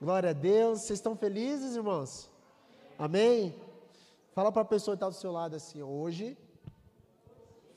[0.00, 0.80] Glória a Deus.
[0.80, 2.30] Vocês estão felizes, irmãos?
[2.98, 3.54] Amém?
[4.34, 6.36] Fala para a pessoa que está do seu lado assim, hoje.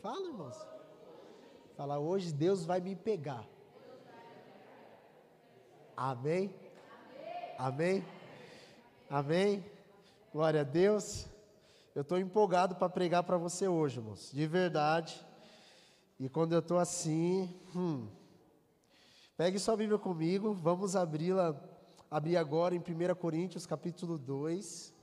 [0.01, 0.57] Fala, irmãos.
[1.75, 3.45] Fala, hoje Deus vai me pegar.
[5.95, 6.53] Amém?
[7.57, 8.05] Amém?
[9.09, 9.65] Amém?
[10.33, 11.27] Glória a Deus.
[11.95, 14.31] Eu estou empolgado para pregar para você hoje, irmãos.
[14.31, 15.23] De verdade.
[16.19, 18.07] E quando eu estou assim, hum,
[19.35, 21.55] pegue sua Bíblia comigo, vamos abri-la,
[22.09, 24.93] abrir agora em 1 Coríntios capítulo 2.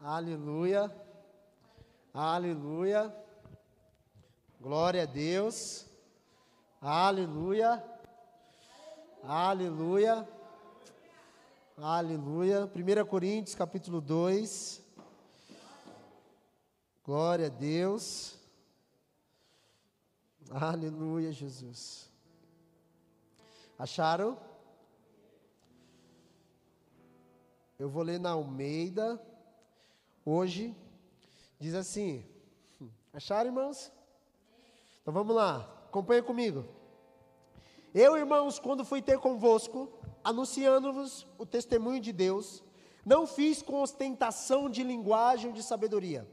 [0.00, 0.94] Aleluia,
[2.12, 3.14] aleluia,
[4.60, 5.86] glória a Deus,
[6.80, 7.82] aleluia,
[9.22, 10.28] aleluia,
[11.78, 12.66] aleluia.
[12.66, 14.82] 1 Coríntios capítulo 2,
[17.04, 18.38] glória a Deus.
[20.50, 22.10] Aleluia, Jesus.
[23.78, 24.38] Acharam?
[27.78, 29.20] Eu vou ler na Almeida.
[30.24, 30.74] Hoje
[31.58, 32.24] diz assim:
[33.12, 33.90] Acharam, irmãos?
[35.02, 36.64] Então vamos lá, acompanha comigo.
[37.94, 42.62] Eu, irmãos, quando fui ter convosco, anunciando-vos o testemunho de Deus,
[43.04, 46.28] não fiz com ostentação de linguagem ou de sabedoria,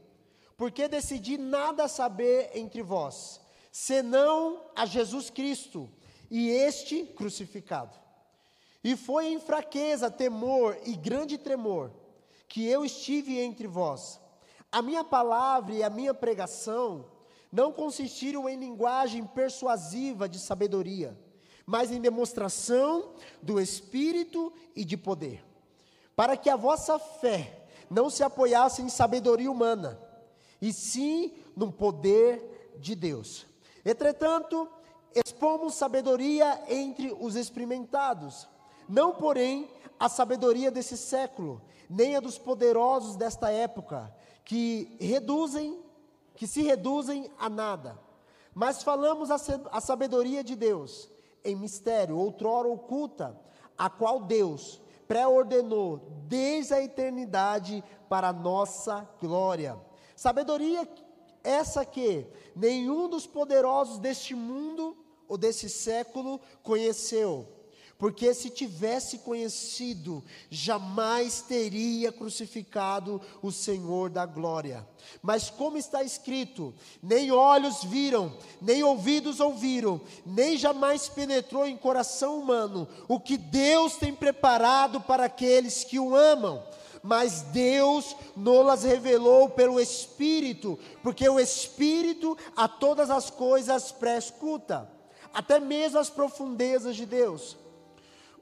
[0.56, 3.40] porque decidi nada saber entre vós
[3.72, 5.90] senão a Jesus Cristo
[6.30, 8.01] e este crucificado.
[8.84, 11.90] E foi em fraqueza, temor e grande tremor
[12.48, 14.20] que eu estive entre vós.
[14.70, 17.06] A minha palavra e a minha pregação
[17.50, 21.18] não consistiram em linguagem persuasiva de sabedoria,
[21.64, 25.44] mas em demonstração do Espírito e de poder,
[26.16, 30.00] para que a vossa fé não se apoiasse em sabedoria humana,
[30.60, 33.46] e sim no poder de Deus.
[33.84, 34.68] Entretanto,
[35.14, 38.48] expomos sabedoria entre os experimentados,
[38.88, 45.78] não, porém, a sabedoria desse século, nem a dos poderosos desta época, que reduzem,
[46.34, 47.98] que se reduzem a nada.
[48.54, 51.10] Mas falamos a, sabedoria de Deus,
[51.44, 53.38] em mistério, outrora oculta,
[53.78, 59.78] a qual Deus pré-ordenou desde a eternidade para a nossa glória.
[60.16, 60.86] Sabedoria
[61.42, 64.96] essa que nenhum dos poderosos deste mundo
[65.28, 67.48] ou desse século conheceu.
[68.02, 74.84] Porque se tivesse conhecido, jamais teria crucificado o Senhor da glória.
[75.22, 82.40] Mas como está escrito: nem olhos viram, nem ouvidos ouviram, nem jamais penetrou em coração
[82.40, 86.60] humano o que Deus tem preparado para aqueles que o amam
[87.04, 94.88] mas Deus nos revelou pelo Espírito, porque o Espírito a todas as coisas prescuta,
[95.32, 97.61] até mesmo as profundezas de Deus.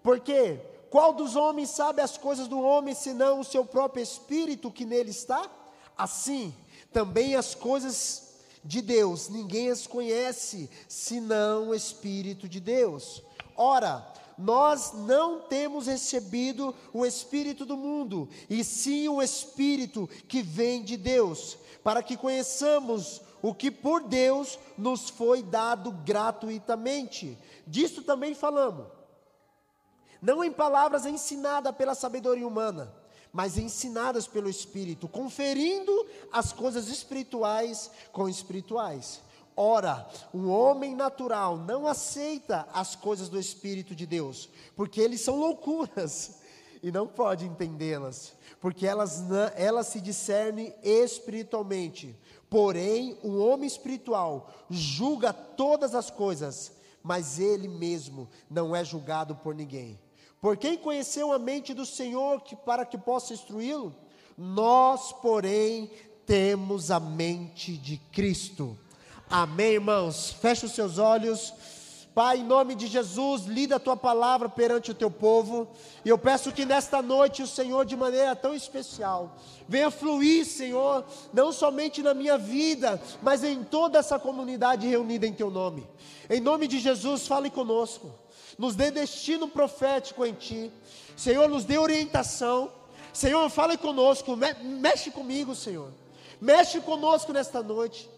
[0.03, 4.85] Porque qual dos homens sabe as coisas do homem senão o seu próprio Espírito que
[4.85, 5.49] nele está?
[5.97, 6.55] Assim,
[6.93, 8.31] também as coisas
[8.65, 13.23] de Deus, ninguém as conhece senão o Espírito de Deus.
[13.57, 14.07] Ora,
[14.37, 20.97] nós não temos recebido o Espírito do mundo, e sim o Espírito que vem de
[20.97, 27.39] Deus, para que conheçamos o que por Deus nos foi dado gratuitamente.
[27.67, 28.87] Disto também falamos,
[30.21, 32.93] não em palavras ensinadas pela sabedoria humana,
[33.33, 39.21] mas ensinadas pelo Espírito, conferindo as coisas espirituais com espirituais.
[39.57, 45.37] Ora, o homem natural não aceita as coisas do Espírito de Deus, porque eles são
[45.37, 46.41] loucuras
[46.83, 49.23] e não pode entendê-las, porque elas,
[49.55, 52.19] elas se discernem espiritualmente.
[52.49, 56.73] Porém, o homem espiritual julga todas as coisas,
[57.03, 59.99] mas ele mesmo não é julgado por ninguém.
[60.41, 63.95] Por quem conheceu a mente do Senhor que, para que possa instruí-lo?
[64.39, 65.91] Nós, porém,
[66.25, 68.79] temos a mente de Cristo.
[69.29, 70.31] Amém, irmãos?
[70.31, 71.53] Feche os seus olhos.
[72.15, 75.69] Pai, em nome de Jesus, lida a tua palavra perante o teu povo.
[76.05, 79.37] E eu peço que nesta noite o Senhor, de maneira tão especial,
[79.69, 85.33] venha fluir, Senhor, não somente na minha vida, mas em toda essa comunidade reunida em
[85.33, 85.87] teu nome.
[86.29, 88.11] Em nome de Jesus, fale conosco.
[88.61, 90.71] Nos dê destino profético em ti.
[91.17, 92.71] Senhor, nos dê orientação.
[93.13, 94.39] Senhor, fale conosco.
[94.63, 95.91] mexe comigo, Senhor.
[96.41, 98.09] Mexe conosco nesta noite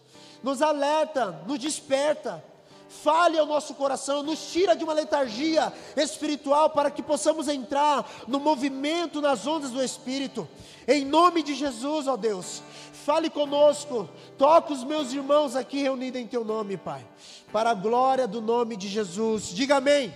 [0.43, 2.43] nos alerta, nos desperta,
[2.89, 8.39] fale ao nosso coração, nos tira de uma letargia espiritual para que possamos entrar no
[8.39, 10.47] movimento, nas ondas do Espírito.
[10.85, 12.61] Em nome de Jesus, ó Deus,
[12.91, 14.07] fale conosco,
[14.37, 17.03] toca os meus irmãos aqui reunidos em Teu nome, Pai,
[17.51, 19.47] para a glória do nome de Jesus.
[19.47, 20.13] Diga amém.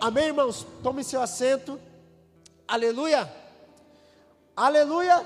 [0.00, 0.66] Amém, irmãos?
[0.82, 1.80] Tome seu assento.
[2.68, 3.32] Aleluia.
[4.54, 5.24] Aleluia.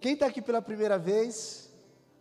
[0.00, 1.70] Quem está aqui pela primeira vez?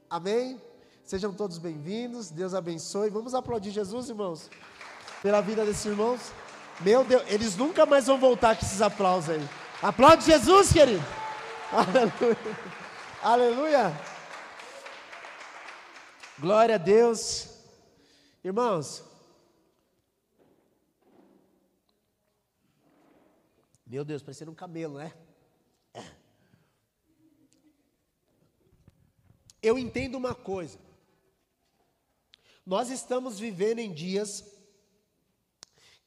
[0.09, 0.61] Amém?
[1.03, 2.29] Sejam todos bem-vindos.
[2.29, 3.09] Deus abençoe.
[3.09, 4.49] Vamos aplaudir Jesus, irmãos,
[5.21, 6.31] pela vida desses irmãos.
[6.81, 9.49] Meu Deus, eles nunca mais vão voltar com esses aplausos aí.
[9.81, 11.03] Aplaude Jesus, querido.
[11.71, 12.37] Aleluia.
[13.21, 13.93] Aleluia.
[16.37, 17.49] Glória a Deus.
[18.43, 19.03] Irmãos,
[23.85, 25.13] Meu Deus, parecendo um camelo, né?
[29.61, 30.79] Eu entendo uma coisa.
[32.65, 34.43] Nós estamos vivendo em dias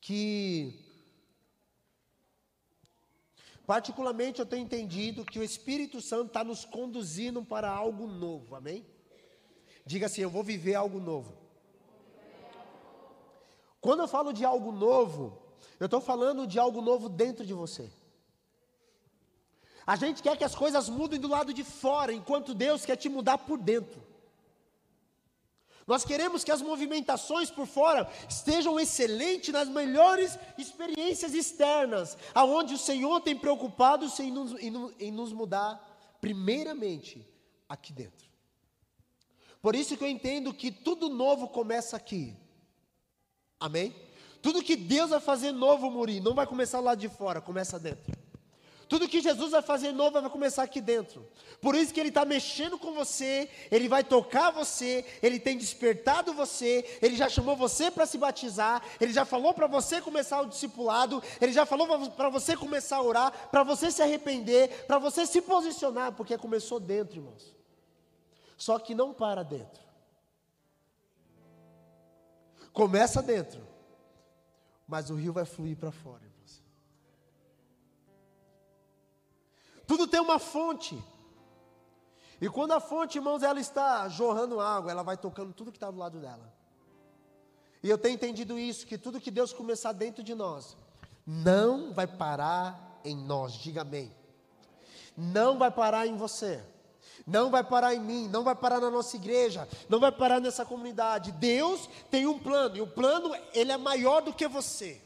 [0.00, 0.74] que,
[3.64, 8.84] particularmente, eu tenho entendido que o Espírito Santo está nos conduzindo para algo novo, amém?
[9.86, 11.36] Diga assim: eu vou viver algo novo.
[13.80, 15.47] Quando eu falo de algo novo,
[15.78, 17.90] eu estou falando de algo novo dentro de você.
[19.86, 23.08] A gente quer que as coisas mudem do lado de fora, enquanto Deus quer te
[23.08, 24.06] mudar por dentro.
[25.86, 32.78] Nós queremos que as movimentações por fora estejam excelentes nas melhores experiências externas, aonde o
[32.78, 35.80] Senhor tem preocupado em nos, em nos mudar,
[36.20, 37.26] primeiramente,
[37.66, 38.28] aqui dentro.
[39.62, 42.36] Por isso que eu entendo que tudo novo começa aqui.
[43.58, 43.94] Amém?
[44.40, 48.16] Tudo que Deus vai fazer novo, Muri, não vai começar lá de fora, começa dentro.
[48.88, 51.28] Tudo que Jesus vai fazer novo vai começar aqui dentro.
[51.60, 56.32] Por isso que Ele está mexendo com você, Ele vai tocar você, Ele tem despertado
[56.32, 60.46] você, Ele já chamou você para se batizar, Ele já falou para você começar o
[60.46, 65.26] discipulado, Ele já falou para você começar a orar, para você se arrepender, para você
[65.26, 67.54] se posicionar, porque começou dentro, irmãos.
[68.56, 69.82] Só que não para dentro.
[72.72, 73.67] Começa dentro
[74.88, 76.62] mas o rio vai fluir para fora, irmãos.
[79.86, 80.98] Tudo tem uma fonte.
[82.40, 85.90] E quando a fonte, irmãos, ela está jorrando água, ela vai tocando tudo que está
[85.90, 86.52] do lado dela.
[87.82, 90.76] E eu tenho entendido isso, que tudo que Deus começar dentro de nós,
[91.26, 94.12] não vai parar em nós, diga amém.
[95.16, 96.64] Não vai parar em você
[97.28, 100.64] não vai parar em mim, não vai parar na nossa igreja, não vai parar nessa
[100.64, 101.30] comunidade.
[101.32, 105.00] Deus tem um plano, e o plano ele é maior do que você.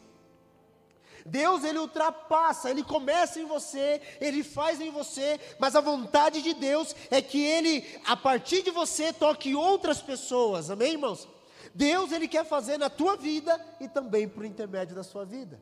[1.27, 6.55] Deus ele ultrapassa, ele começa em você, ele faz em você, mas a vontade de
[6.55, 10.71] Deus é que ele, a partir de você, toque outras pessoas.
[10.71, 11.29] Amém, irmãos?
[11.75, 15.61] Deus ele quer fazer na tua vida e também por intermédio da sua vida.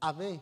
[0.00, 0.40] Amém.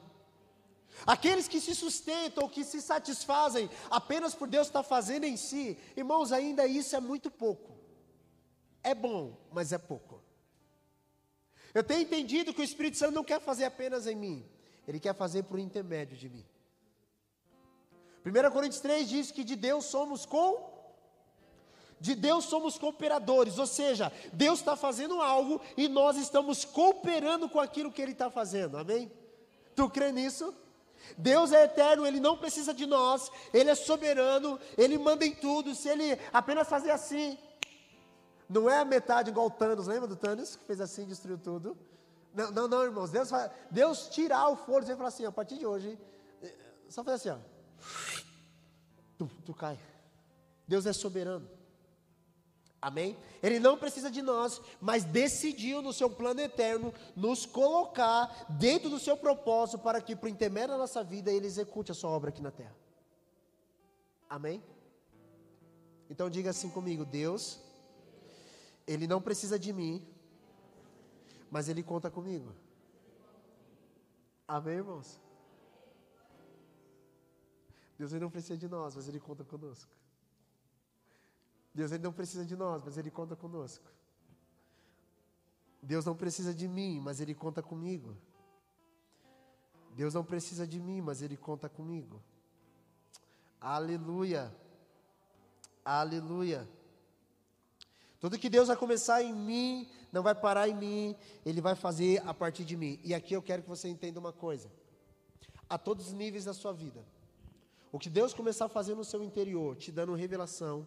[1.06, 6.32] Aqueles que se sustentam, que se satisfazem apenas por Deus estar fazendo em si, irmãos,
[6.32, 7.74] ainda isso é muito pouco.
[8.82, 10.22] É bom, mas é pouco.
[11.72, 14.48] Eu tenho entendido que o Espírito Santo não quer fazer apenas em mim,
[14.86, 16.46] ele quer fazer por intermédio de mim.
[18.24, 20.72] 1 Coríntios 3 diz que de Deus somos com
[22.00, 27.58] de Deus somos cooperadores, ou seja, Deus está fazendo algo e nós estamos cooperando com
[27.58, 29.10] aquilo que Ele está fazendo, amém?
[29.74, 30.54] Tu crê nisso?
[31.16, 35.74] Deus é eterno, Ele não precisa de nós, Ele é soberano, Ele manda em tudo.
[35.74, 37.38] Se Ele apenas fazer assim,
[38.48, 41.38] não é a metade igual o Thanos, lembra do Thanos que fez assim e destruiu
[41.38, 41.76] tudo?
[42.34, 43.10] Não, não, não, irmãos.
[43.10, 43.30] Deus,
[43.70, 45.96] Deus tirar o forno e falar assim: a partir de hoje,
[46.42, 46.54] eh,
[46.88, 47.54] só fazer assim, ó.
[49.16, 49.78] Tu, tu cai.
[50.66, 51.48] Deus é soberano.
[52.84, 53.16] Amém?
[53.42, 58.98] Ele não precisa de nós, mas decidiu no seu plano eterno nos colocar dentro do
[58.98, 62.42] seu propósito para que, por intermédio da nossa vida, ele execute a sua obra aqui
[62.42, 62.76] na terra.
[64.28, 64.62] Amém?
[66.10, 67.58] Então diga assim comigo: Deus,
[68.86, 70.06] Ele não precisa de mim,
[71.50, 72.52] mas Ele conta comigo.
[74.46, 75.18] Amém, irmãos?
[77.98, 79.90] Deus ele não precisa de nós, mas Ele conta conosco.
[81.74, 83.90] Deus ele não precisa de nós, mas ele conta conosco.
[85.82, 88.16] Deus não precisa de mim, mas ele conta comigo.
[89.94, 92.22] Deus não precisa de mim, mas ele conta comigo.
[93.60, 94.54] Aleluia.
[95.84, 96.68] Aleluia.
[98.18, 101.14] Tudo que Deus vai começar em mim, não vai parar em mim,
[101.44, 102.98] Ele vai fazer a partir de mim.
[103.04, 104.72] E aqui eu quero que você entenda uma coisa:
[105.68, 107.04] a todos os níveis da sua vida,
[107.92, 110.86] o que Deus começar a fazer no seu interior, te dando revelação,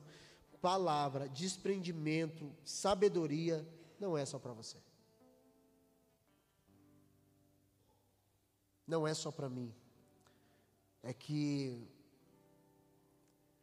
[0.61, 3.67] palavra, desprendimento, sabedoria,
[3.99, 4.77] não é só para você.
[8.85, 9.73] Não é só para mim.
[11.03, 11.87] É que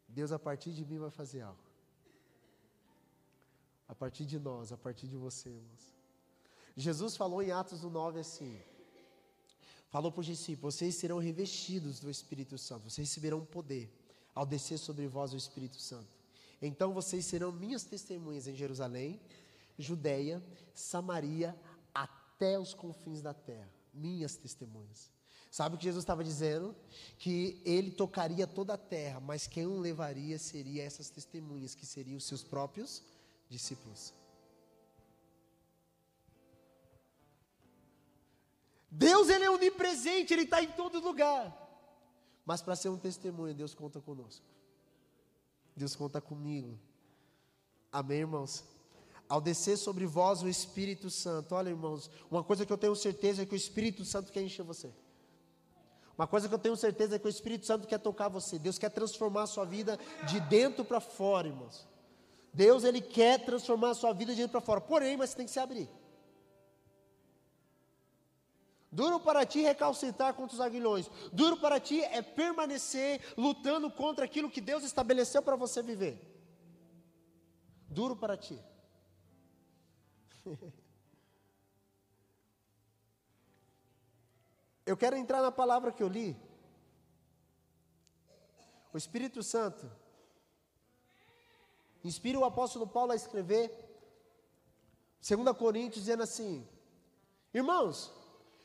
[0.09, 1.63] Deus, a partir de mim, vai fazer algo.
[3.89, 5.95] A partir de nós, a partir de você, irmãos.
[6.77, 8.61] Jesus falou em Atos 9 assim:
[9.89, 13.93] falou para os discípulos: vocês serão revestidos do Espírito Santo, vocês receberão poder
[14.35, 16.24] ao descer sobre vós o Espírito Santo.
[16.67, 19.21] Então vocês serão minhas testemunhas em Jerusalém,
[19.79, 20.43] Judéia,
[20.73, 21.55] Samaria,
[21.93, 23.69] até os confins da terra.
[23.93, 25.13] Minhas testemunhas.
[25.51, 26.75] Sabe o que Jesus estava dizendo?
[27.19, 32.17] Que ele tocaria toda a terra, mas quem o levaria seria essas testemunhas, que seriam
[32.17, 33.03] os seus próprios
[33.49, 34.15] discípulos.
[38.91, 41.61] Deus ele é onipresente, ele está em todo lugar.
[42.45, 44.54] Mas para ser um testemunho, Deus conta conosco.
[45.77, 46.79] Deus conta comigo.
[47.91, 48.65] Amém, irmãos?
[49.29, 53.43] Ao descer sobre vós o Espírito Santo, olha, irmãos, uma coisa que eu tenho certeza
[53.43, 54.93] é que o Espírito Santo quer encher você.
[56.17, 58.59] Uma coisa que eu tenho certeza é que o Espírito Santo quer tocar você.
[58.59, 61.87] Deus quer transformar a sua vida de dentro para fora, irmãos.
[62.53, 64.81] Deus, Ele quer transformar a sua vida de dentro para fora.
[64.81, 65.91] Porém, mas você tem que se abrir.
[68.95, 71.11] Duro para ti recalcitrar contra os aguilhões.
[71.33, 76.17] Duro para ti é permanecer lutando contra aquilo que Deus estabeleceu para você viver.
[77.89, 78.57] Duro para ti.
[84.87, 86.37] Eu quero entrar na palavra que eu li.
[88.93, 89.91] O Espírito Santo
[92.05, 93.73] inspira o apóstolo Paulo a escrever
[95.27, 96.69] 2 Coríntios dizendo assim:
[97.55, 98.13] Irmãos,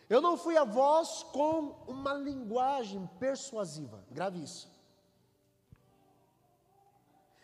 [0.10, 4.04] eu não fui a vós com uma linguagem persuasiva.
[4.10, 4.68] Grave isso.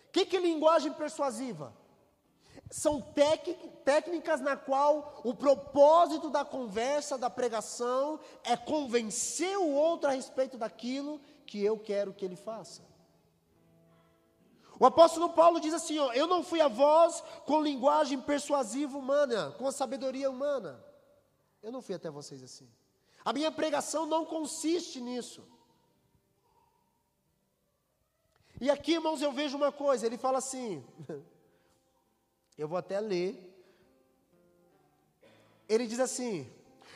[0.07, 1.73] O que, que é linguagem persuasiva?
[2.71, 2.99] São
[3.83, 10.57] técnicas na qual o propósito da conversa, da pregação, é convencer o outro a respeito
[10.57, 12.81] daquilo que eu quero que ele faça.
[14.79, 19.51] O apóstolo Paulo diz assim: ó, Eu não fui a vós com linguagem persuasiva humana,
[19.57, 20.83] com a sabedoria humana.
[21.65, 22.69] Eu não fui até vocês assim.
[23.23, 25.43] A minha pregação não consiste nisso.
[28.61, 30.85] E aqui, irmãos, eu vejo uma coisa: ele fala assim.
[32.57, 33.33] Eu vou até ler.
[35.67, 36.49] Ele diz assim: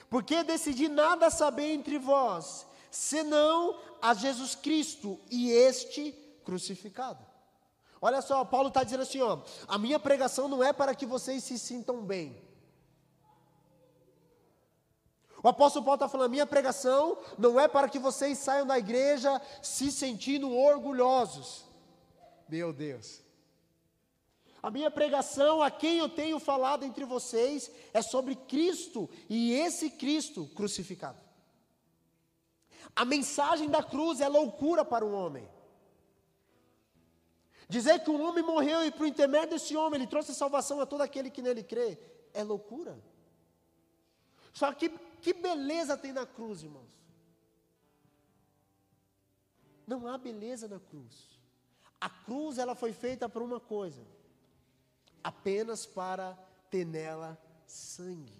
[0.07, 6.11] Porque decidi nada saber entre vós, senão a Jesus Cristo e este
[6.45, 7.25] crucificado.
[7.99, 11.43] Olha só, Paulo está dizendo assim: ó, a minha pregação não é para que vocês
[11.43, 12.48] se sintam bem.
[15.41, 18.77] O apóstolo Paulo está falando: a minha pregação não é para que vocês saiam da
[18.77, 21.65] igreja se sentindo orgulhosos.
[22.47, 23.21] Meu Deus.
[24.61, 29.89] A minha pregação, a quem eu tenho falado entre vocês, é sobre Cristo e esse
[29.89, 31.17] Cristo crucificado.
[32.93, 35.47] A mensagem da cruz é loucura para o homem.
[37.69, 41.01] Dizer que um homem morreu e por intermédio desse homem ele trouxe salvação a todo
[41.01, 41.97] aquele que nele crê,
[42.33, 42.99] é loucura.
[44.51, 46.99] Só que que beleza tem na cruz, irmãos?
[49.85, 51.39] Não há beleza na cruz.
[51.99, 54.05] A cruz ela foi feita por uma coisa,
[55.23, 56.37] apenas para
[56.69, 58.39] ter nela sangue.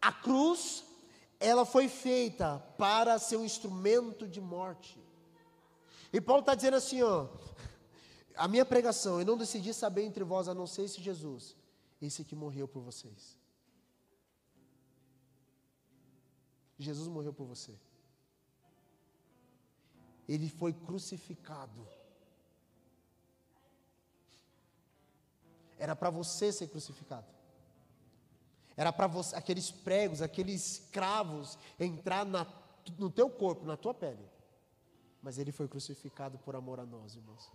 [0.00, 0.84] A cruz,
[1.38, 5.00] ela foi feita para ser um instrumento de morte.
[6.12, 7.28] E Paulo está dizendo assim: ó,
[8.36, 11.56] a minha pregação, eu não decidi saber entre vós a não ser esse Jesus,
[12.02, 13.38] esse que morreu por vocês.
[16.78, 17.74] Jesus morreu por você.
[20.28, 21.86] Ele foi crucificado
[25.82, 27.26] Era para você ser crucificado.
[28.76, 32.46] Era para aqueles pregos, aqueles cravos entrar na,
[32.96, 34.24] no teu corpo, na tua pele.
[35.20, 37.50] Mas ele foi crucificado por amor a nós, irmãos.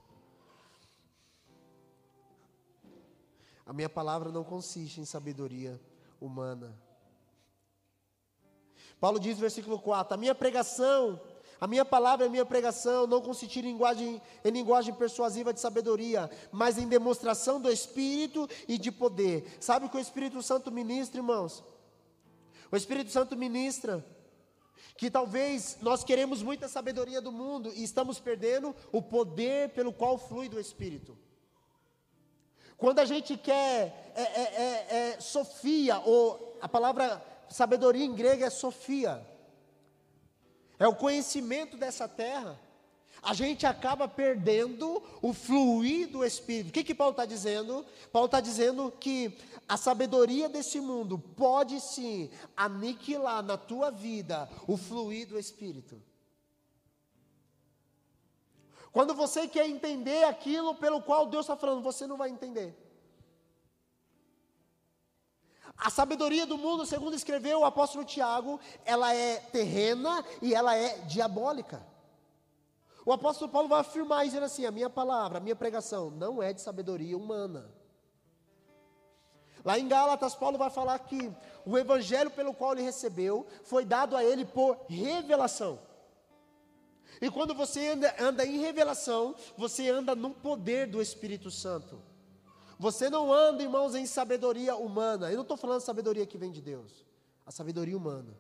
[3.67, 5.79] A minha palavra não consiste em sabedoria
[6.19, 6.74] humana.
[9.00, 11.19] Paulo diz no versículo 4: A minha pregação
[11.59, 15.59] a minha palavra e a minha pregação não consistir em linguagem, em linguagem persuasiva de
[15.59, 19.57] sabedoria, mas em demonstração do Espírito e de poder.
[19.59, 21.63] Sabe o que o Espírito Santo ministra, irmãos?
[22.71, 24.05] O Espírito Santo ministra
[24.97, 30.17] que talvez nós queremos muita sabedoria do mundo e estamos perdendo o poder pelo qual
[30.17, 31.17] flui do Espírito.
[32.77, 38.43] Quando a gente quer é, é, é, é Sofia, ou a palavra sabedoria em grego
[38.43, 39.25] é Sofia
[40.79, 42.60] é o conhecimento dessa terra,
[43.22, 46.69] a gente acaba perdendo o fluir do Espírito.
[46.69, 47.86] O que, que Paulo está dizendo?
[48.12, 49.36] Paulo está dizendo que
[49.67, 56.01] a sabedoria desse mundo pode sim aniquilar na tua vida o fluir do Espírito.
[58.97, 62.75] Quando você quer entender aquilo pelo qual Deus está falando, você não vai entender.
[65.77, 70.97] A sabedoria do mundo, segundo escreveu o apóstolo Tiago, ela é terrena e ela é
[71.01, 71.85] diabólica.
[73.05, 76.51] O apóstolo Paulo vai afirmar dizendo assim: a minha palavra, a minha pregação não é
[76.51, 77.71] de sabedoria humana.
[79.63, 81.31] Lá em Gálatas, Paulo vai falar que
[81.63, 85.85] o evangelho pelo qual ele recebeu foi dado a ele por revelação.
[87.21, 92.01] E quando você anda, anda em revelação, você anda no poder do Espírito Santo.
[92.79, 95.29] Você não anda, irmãos, em sabedoria humana.
[95.29, 97.05] Eu não estou falando sabedoria que vem de Deus,
[97.45, 98.38] a sabedoria humana.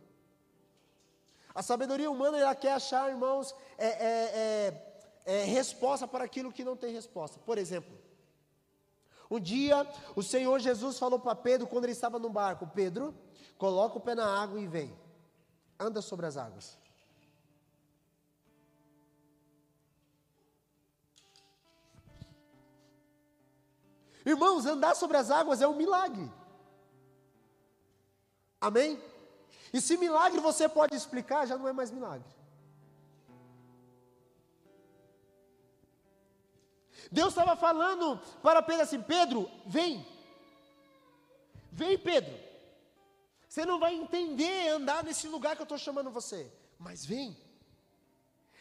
[1.55, 4.73] A sabedoria humana, ela quer achar, irmãos, é, é,
[5.25, 7.39] é, é resposta para aquilo que não tem resposta.
[7.39, 7.97] Por exemplo,
[9.29, 13.13] um dia, o Senhor Jesus falou para Pedro, quando ele estava no barco: Pedro,
[13.57, 14.95] coloca o pé na água e vem,
[15.79, 16.77] anda sobre as águas.
[24.31, 26.29] Irmãos, andar sobre as águas é um milagre.
[28.59, 29.01] Amém?
[29.71, 32.27] E se milagre você pode explicar, já não é mais milagre.
[37.09, 40.05] Deus estava falando para Pedro assim: Pedro, vem.
[41.71, 42.37] Vem, Pedro.
[43.47, 47.46] Você não vai entender andar nesse lugar que eu estou chamando você, mas vem.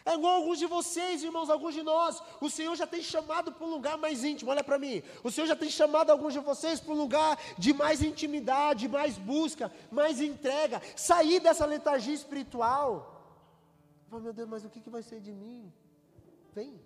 [0.07, 2.23] É igual alguns de vocês, irmãos, alguns de nós.
[2.41, 4.53] O Senhor já tem chamado para um lugar mais íntimo.
[4.53, 5.03] Olha para mim.
[5.25, 9.19] O Senhor já tem chamado alguns de vocês para um lugar de mais intimidade, mais
[9.19, 10.81] busca, mais entrega.
[10.95, 12.89] Sair dessa letargia espiritual.
[14.09, 15.73] Oh, meu Deus, mas o que, que vai ser de mim?
[16.55, 16.81] Vem.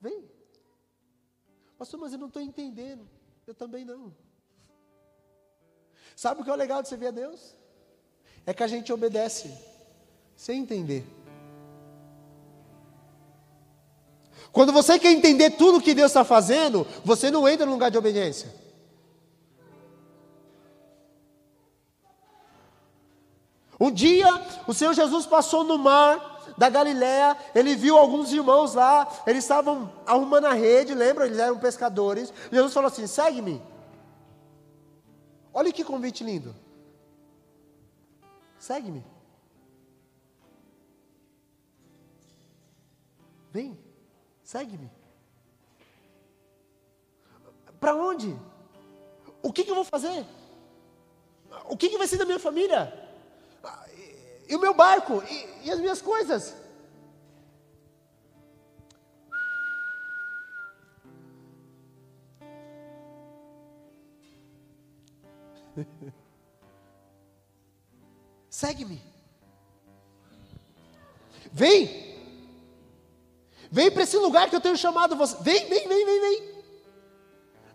[0.00, 0.30] Vem.
[1.76, 3.04] Pastor, mas eu não estou entendendo.
[3.48, 4.14] Eu também não.
[6.22, 7.40] Sabe o que é o legal de ver a Deus?
[8.46, 9.52] É que a gente obedece
[10.36, 11.04] sem entender.
[14.52, 17.98] Quando você quer entender tudo que Deus está fazendo, você não entra no lugar de
[17.98, 18.54] obediência.
[23.80, 24.28] Um dia,
[24.68, 29.92] o Senhor Jesus passou no mar da Galiléia, ele viu alguns irmãos lá, eles estavam
[30.06, 31.26] arrumando a rede, lembra?
[31.26, 32.32] Eles eram pescadores.
[32.52, 33.71] Jesus falou assim: segue-me.
[35.52, 36.54] Olha que convite lindo.
[38.58, 39.04] Segue-me.
[43.50, 43.78] Vem,
[44.42, 44.90] segue-me.
[47.78, 48.38] Para onde?
[49.42, 50.24] O que, que, eu vou fazer?
[51.68, 52.98] O que, que vai ser da minha família?
[54.48, 55.22] E o meu barco?
[55.24, 56.61] E, e as minhas coisas?
[68.50, 69.00] Segue-me.
[71.50, 72.12] Vem.
[73.70, 75.42] Vem para esse lugar que eu tenho chamado você.
[75.42, 76.64] Vem, vem, vem, vem, vem.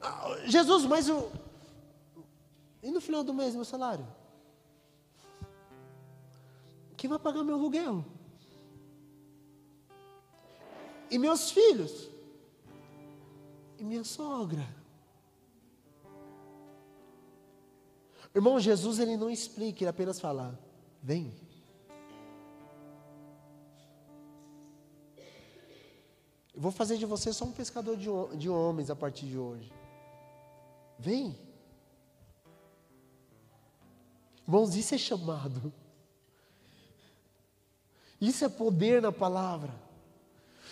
[0.01, 1.31] Ah, Jesus, mas eu.
[2.83, 4.07] E no final do mês, meu salário?
[6.95, 8.05] Quem vai pagar meu aluguel?
[11.09, 12.09] E meus filhos?
[13.77, 14.76] E minha sogra?
[18.37, 20.59] Irmão, Jesus ele não explica, ele apenas fala:
[21.01, 21.33] vem.
[26.53, 29.73] Eu vou fazer de você só um pescador de, de homens a partir de hoje.
[30.99, 31.35] Vem.
[34.47, 35.73] Irmãos, isso é chamado.
[38.21, 39.73] Isso é poder na palavra.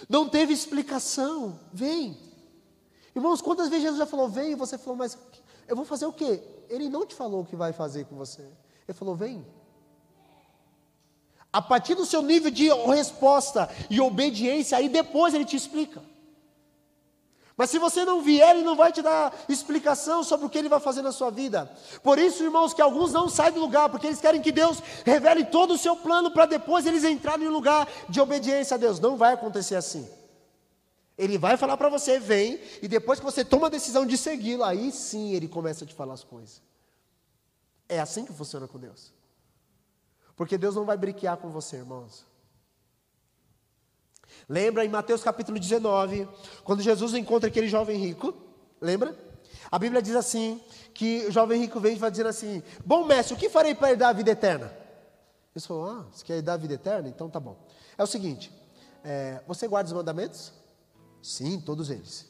[0.08, 1.60] Não teve explicação.
[1.74, 2.16] Vem.
[3.16, 5.18] Irmãos, quantas vezes Jesus já falou, vem, e você falou, mas
[5.68, 6.44] eu vou fazer o quê?
[6.70, 8.42] Ele não te falou o que vai fazer com você.
[8.88, 9.46] Ele falou, vem.
[11.52, 16.02] A partir do seu nível de resposta e obediência, aí depois ele te explica.
[17.58, 20.68] Mas se você não vier, ele não vai te dar explicação sobre o que ele
[20.68, 21.72] vai fazer na sua vida.
[22.04, 25.46] Por isso, irmãos, que alguns não saem do lugar, porque eles querem que Deus revele
[25.46, 29.00] todo o seu plano para depois eles entrarem no lugar de obediência a Deus.
[29.00, 30.06] Não vai acontecer assim.
[31.18, 34.64] Ele vai falar para você, vem, e depois que você toma a decisão de segui-lo,
[34.64, 36.62] aí sim ele começa a te falar as coisas.
[37.88, 39.14] É assim que funciona com Deus.
[40.36, 42.26] Porque Deus não vai briquear com você, irmãos.
[44.50, 46.28] Lembra em Mateus capítulo 19,
[46.64, 48.34] quando Jesus encontra aquele jovem rico?
[48.82, 49.18] Lembra?
[49.72, 50.62] A Bíblia diz assim:
[50.96, 53.92] que o jovem rico vem e vai dizendo assim: Bom mestre, o que farei para
[53.92, 54.74] herdar a vida eterna?
[55.54, 57.10] Ele falou: Ah, você quer herdar a vida eterna?
[57.10, 57.58] Então tá bom.
[57.98, 58.52] É o seguinte:
[59.04, 60.54] é, você guarda os mandamentos?
[61.26, 62.28] Sim, todos eles.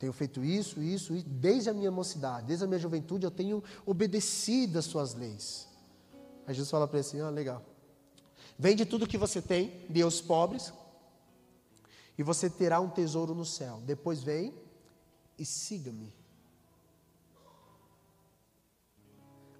[0.00, 3.62] Tenho feito isso, isso, isso, desde a minha mocidade, desde a minha juventude, eu tenho
[3.86, 5.68] obedecido às suas leis.
[6.44, 7.62] Aí Jesus fala para ele assim: ah, legal.
[8.58, 10.72] Vende tudo que você tem, dê aos pobres,
[12.18, 13.80] e você terá um tesouro no céu.
[13.86, 14.52] Depois vem
[15.38, 16.12] e siga-me.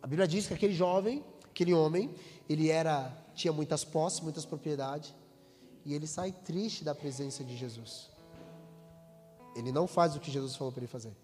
[0.02, 2.12] A Bíblia diz que aquele jovem, aquele homem,
[2.48, 5.14] ele era tinha muitas posses, muitas propriedades,
[5.84, 8.10] e ele sai triste da presença de Jesus.
[9.54, 11.14] Ele não faz o que Jesus falou para ele fazer.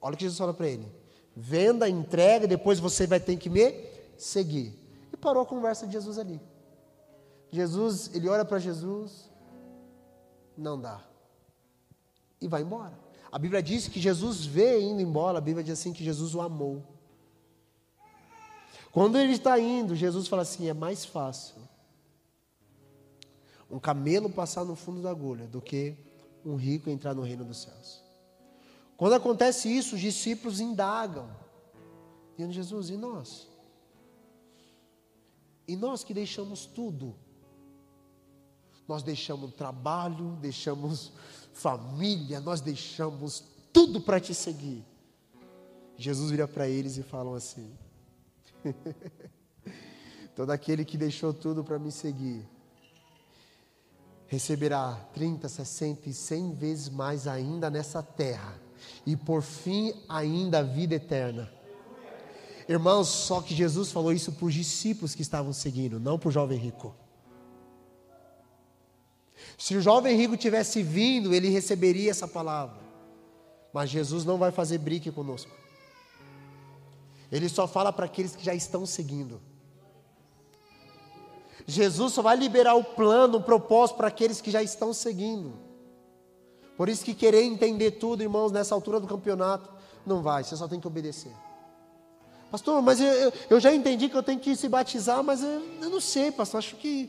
[0.00, 0.86] Olha o que Jesus fala para ele:
[1.34, 3.72] venda, entrega, depois você vai ter que me
[4.18, 4.74] seguir.
[5.12, 6.40] E parou a conversa de Jesus ali.
[7.50, 9.30] Jesus, ele olha para Jesus,
[10.56, 11.00] não dá.
[12.40, 12.98] E vai embora.
[13.30, 16.40] A Bíblia diz que Jesus vê indo embora, a Bíblia diz assim que Jesus o
[16.40, 16.82] amou.
[18.92, 21.69] Quando ele está indo, Jesus fala assim: é mais fácil
[23.70, 25.96] um camelo passar no fundo da agulha do que
[26.44, 28.02] um rico entrar no reino dos céus.
[28.96, 31.30] Quando acontece isso, os discípulos indagam,
[32.36, 33.48] dizendo: Jesus, e nós?
[35.68, 37.14] E nós que deixamos tudo?
[38.88, 41.12] Nós deixamos trabalho, deixamos
[41.52, 44.84] família, nós deixamos tudo para te seguir.
[45.96, 47.72] Jesus vira para eles e fala assim:
[50.34, 52.44] Todo aquele que deixou tudo para me seguir
[54.30, 58.54] receberá 30, 60 e 100 vezes mais ainda nessa terra,
[59.04, 61.52] e por fim ainda a vida eterna.
[62.68, 66.32] Irmãos, só que Jesus falou isso para os discípulos que estavam seguindo, não para o
[66.32, 66.94] jovem rico.
[69.58, 72.78] Se o jovem rico tivesse vindo, ele receberia essa palavra.
[73.72, 75.50] Mas Jesus não vai fazer brique conosco.
[77.32, 79.40] Ele só fala para aqueles que já estão seguindo.
[81.66, 85.52] Jesus só vai liberar o plano, o propósito para aqueles que já estão seguindo.
[86.76, 89.70] Por isso que querer entender tudo, irmãos, nessa altura do campeonato,
[90.06, 91.32] não vai, você só tem que obedecer.
[92.50, 95.90] Pastor, mas eu, eu já entendi que eu tenho que se batizar, mas eu, eu
[95.90, 97.08] não sei, pastor, acho que.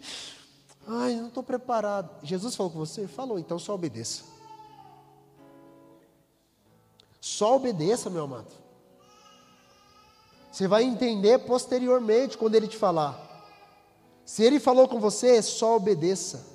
[0.88, 2.10] Ai, não estou preparado.
[2.22, 3.08] Jesus falou com você?
[3.08, 4.24] Falou, então só obedeça.
[7.20, 8.52] Só obedeça, meu amado.
[10.52, 13.31] Você vai entender posteriormente quando ele te falar.
[14.26, 16.46] Se ele falou com você, só obedeça.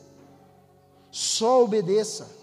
[1.11, 2.37] Só obedeça.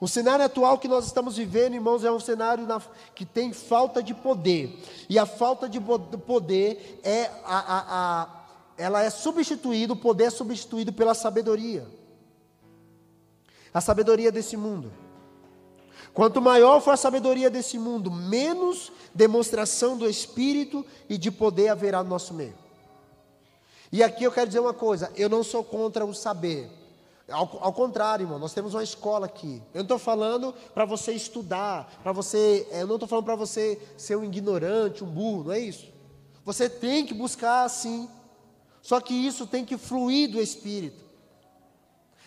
[0.00, 2.80] O cenário atual que nós estamos vivendo, irmãos, é um cenário na,
[3.14, 4.78] que tem falta de poder.
[5.08, 10.30] E a falta de poder é a, a, a ela é substituída, o poder é
[10.30, 11.86] substituído pela sabedoria.
[13.72, 14.92] A sabedoria desse mundo.
[16.12, 22.02] Quanto maior for a sabedoria desse mundo, menos demonstração do Espírito e de poder haverá
[22.02, 22.65] no nosso meio.
[23.92, 26.70] E aqui eu quero dizer uma coisa: eu não sou contra o saber.
[27.28, 29.60] Ao, ao contrário, irmão, nós temos uma escola aqui.
[29.74, 32.66] Eu não estou falando para você estudar, para você.
[32.70, 35.92] Eu não estou falando para você ser um ignorante, um burro, não é isso.
[36.44, 38.08] Você tem que buscar sim.
[38.80, 41.04] Só que isso tem que fluir do Espírito.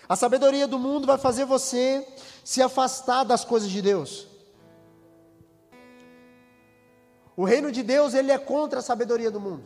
[0.10, 2.06] A sabedoria do mundo vai fazer você
[2.44, 4.28] se afastar das coisas de Deus.
[7.38, 9.64] O reino de Deus, ele é contra a sabedoria do mundo.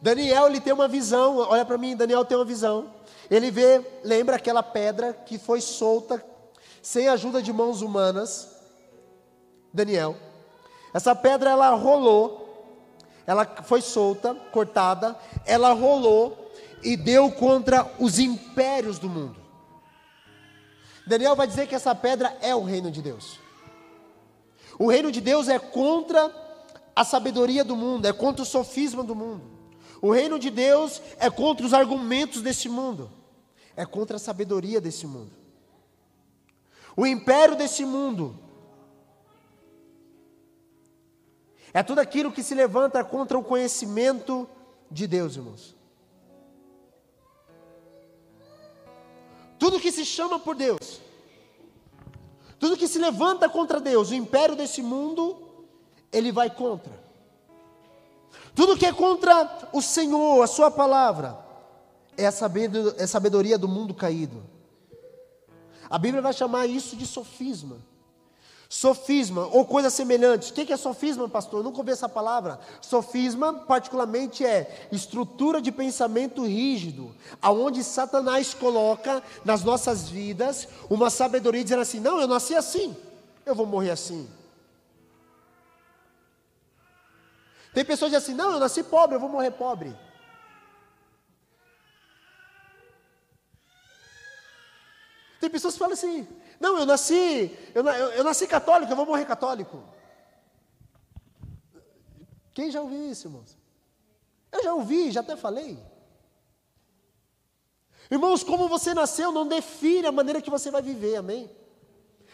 [0.00, 2.94] Daniel, ele tem uma visão, olha para mim, Daniel tem uma visão.
[3.30, 6.24] Ele vê, lembra aquela pedra que foi solta
[6.82, 8.48] sem ajuda de mãos humanas.
[9.72, 10.16] Daniel.
[10.94, 12.86] Essa pedra ela rolou,
[13.26, 16.50] ela foi solta, cortada, ela rolou
[16.82, 19.36] e deu contra os impérios do mundo.
[21.06, 23.38] Daniel vai dizer que essa pedra é o reino de Deus.
[24.78, 26.32] O reino de Deus é contra
[26.94, 29.57] a sabedoria do mundo, é contra o sofisma do mundo.
[30.00, 33.10] O reino de Deus é contra os argumentos desse mundo,
[33.76, 35.32] é contra a sabedoria desse mundo.
[36.96, 38.38] O império desse mundo
[41.72, 44.48] é tudo aquilo que se levanta contra o conhecimento
[44.90, 45.76] de Deus, irmãos.
[49.58, 51.00] Tudo que se chama por Deus,
[52.58, 55.36] tudo que se levanta contra Deus, o império desse mundo,
[56.12, 57.07] ele vai contra.
[58.58, 61.38] Tudo que é contra o Senhor, a Sua palavra,
[62.16, 62.32] é a
[62.96, 64.42] é sabedoria do mundo caído.
[65.88, 67.76] A Bíblia vai chamar isso de sofisma.
[68.68, 70.50] Sofisma ou coisa semelhante.
[70.50, 71.60] O que é sofisma, pastor?
[71.60, 72.58] Eu nunca ouvi essa palavra.
[72.80, 81.62] Sofisma, particularmente, é estrutura de pensamento rígido, aonde Satanás coloca nas nossas vidas uma sabedoria
[81.62, 82.96] dizendo assim: não, eu nasci assim,
[83.46, 84.28] eu vou morrer assim.
[87.78, 89.96] Tem pessoas que dizem assim: não, eu nasci pobre, eu vou morrer pobre.
[95.38, 96.26] Tem pessoas que falam assim:
[96.58, 99.84] não, eu nasci, eu, eu, eu nasci católico, eu vou morrer católico.
[102.52, 103.56] Quem já ouviu isso, irmãos?
[104.50, 105.78] Eu já ouvi, já até falei.
[108.10, 111.48] Irmãos, como você nasceu não define a maneira que você vai viver, amém?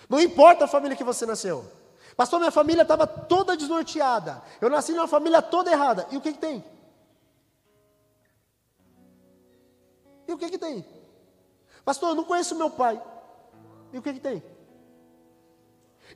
[0.08, 1.70] Não importa a família que você nasceu.
[2.16, 4.42] Pastor, minha família estava toda desnorteada.
[4.60, 6.06] Eu nasci numa família toda errada.
[6.10, 6.64] E o que, que tem?
[10.26, 10.84] E o que, que tem?
[11.84, 13.02] Pastor, eu não conheço meu pai.
[13.92, 14.42] E o que, que tem?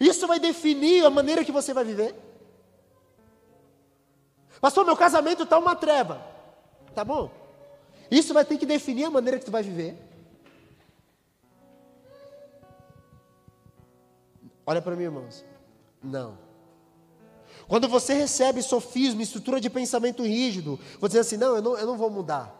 [0.00, 2.14] Isso vai definir a maneira que você vai viver?
[4.60, 6.20] Pastor, meu casamento está uma treva.
[6.94, 7.30] Tá bom?
[8.10, 9.96] Isso vai ter que definir a maneira que tu vai viver.
[14.64, 15.47] Olha para mim, irmãos.
[16.02, 16.38] Não.
[17.66, 21.86] Quando você recebe sofismo, estrutura de pensamento rígido, você diz assim: não eu, não, eu
[21.86, 22.54] não vou mudar.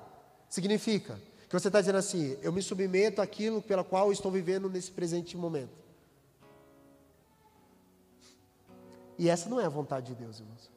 [0.48, 4.90] Significa que você está dizendo assim: eu me submeto àquilo pela qual estou vivendo nesse
[4.90, 5.76] presente momento.
[9.18, 10.70] E essa não é a vontade de Deus, irmãos.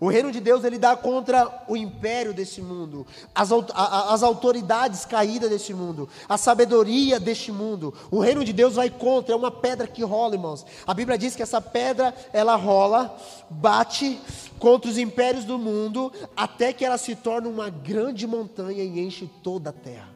[0.00, 5.48] O reino de Deus ele dá contra o império desse mundo, as, as autoridades caídas
[5.48, 7.94] desse mundo, a sabedoria deste mundo.
[8.10, 10.66] O reino de Deus vai contra, é uma pedra que rola, irmãos.
[10.86, 13.16] A Bíblia diz que essa pedra ela rola,
[13.48, 14.20] bate
[14.58, 19.30] contra os impérios do mundo, até que ela se torna uma grande montanha e enche
[19.42, 20.14] toda a terra.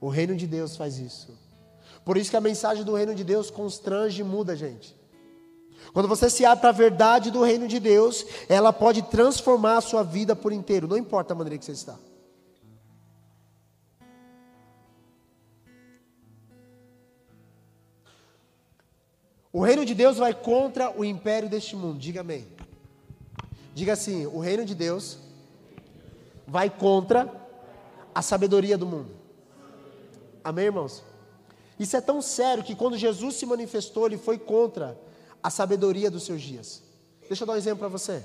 [0.00, 1.36] O reino de Deus faz isso.
[2.04, 4.99] Por isso que a mensagem do reino de Deus constrange e muda, gente.
[5.92, 9.80] Quando você se abre para a verdade do reino de Deus, ela pode transformar a
[9.80, 11.96] sua vida por inteiro, não importa a maneira que você está.
[19.52, 21.98] O reino de Deus vai contra o império deste mundo.
[21.98, 22.46] Diga amém.
[23.74, 25.18] Diga assim: o reino de Deus
[26.46, 27.28] vai contra
[28.14, 29.10] a sabedoria do mundo.
[30.44, 31.02] Amém, irmãos?
[31.80, 34.96] Isso é tão sério que quando Jesus se manifestou, ele foi contra
[35.42, 36.82] a sabedoria dos seus dias.
[37.26, 38.24] Deixa eu dar um exemplo para você.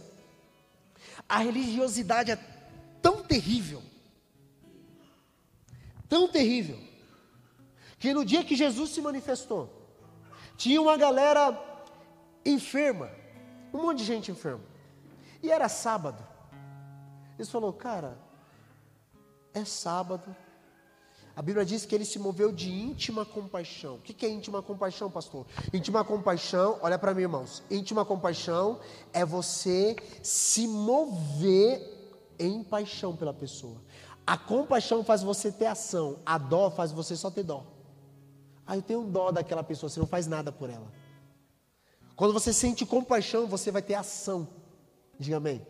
[1.27, 2.35] A religiosidade é
[3.01, 3.81] tão terrível,
[6.09, 6.79] tão terrível,
[7.99, 9.69] que no dia que Jesus se manifestou,
[10.57, 11.57] tinha uma galera
[12.45, 13.09] enferma,
[13.73, 14.63] um monte de gente enferma,
[15.41, 16.25] e era sábado.
[17.37, 18.17] Eles falou, cara,
[19.53, 20.35] é sábado,
[21.35, 23.95] a Bíblia diz que ele se moveu de íntima compaixão.
[23.95, 25.45] O que é íntima compaixão, pastor?
[25.73, 27.61] Íntima compaixão, olha para mim, irmãos.
[27.69, 28.79] Íntima compaixão
[29.11, 31.81] é você se mover
[32.39, 33.81] em paixão pela pessoa.
[34.25, 37.65] A compaixão faz você ter ação, a dó faz você só ter dó.
[38.65, 40.91] Ah, eu tenho dó daquela pessoa, você não faz nada por ela.
[42.15, 44.47] Quando você sente compaixão, você vai ter ação.
[45.19, 45.61] Diga amém.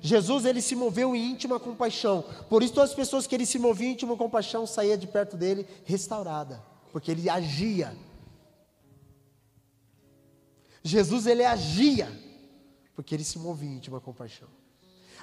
[0.00, 2.24] Jesus ele se moveu em íntima compaixão.
[2.48, 5.36] Por isso todas as pessoas que ele se movia em íntima compaixão saía de perto
[5.36, 7.96] dele restaurada, porque ele agia.
[10.82, 12.10] Jesus ele agia,
[12.94, 14.48] porque ele se movia em íntima compaixão.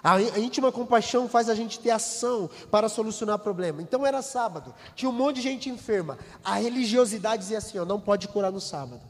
[0.03, 3.81] A íntima compaixão faz a gente ter ação para solucionar problema.
[3.81, 6.19] Então era sábado, tinha um monte de gente enferma.
[6.43, 9.01] A religiosidade dizia assim: ó, não pode curar no sábado.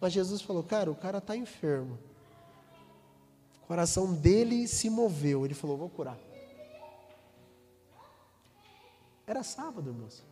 [0.00, 1.98] Mas Jesus falou, cara, o cara está enfermo
[3.72, 5.46] coração dele se moveu.
[5.46, 6.18] Ele falou: Vou curar.
[9.26, 10.22] Era sábado, irmãos.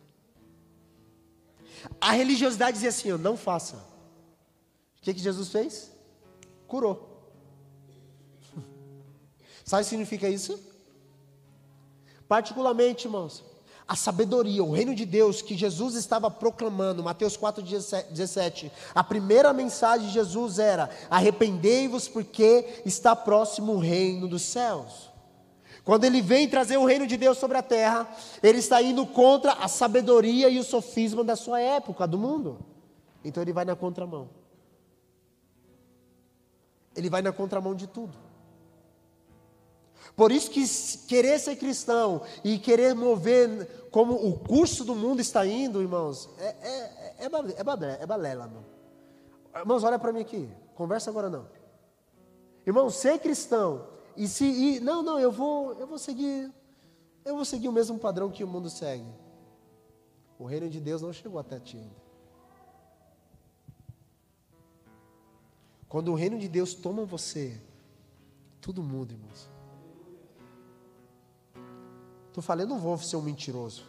[1.99, 3.77] A religiosidade dizia assim: Não faça.
[3.77, 5.91] O que, que Jesus fez?
[6.67, 7.31] Curou.
[9.65, 10.59] Sabe o que significa isso?
[12.27, 13.43] Particularmente, irmãos,
[13.91, 18.71] a sabedoria, o reino de Deus que Jesus estava proclamando, Mateus 4,17.
[18.95, 25.11] A primeira mensagem de Jesus era: arrependei-vos, porque está próximo o reino dos céus.
[25.83, 28.09] Quando ele vem trazer o reino de Deus sobre a terra,
[28.41, 32.59] ele está indo contra a sabedoria e o sofisma da sua época, do mundo.
[33.25, 34.29] Então ele vai na contramão.
[36.95, 38.17] Ele vai na contramão de tudo.
[40.15, 40.65] Por isso que
[41.07, 46.45] querer ser cristão e querer mover como o curso do mundo está indo, irmãos, é,
[46.45, 48.65] é, é, é, é balela, irmão.
[49.55, 51.47] Irmãos, olha para mim aqui, conversa agora não.
[52.65, 56.51] Irmão, ser cristão e se e, não, não, eu vou, eu vou seguir,
[57.25, 59.05] eu vou seguir o mesmo padrão que o mundo segue.
[60.37, 62.01] O reino de Deus não chegou até ti ainda.
[65.87, 67.61] Quando o reino de Deus toma você,
[68.61, 69.50] tudo muda, irmãos.
[72.33, 73.83] Tu falei, eu não vou ser um mentiroso.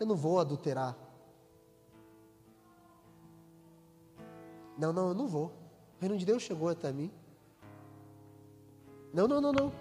[0.00, 0.96] Eu não vou adulterar.
[4.76, 5.46] Não, não, eu não vou.
[5.46, 7.10] O reino de Deus chegou até mim.
[9.12, 9.72] Não, não, não, não.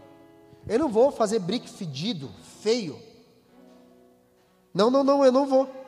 [0.67, 2.29] Eu não vou fazer brick fedido,
[2.61, 2.99] feio.
[4.73, 5.80] Não, não, não, eu não vou.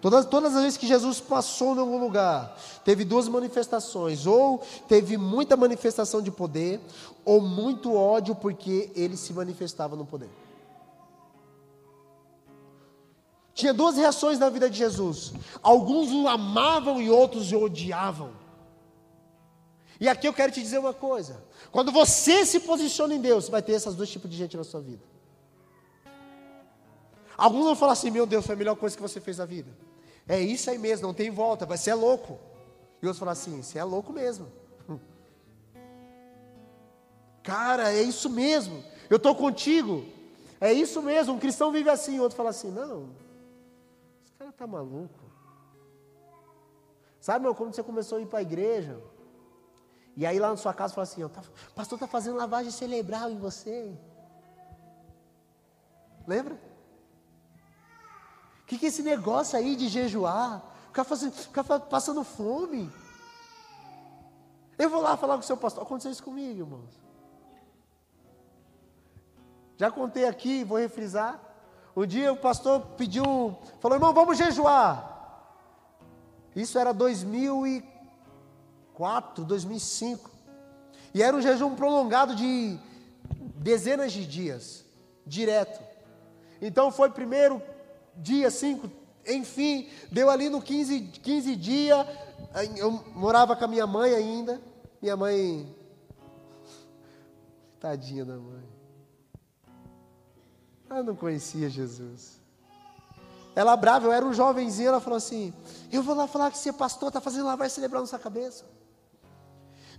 [0.00, 5.16] Todas, todas as vezes que Jesus passou em algum lugar, teve duas manifestações: ou teve
[5.16, 6.80] muita manifestação de poder,
[7.24, 10.30] ou muito ódio, porque ele se manifestava no poder.
[13.54, 18.30] Tinha duas reações na vida de Jesus: alguns o amavam e outros o odiavam.
[20.00, 23.60] E aqui eu quero te dizer uma coisa: quando você se posiciona em Deus, vai
[23.60, 25.02] ter esses dois tipos de gente na sua vida.
[27.38, 29.70] Alguns vão falar assim: meu Deus, foi a melhor coisa que você fez na vida.
[30.26, 32.36] É isso aí mesmo, não tem volta, vai ser louco.
[33.00, 34.50] E outros falam assim: você é louco mesmo.
[37.44, 38.82] Cara, é isso mesmo.
[39.08, 40.04] Eu estou contigo.
[40.60, 41.34] É isso mesmo.
[41.34, 42.18] Um cristão vive assim.
[42.18, 43.10] Outro fala assim: não,
[44.22, 45.28] esse cara está maluco.
[47.20, 49.00] Sabe, meu, quando você começou a ir para a igreja,
[50.16, 51.30] e aí lá na sua casa fala assim: o
[51.74, 53.96] pastor está fazendo lavagem cerebral em você.
[56.26, 56.67] Lembra?
[58.68, 60.62] Que, que é esse negócio aí de jejuar?
[60.88, 62.92] Ficar, fazendo, ficar passando fome.
[64.78, 65.82] Eu vou lá falar com o seu pastor.
[65.82, 67.00] Aconteceu isso comigo, irmãos.
[69.78, 71.40] Já contei aqui, vou refrisar.
[71.96, 75.16] Um dia o pastor pediu, falou, irmão, vamos jejuar.
[76.54, 80.30] Isso era 2004, 2005.
[81.14, 82.78] E era um jejum prolongado de
[83.56, 84.84] dezenas de dias,
[85.26, 85.82] direto.
[86.60, 87.62] Então foi primeiro
[88.18, 88.90] dia 5,
[89.26, 92.06] enfim, deu ali no 15, 15 dias,
[92.76, 94.60] eu morava com a minha mãe ainda,
[95.00, 95.74] minha mãe,
[97.80, 98.64] tadinha da mãe,
[100.90, 102.38] ela não conhecia Jesus.
[103.54, 105.52] Ela brava, eu era um jovenzinho, ela falou assim:
[105.90, 108.64] Eu vou lá falar que você pastor, está fazendo lavar celebrar na sua cabeça.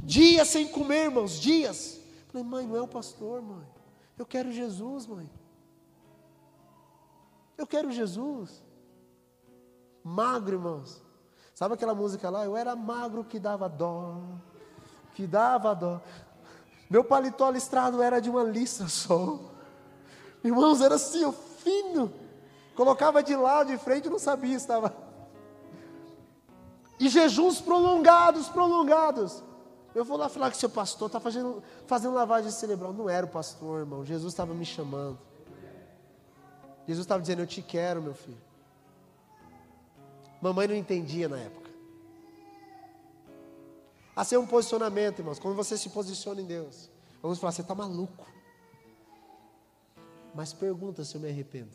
[0.02, 2.00] Dias sem comer, irmãos, dias.
[2.30, 3.68] falei, mãe, não é o pastor, mãe.
[4.18, 5.30] Eu quero Jesus, mãe.
[7.60, 8.64] Eu quero Jesus.
[10.02, 11.02] Magro, irmãos.
[11.54, 12.46] Sabe aquela música lá?
[12.46, 14.22] Eu era magro que dava dó,
[15.14, 16.00] que dava dó.
[16.90, 19.38] Meu paletó listrado era de uma listra só.
[20.42, 22.14] Irmãos, era assim, ó, fino.
[22.78, 24.96] Colocava de lado, de frente, não sabia, estava.
[26.98, 29.44] E jejuns prolongados, prolongados.
[29.94, 32.94] Eu vou lá falar que seu pastor está fazendo, fazendo lavagem cerebral.
[32.94, 34.06] Não era o pastor, irmão.
[34.06, 35.29] Jesus estava me chamando.
[36.90, 38.42] Jesus estava dizendo: Eu te quero, meu filho.
[40.42, 41.70] Mamãe não entendia na época.
[44.16, 45.38] Assim é um posicionamento, irmãos.
[45.38, 46.90] Quando você se posiciona em Deus,
[47.22, 48.26] vamos falar: Você está maluco.
[50.34, 51.70] Mas pergunta se eu me arrependo.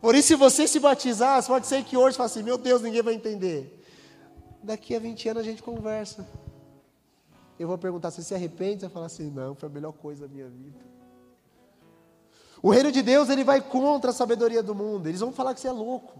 [0.00, 3.02] Por isso, se você se batizar, pode ser que hoje fale assim: Meu Deus, ninguém
[3.02, 3.84] vai entender.
[4.62, 6.24] Daqui a 20 anos a gente conversa.
[7.58, 8.82] Eu vou perguntar: Você se arrepende?
[8.82, 10.93] Você vai falar assim: Não, foi a melhor coisa da minha vida.
[12.64, 15.06] O reino de Deus, ele vai contra a sabedoria do mundo.
[15.06, 16.18] Eles vão falar que você é louco.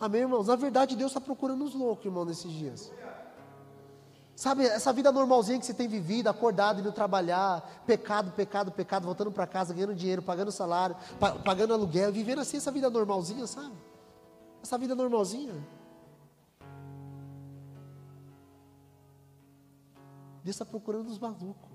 [0.00, 0.46] Amém, irmãos?
[0.46, 2.90] Na verdade, Deus está procurando os loucos, irmão, nesses dias.
[4.34, 9.30] Sabe, essa vida normalzinha que você tem vivido, acordado, indo trabalhar, pecado, pecado, pecado, voltando
[9.30, 10.96] para casa, ganhando dinheiro, pagando salário,
[11.44, 13.74] pagando aluguel, vivendo assim essa vida normalzinha, sabe?
[14.62, 15.52] Essa vida normalzinha.
[20.42, 21.74] Deus está procurando os malucos.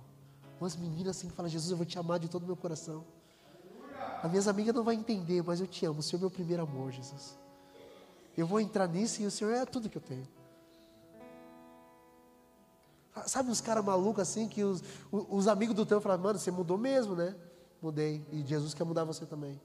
[0.60, 3.06] Umas meninas assim que falam, Jesus, eu vou te amar de todo o meu coração.
[4.22, 6.00] As minhas amigas não vão entender, mas eu te amo.
[6.00, 7.38] O Senhor é meu primeiro amor, Jesus.
[8.38, 10.28] Eu vou entrar nisso e o Senhor é tudo que eu tenho.
[13.26, 16.78] Sabe uns caras malucos assim que os, os amigos do teu falam, mano, você mudou
[16.78, 17.36] mesmo, né?
[17.82, 18.26] Mudei.
[18.32, 19.60] E Jesus quer mudar você também.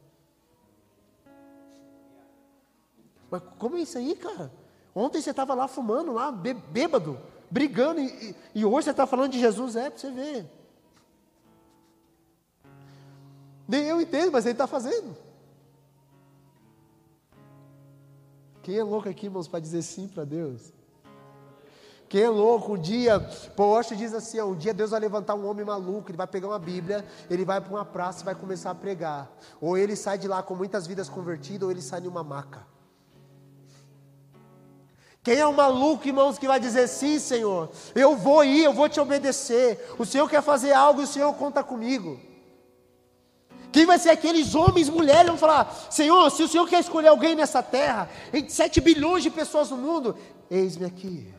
[3.31, 4.53] Mas como é isso aí, cara?
[4.95, 7.19] Ontem você estava lá fumando, lá, bêbado,
[7.51, 10.64] brigando, e, e hoje você está falando de Jesus, é para você ver.
[13.67, 15.17] Nem eu entendo, mas ele está fazendo.
[18.63, 20.73] Quem é louco aqui, irmãos, para dizer sim para Deus?
[22.09, 23.19] Quem é louco, um dia,
[23.57, 26.59] Poste diz assim: um dia Deus vai levantar um homem maluco, ele vai pegar uma
[26.59, 29.31] Bíblia, ele vai para uma praça e vai começar a pregar.
[29.61, 32.67] Ou ele sai de lá com muitas vidas convertidas, ou ele sai em uma maca.
[35.23, 37.71] Quem é o maluco, irmãos, que vai dizer sim, Senhor?
[37.95, 39.95] Eu vou ir, eu vou te obedecer.
[39.99, 42.21] O Senhor quer fazer algo e o Senhor conta comigo.
[43.75, 47.35] Quem vai ser aqueles homens, mulheres, vão falar: Senhor, se o Senhor quer escolher alguém
[47.35, 50.17] nessa terra, entre 7 bilhões de pessoas no mundo,
[50.49, 51.35] eis-me aqui.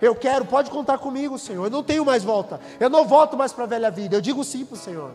[0.00, 1.64] Eu quero, pode contar comigo, Senhor.
[1.64, 2.60] Eu não tenho mais volta.
[2.78, 4.14] Eu não volto mais para a velha vida.
[4.14, 5.10] Eu digo sim para o Senhor.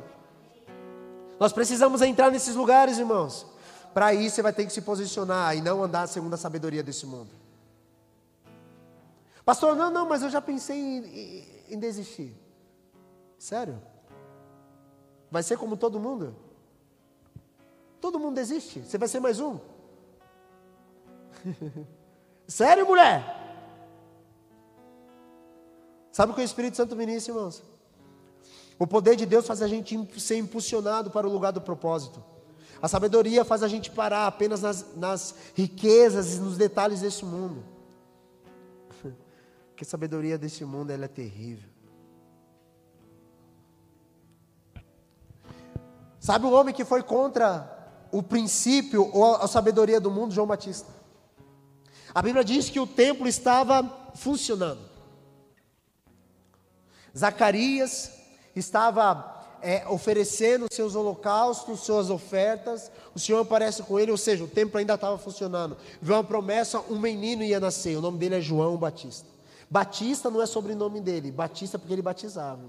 [1.39, 3.45] Nós precisamos entrar nesses lugares, irmãos.
[3.93, 7.05] Para isso você vai ter que se posicionar e não andar segundo a sabedoria desse
[7.05, 7.29] mundo.
[9.45, 12.35] Pastor, não, não, mas eu já pensei em, em, em desistir.
[13.39, 13.81] Sério?
[15.31, 16.35] Vai ser como todo mundo?
[18.01, 18.79] Todo mundo desiste.
[18.79, 19.59] Você vai ser mais um?
[22.47, 23.37] Sério, mulher?
[26.11, 27.63] Sabe o que o Espírito Santo ministra, irmãos?
[28.79, 32.21] O poder de Deus faz a gente ser impulsionado para o lugar do propósito.
[32.81, 37.63] A sabedoria faz a gente parar apenas nas, nas riquezas e nos detalhes desse mundo.
[39.69, 41.69] Porque a sabedoria desse mundo ela é terrível.
[46.19, 47.80] Sabe o homem que foi contra
[48.11, 50.33] o princípio ou a sabedoria do mundo?
[50.33, 50.87] João Batista.
[52.13, 54.79] A Bíblia diz que o templo estava funcionando.
[57.17, 58.11] Zacarias
[58.55, 64.47] estava é, oferecendo seus holocaustos, suas ofertas, o Senhor aparece com ele, ou seja, o
[64.47, 65.77] templo ainda estava funcionando.
[66.01, 69.27] Viu uma promessa, um menino ia nascer, o nome dele é João Batista.
[69.69, 72.59] Batista não é sobrenome dele, Batista porque ele batizava.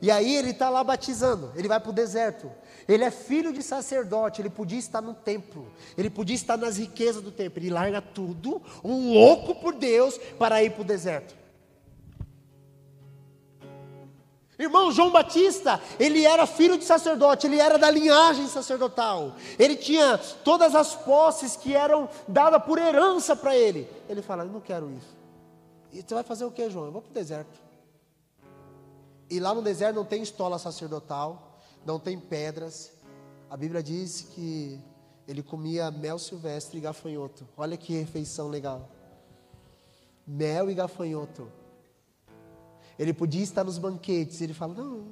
[0.00, 2.50] E aí ele está lá batizando, ele vai para o deserto.
[2.88, 5.66] Ele é filho de sacerdote, ele podia estar no templo,
[5.96, 7.58] ele podia estar nas riquezas do templo.
[7.60, 11.42] Ele larga tudo, um louco por Deus, para ir para o deserto.
[14.58, 19.34] Irmão, João Batista, ele era filho de sacerdote, ele era da linhagem sacerdotal.
[19.58, 23.88] Ele tinha todas as posses que eram dadas por herança para ele.
[24.08, 25.16] Ele fala: Eu não quero isso.
[25.92, 26.86] E você vai fazer o que, João?
[26.86, 27.58] Eu vou para o deserto.
[29.28, 31.51] E lá no deserto não tem estola sacerdotal,
[31.84, 32.92] não tem pedras.
[33.50, 34.80] A Bíblia diz que
[35.26, 37.46] ele comia mel silvestre e gafanhoto.
[37.56, 38.88] Olha que refeição legal.
[40.26, 41.50] Mel e gafanhoto.
[42.98, 44.40] Ele podia estar nos banquetes.
[44.40, 45.04] Ele fala: Não,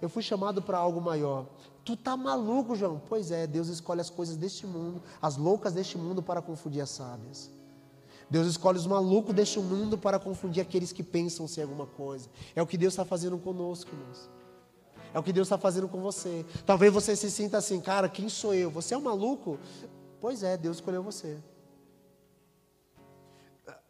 [0.00, 1.46] eu fui chamado para algo maior.
[1.84, 3.00] Tu tá maluco, João?
[3.08, 6.90] Pois é, Deus escolhe as coisas deste mundo, as loucas deste mundo para confundir as
[6.90, 7.50] sábias.
[8.28, 12.28] Deus escolhe os malucos deste mundo para confundir aqueles que pensam ser alguma coisa.
[12.56, 14.35] É o que Deus está fazendo conosco, irmãos.
[15.16, 16.44] É o que Deus está fazendo com você.
[16.66, 18.70] Talvez você se sinta assim, cara, quem sou eu?
[18.70, 19.58] Você é um maluco?
[20.20, 21.38] Pois é, Deus escolheu você.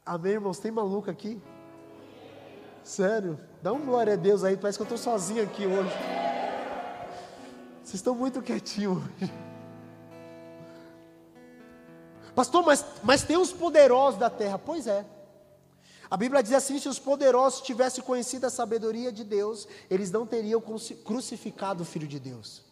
[0.05, 0.61] Amém, irmãos?
[0.61, 1.43] Tem maluco aqui?
[2.85, 3.41] Sério?
[3.61, 5.91] Dá um glória a Deus aí, parece que eu estou sozinho aqui hoje.
[7.83, 9.33] Vocês estão muito quietinhos hoje.
[12.37, 14.61] Pastor, mas, mas tem os poderosos da terra.
[14.61, 15.05] Pois é.
[16.11, 20.27] A Bíblia diz assim: se os poderosos tivessem conhecido a sabedoria de Deus, eles não
[20.27, 20.63] teriam
[21.05, 22.63] crucificado o Filho de Deus.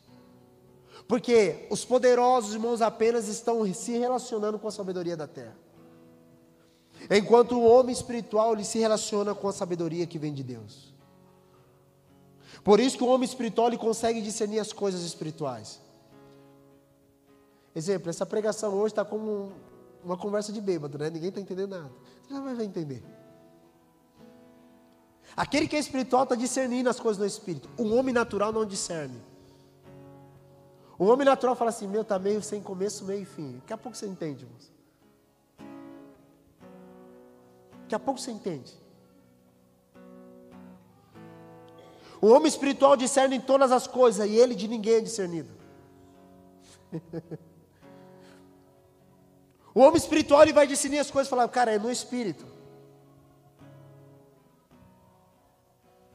[1.07, 5.57] Porque os poderosos, irmãos, apenas estão se relacionando com a sabedoria da terra.
[7.11, 10.95] Enquanto o homem espiritual ele se relaciona com a sabedoria que vem de Deus.
[12.63, 15.81] Por isso que o homem espiritual ele consegue discernir as coisas espirituais.
[17.75, 19.53] Exemplo, essa pregação hoje está como
[20.03, 21.11] uma conversa de bêbado, né?
[21.11, 21.93] Ninguém está entendendo nada.
[22.23, 23.03] Você já vai entender.
[25.37, 27.69] Aquele que é espiritual está discernindo as coisas no espírito.
[27.77, 29.21] O homem natural não discerne.
[30.97, 33.59] O homem natural fala assim: meu, está meio sem começo, meio e fim.
[33.59, 34.73] Daqui a pouco você entende, moço.
[37.83, 38.73] Daqui a pouco você entende.
[42.21, 45.51] O homem espiritual discerne em todas as coisas e ele de ninguém é discernido.
[49.75, 52.54] o homem espiritual ele vai discernir as coisas e falar, cara, é no espírito.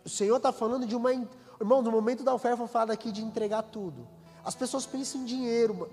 [0.09, 1.13] O Senhor está falando de uma.
[1.13, 4.07] Irmão, no momento da oferta, eu falo aqui de entregar tudo.
[4.43, 5.89] As pessoas pensam em dinheiro.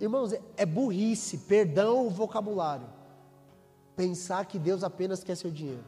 [0.00, 2.98] Irmãos, é, é burrice, perdão o vocabulário
[3.98, 5.82] pensar que Deus apenas quer seu dinheiro.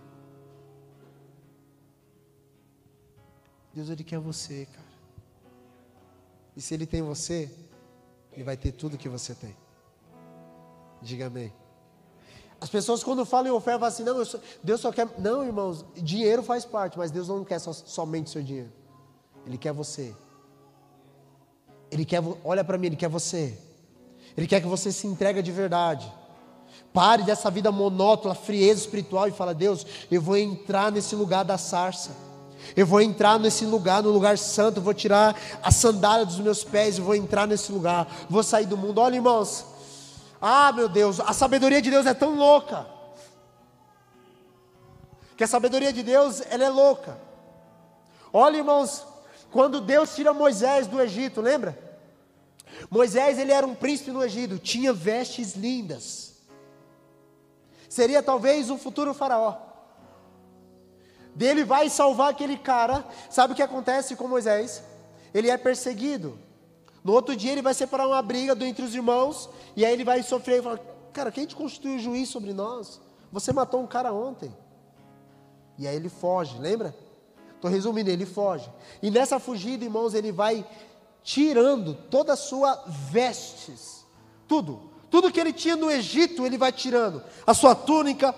[3.73, 4.91] Deus ele quer você, cara.
[6.57, 7.49] E se ele tem você,
[8.33, 9.57] ele vai ter tudo que você tem.
[11.01, 11.53] Diga amém.
[12.61, 15.09] As pessoas quando falam em oferta falam assim, não, só, Deus só quer.
[15.19, 18.71] Não, irmãos, dinheiro faz parte, mas Deus não quer só, somente seu dinheiro.
[19.47, 20.15] Ele quer você.
[21.91, 23.57] Ele quer, olha para mim, ele quer você.
[24.37, 26.13] Ele quer que você se entregue de verdade.
[26.93, 31.57] Pare dessa vida monótona, frieza espiritual e fala: Deus, eu vou entrar nesse lugar da
[31.57, 32.11] sarça.
[32.77, 36.99] Eu vou entrar nesse lugar, no lugar santo, vou tirar a sandália dos meus pés
[36.99, 38.07] e vou entrar nesse lugar.
[38.29, 39.01] Vou sair do mundo.
[39.01, 39.70] Olha, irmãos.
[40.41, 42.87] Ah, meu Deus, a sabedoria de Deus é tão louca.
[45.37, 47.19] Que a sabedoria de Deus, ela é louca.
[48.33, 49.07] Olha, irmãos,
[49.51, 51.79] quando Deus tira Moisés do Egito, lembra?
[52.91, 56.31] Moisés, ele era um príncipe no Egito, tinha vestes lindas
[57.91, 59.57] seria talvez um futuro faraó.
[61.35, 63.05] Dele vai salvar aquele cara.
[63.29, 64.83] Sabe o que acontece com Moisés?
[65.35, 66.39] Ele é perseguido.
[67.03, 69.49] No outro dia ele vai separar uma briga entre os irmãos.
[69.77, 70.81] E aí ele vai sofrer e falar:
[71.13, 73.01] Cara, quem te constituiu juiz sobre nós?
[73.33, 74.55] Você matou um cara ontem.
[75.79, 76.95] E aí ele foge, lembra?
[77.55, 78.71] Estou resumindo, ele foge.
[79.03, 80.67] E nessa fugida, irmãos, ele vai
[81.23, 84.07] tirando toda a sua vestes.
[84.47, 84.91] Tudo.
[85.11, 87.23] Tudo que ele tinha no Egito, ele vai tirando.
[87.47, 88.35] A sua túnica,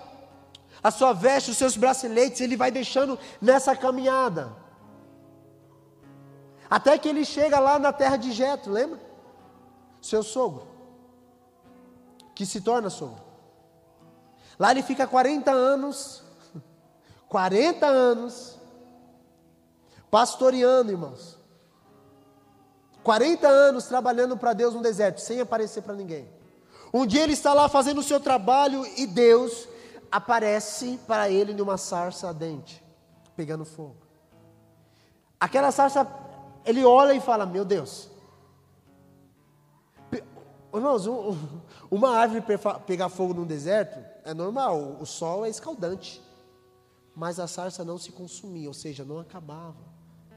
[0.82, 4.61] a sua veste, os seus braceletes, ele vai deixando nessa caminhada.
[6.72, 8.98] Até que ele chega lá na terra de Jetro, lembra?
[10.00, 10.66] Seu sogro,
[12.34, 13.22] que se torna sogro.
[14.58, 16.24] Lá ele fica 40 anos,
[17.28, 18.58] 40 anos,
[20.10, 21.38] pastoreando, irmãos.
[23.02, 26.26] 40 anos trabalhando para Deus no deserto, sem aparecer para ninguém.
[26.90, 29.68] Um dia ele está lá fazendo o seu trabalho e Deus
[30.10, 32.82] aparece para ele numa sarça ardente,
[33.36, 33.98] pegando fogo.
[35.38, 36.08] Aquela sarça,
[36.64, 38.10] ele olha e fala: Meu Deus.
[40.74, 41.06] Irmãos,
[41.90, 42.42] uma árvore
[42.86, 46.22] pegar fogo no deserto é normal, o sol é escaldante.
[47.14, 49.76] Mas a sarça não se consumia, ou seja, não acabava.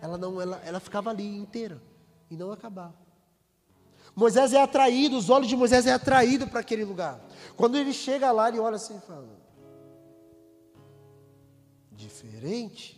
[0.02, 1.82] Ela, não, ela, ela ficava ali inteira
[2.30, 2.96] e não acabava.
[4.14, 7.20] Moisés é atraído, os olhos de Moisés é atraído para aquele lugar.
[7.56, 9.28] Quando ele chega lá, ele olha assim e fala:
[11.92, 12.95] diferente.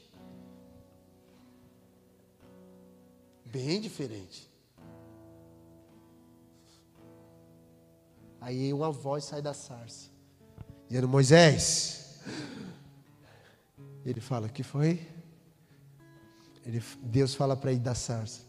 [3.51, 4.47] Bem diferente.
[8.41, 10.09] Aí uma voz sai da sarça,
[10.87, 12.21] dizendo: Moisés.
[14.05, 15.05] Ele fala: que foi?
[16.65, 18.41] Ele, Deus fala para ele da sarça: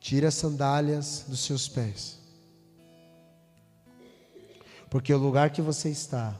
[0.00, 2.18] Tire as sandálias dos seus pés.
[4.88, 6.38] Porque o lugar que você está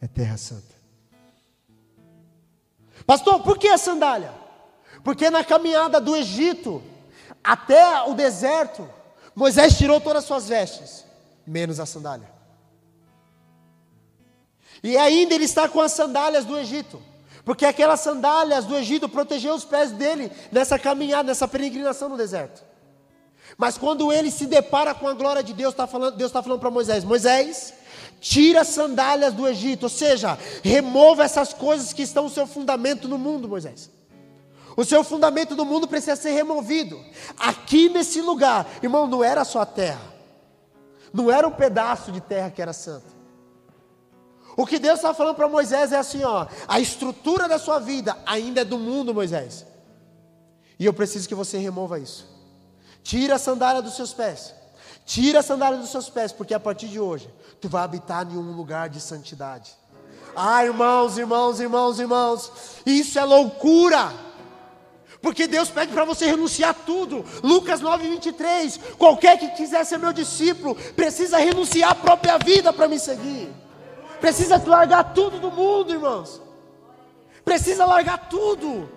[0.00, 0.74] é terra santa.
[3.06, 4.47] Pastor, por que a sandália?
[5.02, 6.82] Porque na caminhada do Egito
[7.42, 8.88] até o deserto,
[9.34, 11.04] Moisés tirou todas as suas vestes,
[11.46, 12.28] menos a sandália.
[14.82, 17.02] E ainda ele está com as sandálias do Egito.
[17.44, 22.62] Porque aquelas sandálias do Egito protegeu os pés dele nessa caminhada, nessa peregrinação no deserto.
[23.56, 26.60] Mas quando ele se depara com a glória de Deus, tá falando, Deus está falando
[26.60, 27.72] para Moisés: Moisés,
[28.20, 33.08] tira as sandálias do Egito, ou seja, remova essas coisas que estão no seu fundamento
[33.08, 33.90] no mundo, Moisés.
[34.78, 37.04] O seu fundamento do mundo precisa ser removido.
[37.36, 40.14] Aqui nesse lugar, irmão, não era só a terra,
[41.12, 43.08] não era um pedaço de terra que era santo.
[44.56, 48.16] O que Deus está falando para Moisés é assim: ó, a estrutura da sua vida
[48.24, 49.66] ainda é do mundo, Moisés.
[50.78, 52.24] E eu preciso que você remova isso.
[53.02, 54.54] Tira a sandália dos seus pés.
[55.04, 57.28] Tira a sandália dos seus pés, porque a partir de hoje
[57.60, 59.72] tu vai habitar em um lugar de santidade.
[60.36, 62.52] Ah, irmãos, irmãos, irmãos, irmãos,
[62.86, 64.27] isso é loucura.
[65.20, 67.24] Porque Deus pede para você renunciar tudo.
[67.42, 68.78] Lucas 9:23.
[68.96, 73.52] Qualquer que quiser ser meu discípulo precisa renunciar a própria vida para me seguir.
[74.20, 76.40] Precisa largar tudo do mundo, irmãos.
[77.44, 78.88] Precisa largar tudo.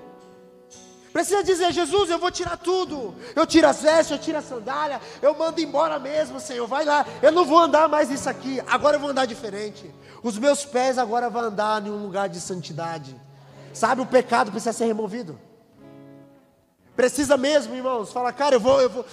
[1.12, 3.14] Precisa dizer, Jesus, eu vou tirar tudo.
[3.36, 6.66] Eu tiro as vestes, eu tiro a sandália, eu mando embora mesmo, Senhor.
[6.68, 8.62] Vai lá, eu não vou andar mais isso aqui.
[8.68, 9.94] Agora eu vou andar diferente.
[10.24, 13.16] Os meus pés agora vão andar em um lugar de santidade.
[13.74, 15.38] Sabe, o pecado precisa ser removido.
[17.02, 18.12] Precisa mesmo, irmãos.
[18.12, 19.04] Fala, cara, eu vou, eu vou.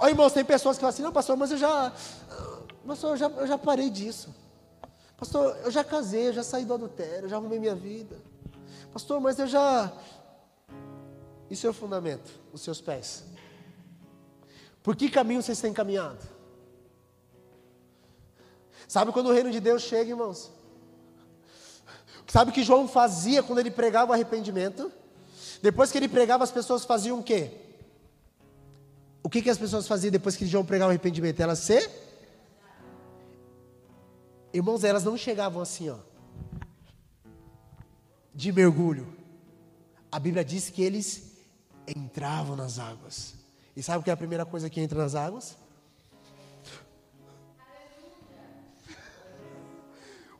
[0.00, 1.92] Ó, irmãos, tem pessoas que falam assim, não, pastor, mas eu já.
[2.84, 4.34] Pastor, eu já, eu já parei disso.
[5.16, 8.20] Pastor, eu já casei, eu já saí do adultério, eu já arrumei minha vida.
[8.92, 9.92] Pastor, mas eu já
[11.48, 12.28] e seu fundamento?
[12.52, 13.22] Os seus pés.
[14.82, 16.18] Por que caminho vocês têm caminhado?
[18.88, 20.50] Sabe quando o reino de Deus chega, irmãos?
[22.26, 24.90] Sabe o que João fazia quando ele pregava o arrependimento?
[25.62, 27.50] Depois que ele pregava, as pessoas faziam o quê?
[29.22, 31.40] O que, que as pessoas faziam depois que João pregava o arrependimento?
[31.40, 31.90] Elas se.
[34.52, 35.98] Irmãos, elas não chegavam assim, ó.
[38.34, 39.14] De mergulho.
[40.12, 41.32] A Bíblia diz que eles
[41.86, 43.34] entravam nas águas.
[43.76, 45.56] E sabe o que é a primeira coisa que entra nas águas?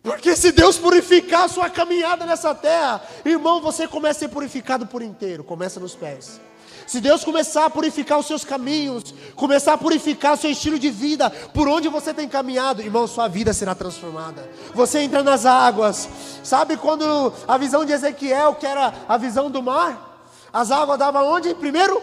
[0.07, 4.86] Porque se Deus purificar a sua caminhada nessa terra, irmão, você começa a ser purificado
[4.86, 6.40] por inteiro, começa nos pés.
[6.86, 10.90] Se Deus começar a purificar os seus caminhos, começar a purificar o seu estilo de
[10.90, 14.48] vida, por onde você tem caminhado, irmão, sua vida será transformada.
[14.72, 16.09] Você entra nas águas.
[16.44, 20.30] Sabe quando a visão de Ezequiel, que era a visão do mar?
[20.52, 21.52] As águas davam onde?
[21.52, 22.00] Primeiro?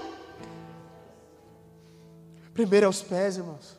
[2.54, 3.78] Primeiro aos pés, irmãos.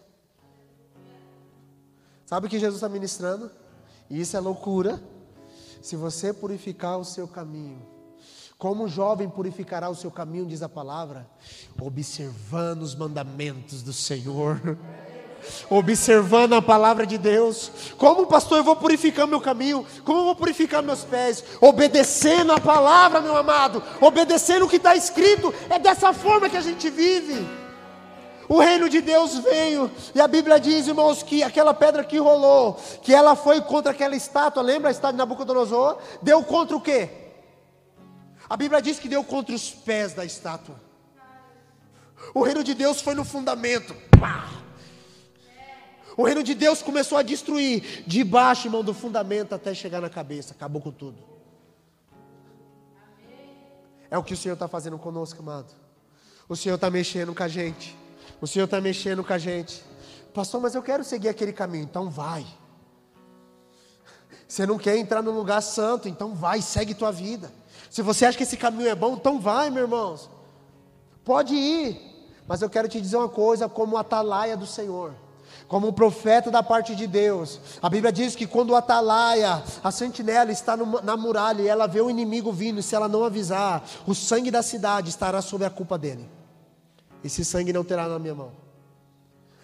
[2.24, 3.50] Sabe o que Jesus está ministrando?
[4.08, 5.02] E isso é loucura.
[5.82, 7.82] Se você purificar o seu caminho,
[8.56, 11.28] como o jovem purificará o seu caminho, diz a palavra,
[11.80, 14.78] observando os mandamentos do Senhor.
[15.68, 17.70] observando a palavra de Deus.
[17.98, 19.86] Como pastor eu vou purificar meu caminho?
[20.04, 21.44] Como eu vou purificar meus pés?
[21.60, 25.52] Obedecendo a palavra, meu amado, obedecendo o que está escrito.
[25.68, 27.63] É dessa forma que a gente vive.
[28.48, 32.74] O reino de Deus veio, e a Bíblia diz, irmãos, que aquela pedra que rolou,
[33.02, 35.98] que ela foi contra aquela estátua, lembra a estátua de Nabucodonosor?
[36.20, 37.08] Deu contra o quê?
[38.48, 40.76] A Bíblia diz que deu contra os pés da estátua.
[42.34, 43.94] O reino de Deus foi no fundamento.
[44.20, 44.50] Pá!
[46.16, 50.08] O reino de Deus começou a destruir de baixo, irmão, do fundamento até chegar na
[50.08, 50.54] cabeça.
[50.54, 51.18] Acabou com tudo.
[54.10, 55.72] É o que o Senhor está fazendo conosco, amado.
[56.48, 57.96] O Senhor está mexendo com a gente.
[58.44, 59.82] O Senhor está mexendo com a gente.
[60.34, 61.84] Pastor, mas eu quero seguir aquele caminho.
[61.84, 62.44] Então vai.
[64.46, 67.50] Você não quer entrar no lugar santo, então vai, segue tua vida.
[67.88, 70.30] Se você acha que esse caminho é bom, então vai, meus irmãos.
[71.24, 71.98] Pode ir.
[72.46, 75.14] Mas eu quero te dizer uma coisa, como atalaia do Senhor
[75.66, 77.58] como um profeta da parte de Deus.
[77.80, 81.86] A Bíblia diz que quando o atalaia, a sentinela está no, na muralha e ela
[81.86, 85.64] vê o inimigo vindo, e se ela não avisar, o sangue da cidade estará sob
[85.64, 86.28] a culpa dele.
[87.24, 88.52] Esse sangue não terá na minha mão.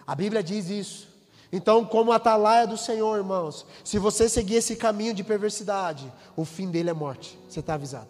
[0.07, 1.11] A Bíblia diz isso.
[1.53, 6.71] Então, como atalaia do Senhor, irmãos, se você seguir esse caminho de perversidade, o fim
[6.71, 7.39] dele é morte.
[7.49, 8.09] Você está avisado.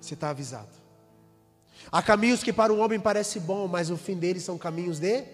[0.00, 0.80] Você está avisado.
[1.92, 5.24] Há caminhos que para o homem parece bom, mas o fim deles são caminhos de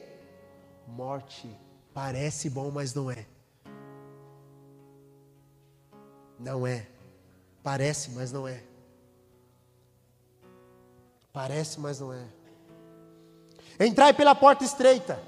[0.86, 1.48] morte.
[1.94, 3.26] Parece bom, mas não é.
[6.38, 6.86] Não é.
[7.62, 8.62] Parece, mas não é.
[11.36, 12.24] Parece, mas não é.
[13.78, 15.22] Entrai pela porta estreita.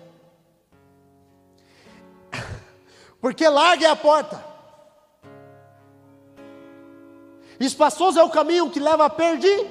[3.20, 4.42] Porque larga é a porta.
[7.60, 9.68] Espaçoso é o caminho que leva a perder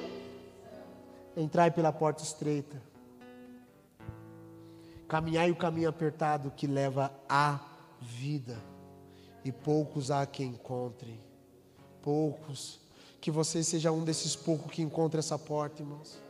[1.36, 2.80] Entrai pela porta estreita.
[5.08, 7.60] Caminhai o caminho apertado que leva à
[8.00, 8.62] vida.
[9.44, 11.20] E poucos há que encontrem.
[12.04, 12.80] Poucos.
[13.20, 16.27] Que você seja um desses poucos que encontra essa porta, irmãos.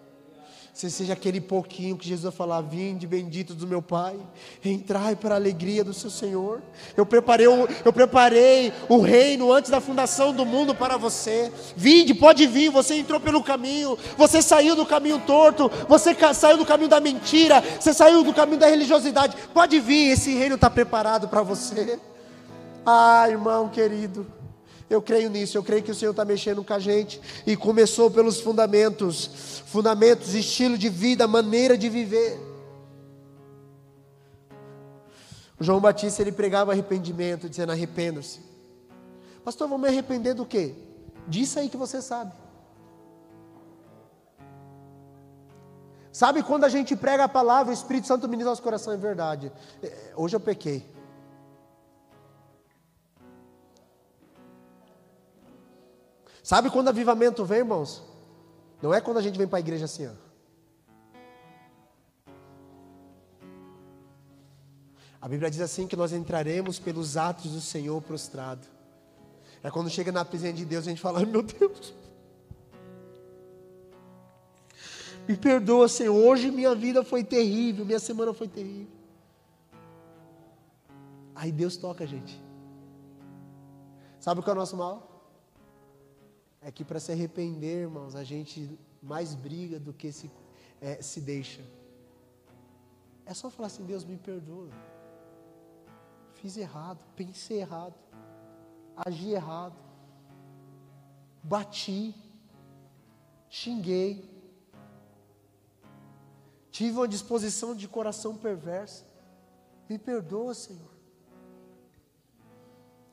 [0.77, 4.15] Você seja aquele pouquinho que Jesus vai falar: Vinde, bendito do meu Pai,
[4.63, 6.61] entrai para a alegria do seu Senhor.
[6.95, 11.51] Eu preparei, o, eu preparei o reino antes da fundação do mundo para você.
[11.75, 12.69] Vinde, pode vir.
[12.69, 17.59] Você entrou pelo caminho, você saiu do caminho torto, você saiu do caminho da mentira,
[17.59, 19.35] você saiu do caminho da religiosidade.
[19.51, 21.97] Pode vir, esse reino está preparado para você.
[22.85, 24.27] Ah, irmão querido.
[24.89, 28.09] Eu creio nisso, eu creio que o Senhor está mexendo com a gente e começou
[28.09, 32.39] pelos fundamentos fundamentos, estilo de vida, maneira de viver.
[35.59, 38.39] O João Batista ele pregava arrependimento, dizendo: arrependa-se.
[39.43, 40.75] Pastor, vou me arrepender do quê?
[41.27, 42.31] Disso aí que você sabe.
[46.11, 49.51] Sabe quando a gente prega a palavra, o Espírito Santo ministra nosso coração, é verdade.
[49.83, 50.83] É, hoje eu pequei.
[56.47, 58.01] Sabe quando avivamento vem, irmãos?
[58.81, 60.13] Não é quando a gente vem para a igreja assim, ó.
[65.21, 68.65] A Bíblia diz assim que nós entraremos pelos atos do Senhor prostrado.
[69.61, 71.93] É quando chega na presença de Deus a gente fala, meu Deus.
[75.27, 76.15] Me perdoa, Senhor.
[76.15, 78.95] Hoje minha vida foi terrível, minha semana foi terrível.
[81.35, 82.41] Aí Deus toca a gente.
[84.17, 85.16] Sabe o que é o nosso mal?
[86.67, 90.29] É que para se arrepender, irmãos, a gente mais briga do que se,
[90.81, 91.61] é, se deixa.
[93.25, 94.69] É só falar assim: Deus me perdoa.
[96.33, 97.95] Fiz errado, pensei errado,
[98.97, 99.77] agi errado,
[101.41, 102.13] bati,
[103.49, 104.29] xinguei,
[106.69, 109.05] tive uma disposição de coração perversa.
[109.87, 110.91] Me perdoa, Senhor.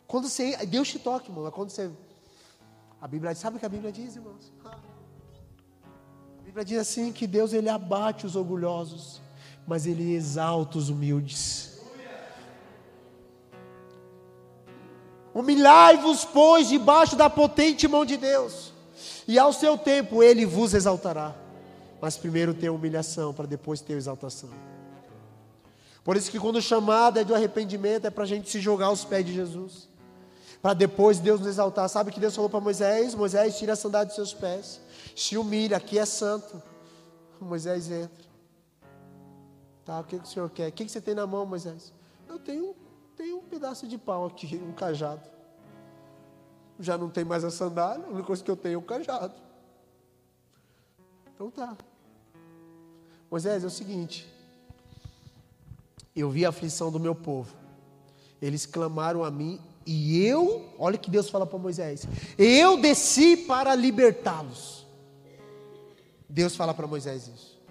[0.09, 1.89] Quando você, Deus te toca, irmão, quando você
[3.05, 4.51] a Bíblia sabe o que a Bíblia diz, irmãos?
[4.65, 9.21] A Bíblia diz assim que Deus ele abate os orgulhosos,
[9.67, 11.83] mas ele exalta os humildes.
[15.35, 18.73] Humilhai-vos, pois, debaixo da potente mão de Deus,
[19.29, 21.37] e ao seu tempo ele vos exaltará.
[22.01, 24.49] Mas primeiro tem a humilhação, para depois ter a exaltação.
[26.03, 28.87] Por isso que quando o chamado é do arrependimento, é para a gente se jogar
[28.87, 29.93] aos pés de Jesus
[30.65, 31.87] para depois Deus nos exaltar.
[31.91, 33.15] Sabe que Deus falou para Moisés?
[33.15, 34.81] Moisés, tira a sandália dos seus pés,
[35.15, 36.63] se humilha, aqui é santo.
[37.39, 38.25] Moisés entra.
[39.85, 40.71] Tá, o que, o senhor quer?
[40.71, 41.93] O que, que você tem na mão, Moisés?
[42.27, 42.75] Eu tenho,
[43.15, 45.29] tenho um pedaço de pau aqui, um cajado.
[46.81, 49.35] Já não tem mais a sandália, a única coisa que eu tenho é o cajado.
[51.35, 51.77] Então tá.
[53.31, 54.27] Moisés, é o seguinte:
[56.17, 57.55] Eu vi a aflição do meu povo.
[58.41, 62.07] Eles clamaram a mim e eu, olha que Deus fala para Moisés:
[62.39, 64.87] Eu desci para libertá-los.
[66.29, 67.63] Deus fala para Moisés isso.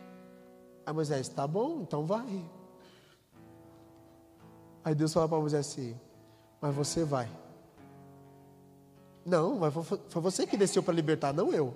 [0.85, 2.43] Aí Moisés, tá bom, então vai.
[4.83, 5.95] Aí Deus fala para Moisés assim:
[6.61, 7.29] Mas você vai.
[9.25, 9.73] Não, mas
[10.09, 11.73] foi você que desceu para libertar, não eu.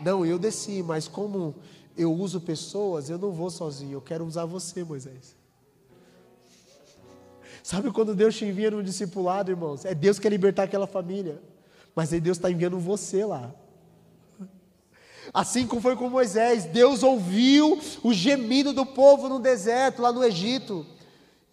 [0.00, 1.54] Não, eu desci, mas como
[1.96, 5.34] eu uso pessoas, eu não vou sozinho, eu quero usar você, Moisés.
[7.66, 9.84] Sabe quando Deus te envia no discipulado, irmãos?
[9.84, 11.42] É Deus que quer libertar aquela família.
[11.96, 13.52] Mas aí Deus está enviando você lá.
[15.34, 20.22] Assim como foi com Moisés, Deus ouviu o gemido do povo no deserto, lá no
[20.22, 20.86] Egito.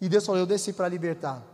[0.00, 1.44] E Deus falou: Eu desci para libertar,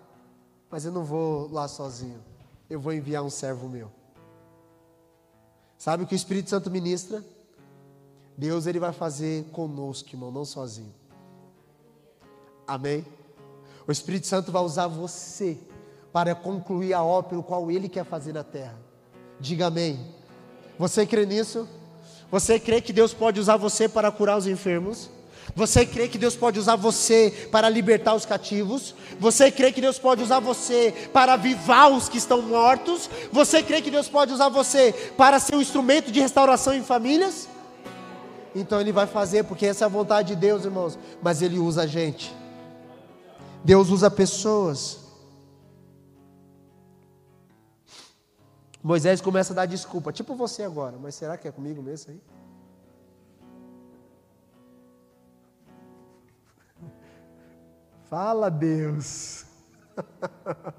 [0.71, 2.23] mas eu não vou lá sozinho.
[2.69, 3.91] Eu vou enviar um servo meu.
[5.79, 7.25] Sabe o que o Espírito Santo ministra?
[8.37, 10.93] Deus ele vai fazer conosco, irmão, não sozinho.
[12.67, 13.07] Amém?
[13.87, 15.59] O Espírito Santo vai usar você
[16.13, 18.79] para concluir a obra pelo qual Ele quer fazer na terra.
[19.39, 19.99] Diga amém.
[20.79, 21.69] Você crê nisso?
[22.31, 25.11] Você crê que Deus pode usar você para curar os enfermos?
[25.55, 28.95] Você crê que Deus pode usar você para libertar os cativos?
[29.19, 33.11] Você crê que Deus pode usar você para avivar os que estão mortos?
[33.33, 37.49] Você crê que Deus pode usar você para ser um instrumento de restauração em famílias?
[38.55, 40.99] Então Ele vai fazer, porque essa é a vontade de Deus, irmãos.
[41.23, 42.40] Mas Ele usa a gente.
[43.65, 45.01] Deus usa pessoas.
[48.83, 52.21] Moisés começa a dar desculpa, tipo você agora, mas será que é comigo mesmo aí?
[58.09, 59.45] Fala Deus.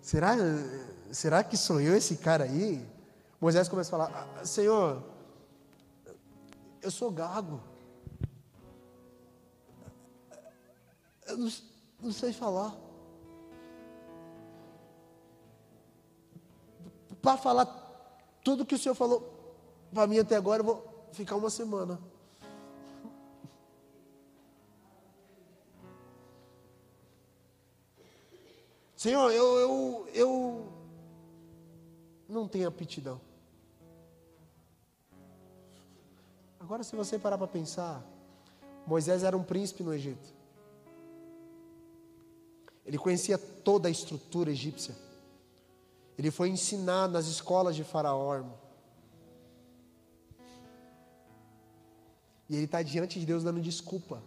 [0.00, 0.36] será,
[1.10, 2.86] será que sou eu esse cara aí?
[3.40, 5.02] Moisés começa a falar: ah, Senhor,
[6.80, 7.60] eu sou gago.
[11.32, 11.52] Eu não,
[12.02, 12.76] não sei falar.
[17.22, 17.64] Para falar
[18.44, 19.32] tudo que o Senhor falou
[19.94, 21.98] para mim até agora, eu vou ficar uma semana.
[28.94, 30.72] Senhor, eu, eu, eu
[32.28, 33.20] não tenho aptidão.
[36.60, 38.04] Agora, se você parar para pensar,
[38.86, 40.41] Moisés era um príncipe no Egito.
[42.84, 44.94] Ele conhecia toda a estrutura egípcia.
[46.18, 48.34] Ele foi ensinado nas escolas de Faraó.
[48.34, 48.58] Irmão.
[52.48, 54.22] E ele está diante de Deus dando desculpa.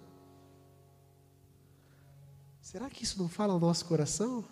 [2.62, 4.44] Será que isso não fala ao nosso coração?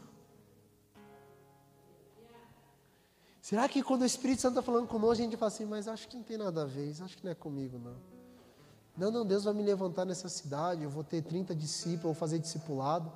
[3.42, 6.08] Será que quando o Espírito Santo está falando conosco, a gente fala assim, mas acho
[6.08, 7.96] que não tem nada a ver, acho que não é comigo, não.
[8.96, 12.40] Não, não, Deus vai me levantar nessa cidade, eu vou ter 30 discípulos, vou fazer
[12.40, 13.12] discipulado.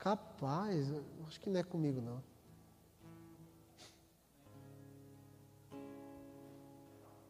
[0.00, 0.90] Capaz,
[1.28, 2.22] acho que não é comigo não.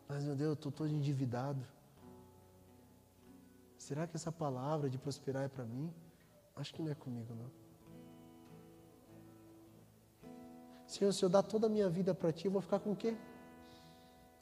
[0.09, 1.67] Mas meu Deus, eu estou todo endividado.
[3.77, 5.93] Será que essa palavra de prosperar é para mim?
[6.55, 7.51] Acho que não é comigo não.
[10.87, 12.97] Senhor, se eu dar toda a minha vida para Ti, eu vou ficar com o
[12.97, 13.17] quê?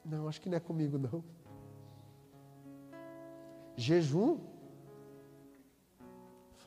[0.05, 1.23] Não, acho que não é comigo não.
[3.75, 4.37] Jejum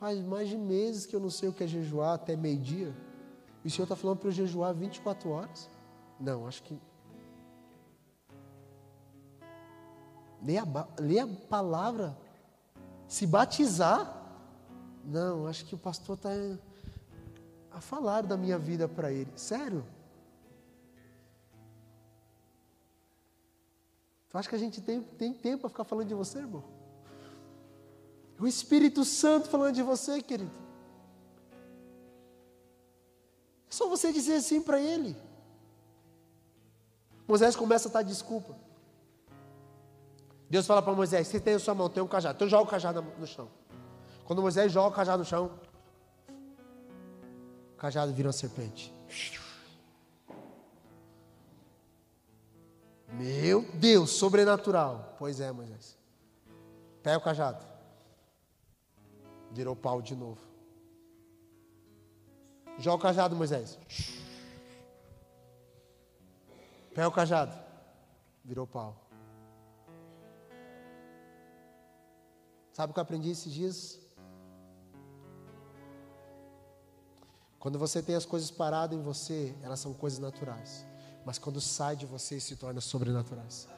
[0.03, 2.93] Faz mais de meses que eu não sei o que é jejuar até meio-dia.
[3.63, 5.69] E o Senhor está falando para eu jejuar 24 horas?
[6.19, 6.77] Não, acho que.
[10.41, 12.17] Ler a, a palavra.
[13.07, 14.29] Se batizar.
[15.05, 16.31] Não, acho que o pastor está
[17.71, 19.31] a falar da minha vida para ele.
[19.37, 19.85] Sério?
[24.27, 26.72] Tu acha que a gente tem, tem tempo para ficar falando de você, irmão?
[28.43, 30.51] O Espírito Santo falando de você, querido.
[33.69, 35.15] É só você dizer assim para ele.
[37.25, 38.53] Moisés começa a dar desculpa.
[40.49, 42.35] Deus fala para Moisés: Você tem a sua mão, tem um cajado.
[42.35, 43.47] Então joga o cajado no chão.
[44.25, 45.49] Quando Moisés joga o cajado no chão,
[47.75, 48.93] o cajado vira uma serpente.
[53.07, 55.15] Meu Deus, sobrenatural.
[55.17, 55.97] Pois é, Moisés.
[57.01, 57.72] Pega o cajado
[59.53, 60.41] virou pau de novo.
[62.79, 63.77] Joga o cajado, Moisés.
[66.93, 67.55] Pega o cajado.
[68.43, 68.97] Virou pau.
[72.71, 73.99] Sabe o que eu aprendi esses dias?
[77.59, 80.85] Quando você tem as coisas paradas em você, elas são coisas naturais.
[81.23, 83.69] Mas quando sai de você, se torna sobrenaturais.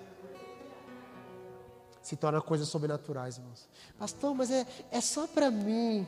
[2.05, 3.67] Se torna coisas sobrenaturais, irmãos.
[3.97, 6.05] Pastor, mas é, é só para mim.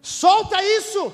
[0.00, 1.12] Solta isso!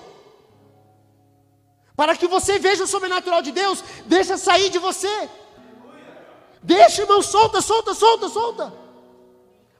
[1.97, 5.29] Para que você veja o sobrenatural de Deus, deixa sair de você.
[6.63, 8.73] Deixa, irmão, solta, solta, solta, solta.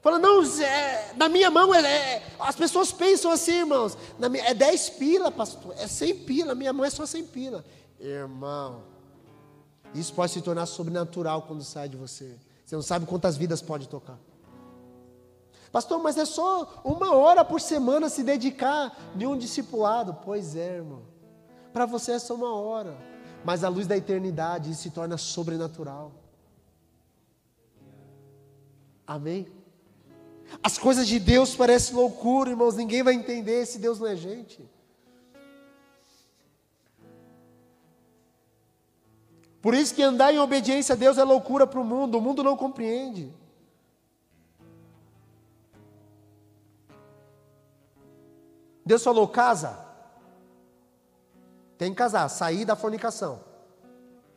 [0.01, 4.53] Fala, não, é, na minha mão, é, é, as pessoas pensam assim, irmãos, minha, é
[4.53, 7.63] 10 pila, pastor, é 100 pila, minha mão é só 100 pila.
[8.01, 8.83] Irmão,
[9.93, 12.35] isso pode se tornar sobrenatural quando sai de você.
[12.65, 14.17] Você não sabe quantas vidas pode tocar.
[15.71, 20.17] Pastor, mas é só uma hora por semana se dedicar em um discipulado.
[20.25, 21.03] Pois é, irmão.
[21.71, 22.97] Para você é só uma hora.
[23.45, 26.11] Mas a luz da eternidade se torna sobrenatural.
[29.05, 29.47] Amém?
[30.63, 32.75] As coisas de Deus parecem loucura, irmãos.
[32.75, 34.67] Ninguém vai entender se Deus não é gente.
[39.61, 42.17] Por isso que andar em obediência a Deus é loucura para o mundo.
[42.17, 43.31] O mundo não compreende.
[48.83, 49.77] Deus falou: casa.
[51.77, 53.41] Tem que casar, sair da fornicação,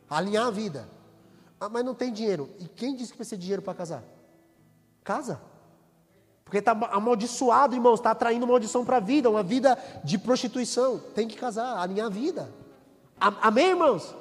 [0.09, 0.89] alinhar a vida.
[1.59, 2.49] Ah, mas não tem dinheiro.
[2.59, 4.03] E quem disse que precisa de dinheiro para casar?
[5.03, 5.39] Casa.
[6.43, 10.99] Porque está amaldiçoado, irmãos, está atraindo maldição para a vida, uma vida de prostituição.
[11.13, 12.51] Tem que casar, alinhar a vida.
[13.19, 14.15] Amém, irmãos?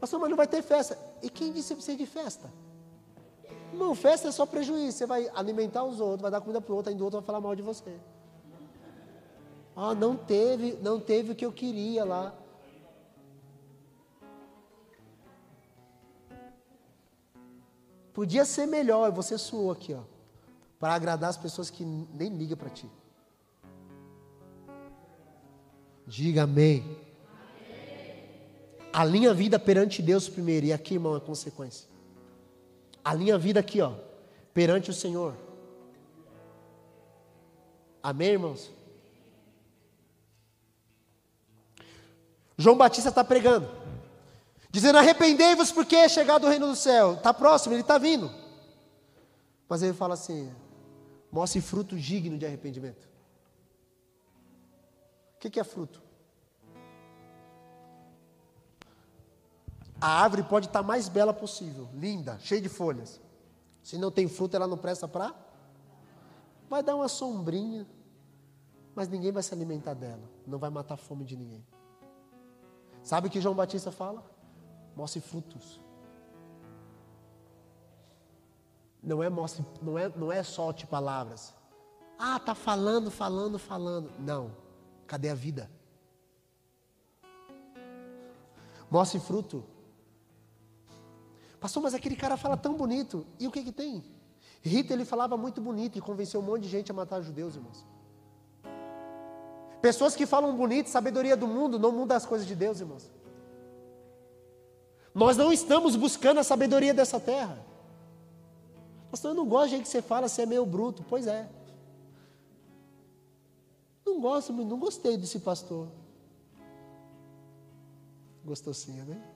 [0.00, 0.98] Pastor, mas não vai ter festa.
[1.22, 2.50] E quem disse que precisa de festa?
[3.72, 4.96] Não, festa é só prejuízo.
[4.96, 7.26] Você vai alimentar os outros, vai dar comida para o outro, ainda o outro vai
[7.26, 7.98] falar mal de você.
[9.74, 12.34] Ah, não teve, não teve o que eu queria lá.
[18.14, 20.00] Podia ser melhor, você suou aqui, ó,
[20.80, 22.90] para agradar as pessoas que nem ligam para ti.
[26.06, 27.05] Diga amém.
[28.96, 31.86] A linha vida perante Deus primeiro, e aqui, irmão, é consequência.
[33.04, 33.92] A linha vida aqui, ó,
[34.54, 35.36] perante o Senhor.
[38.02, 38.72] Amém, irmãos?
[42.56, 43.68] João Batista está pregando,
[44.70, 47.16] dizendo: arrependei-vos porque é chegado o reino do céu.
[47.16, 48.30] Está próximo, ele está vindo.
[49.68, 50.50] Mas ele fala assim:
[51.30, 53.06] mostre fruto digno de arrependimento.
[55.34, 56.05] O que, que é fruto?
[60.00, 63.20] A árvore pode estar mais bela possível, linda, cheia de folhas.
[63.82, 65.34] Se não tem fruto, ela não presta para.
[66.68, 67.86] Vai dar uma sombrinha,
[68.94, 70.22] mas ninguém vai se alimentar dela.
[70.46, 71.64] Não vai matar a fome de ninguém.
[73.02, 74.24] Sabe o que João Batista fala?
[74.96, 75.80] Mostre frutos.
[79.02, 81.54] Não é, mostre, não é, não é solte palavras.
[82.18, 84.10] Ah, tá falando, falando, falando.
[84.18, 84.50] Não.
[85.06, 85.70] Cadê a vida?
[88.90, 89.64] Mostre fruto.
[91.66, 93.26] Pastor, mas aquele cara fala tão bonito.
[93.40, 94.04] E o que que tem?
[94.62, 97.84] Rita, ele falava muito bonito e convenceu um monte de gente a matar judeus, irmãos.
[99.82, 103.10] Pessoas que falam bonito, sabedoria do mundo, não muda as coisas de Deus, irmãos.
[105.12, 107.58] Nós não estamos buscando a sabedoria dessa terra.
[109.10, 111.04] Pastor, eu não gosto de que você fala, você é meio bruto.
[111.08, 111.48] Pois é.
[114.06, 115.88] Não gosto, não gostei desse pastor.
[118.44, 119.35] Gostou sim, né?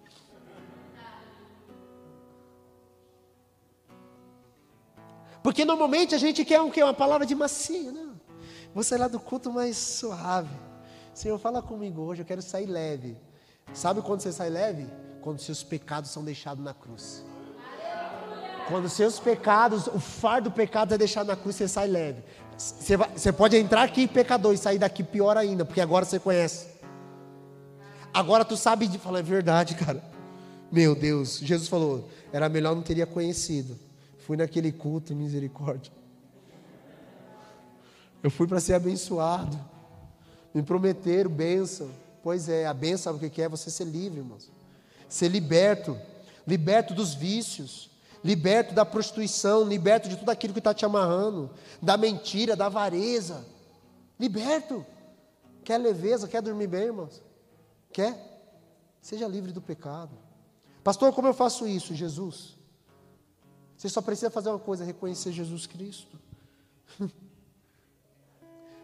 [5.43, 8.09] Porque normalmente a gente quer um, uma palavra de macio, né?
[8.75, 10.55] Vou sair lá do culto mais suave.
[11.15, 13.17] Senhor, fala comigo hoje, eu quero sair leve.
[13.73, 14.87] Sabe quando você sai leve?
[15.21, 17.25] Quando seus pecados são deixados na cruz.
[18.69, 22.23] Quando seus pecados, o fardo do pecado é deixado na cruz, você sai leve.
[22.57, 26.21] Você, vai, você pode entrar aqui pecador e sair daqui pior ainda, porque agora você
[26.21, 26.69] conhece.
[28.13, 30.03] Agora tu sabe de falar, é verdade, cara.
[30.71, 33.77] Meu Deus, Jesus falou, era melhor não teria conhecido.
[34.21, 35.93] Fui naquele culto, misericórdia.
[38.23, 39.59] Eu fui para ser abençoado.
[40.55, 41.91] Me prometeram bênção.
[42.23, 43.49] Pois é, a bênção sabe o que é?
[43.49, 44.51] Você ser livre, irmãos.
[45.09, 45.99] Ser liberto.
[46.47, 47.91] Liberto dos vícios.
[48.23, 49.65] Liberto da prostituição.
[49.65, 51.51] Liberto de tudo aquilo que está te amarrando.
[51.81, 53.45] Da mentira, da avareza.
[54.19, 54.85] Liberto.
[55.65, 56.29] Quer leveza?
[56.29, 57.23] Quer dormir bem, irmãos?
[57.91, 58.31] Quer?
[59.01, 60.15] Seja livre do pecado.
[60.85, 61.95] Pastor, como eu faço isso?
[61.95, 62.60] Jesus.
[63.81, 66.19] Você só precisa fazer uma coisa: reconhecer Jesus Cristo.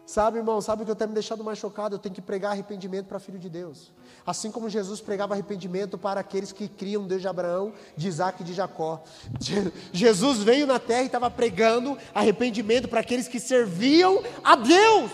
[0.07, 1.93] Sabe, irmão, sabe o que eu tenho me deixado mais chocado?
[1.93, 3.91] Eu tenho que pregar arrependimento para filho de Deus.
[4.25, 8.45] Assim como Jesus pregava arrependimento para aqueles que criam Deus de Abraão, de Isaac e
[8.45, 9.03] de Jacó.
[9.91, 15.11] Jesus veio na terra e estava pregando arrependimento para aqueles que serviam a Deus.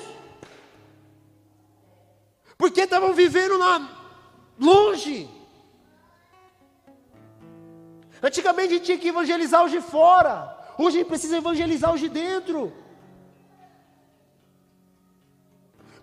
[2.56, 4.14] Porque estavam vivendo lá
[4.60, 5.28] longe.
[8.24, 10.58] Antigamente a gente tinha que evangelizar os de fora.
[10.78, 12.72] Hoje a gente precisa evangelizar os de dentro.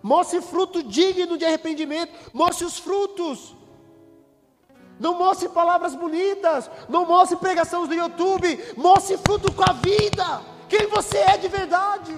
[0.03, 2.13] Mostre fruto digno de arrependimento.
[2.31, 3.55] Mostre os frutos.
[4.99, 6.69] Não mostre palavras bonitas.
[6.87, 8.59] Não mostre pregações do YouTube.
[8.77, 10.41] Mostre fruto com a vida.
[10.69, 12.15] Quem você é de verdade.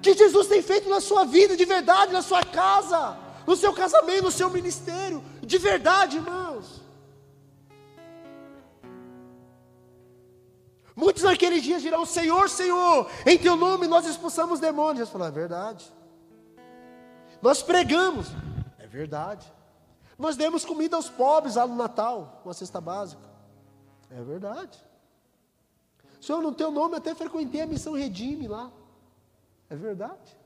[0.00, 3.16] Que Jesus tem feito na sua vida de verdade, na sua casa,
[3.46, 5.22] no seu casamento, no seu ministério.
[5.42, 6.53] De verdade, irmãos.
[10.96, 14.98] Muitos naqueles dias dirão: Senhor, Senhor, em teu nome nós expulsamos demônios.
[14.98, 15.92] Jesus falou: é verdade.
[17.42, 18.28] Nós pregamos,
[18.78, 19.52] é verdade.
[20.16, 23.22] Nós demos comida aos pobres lá no Natal, uma cesta básica,
[24.08, 24.78] é verdade.
[26.20, 28.70] Senhor, no teu nome até frequentei a missão Redime lá,
[29.68, 30.38] é verdade.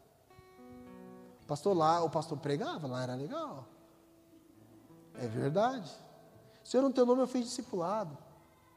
[1.43, 3.67] O pastor lá, o pastor pregava, lá era legal,
[5.15, 5.91] é verdade.
[6.65, 8.17] Senhor, no teu nome eu fiz discipulado,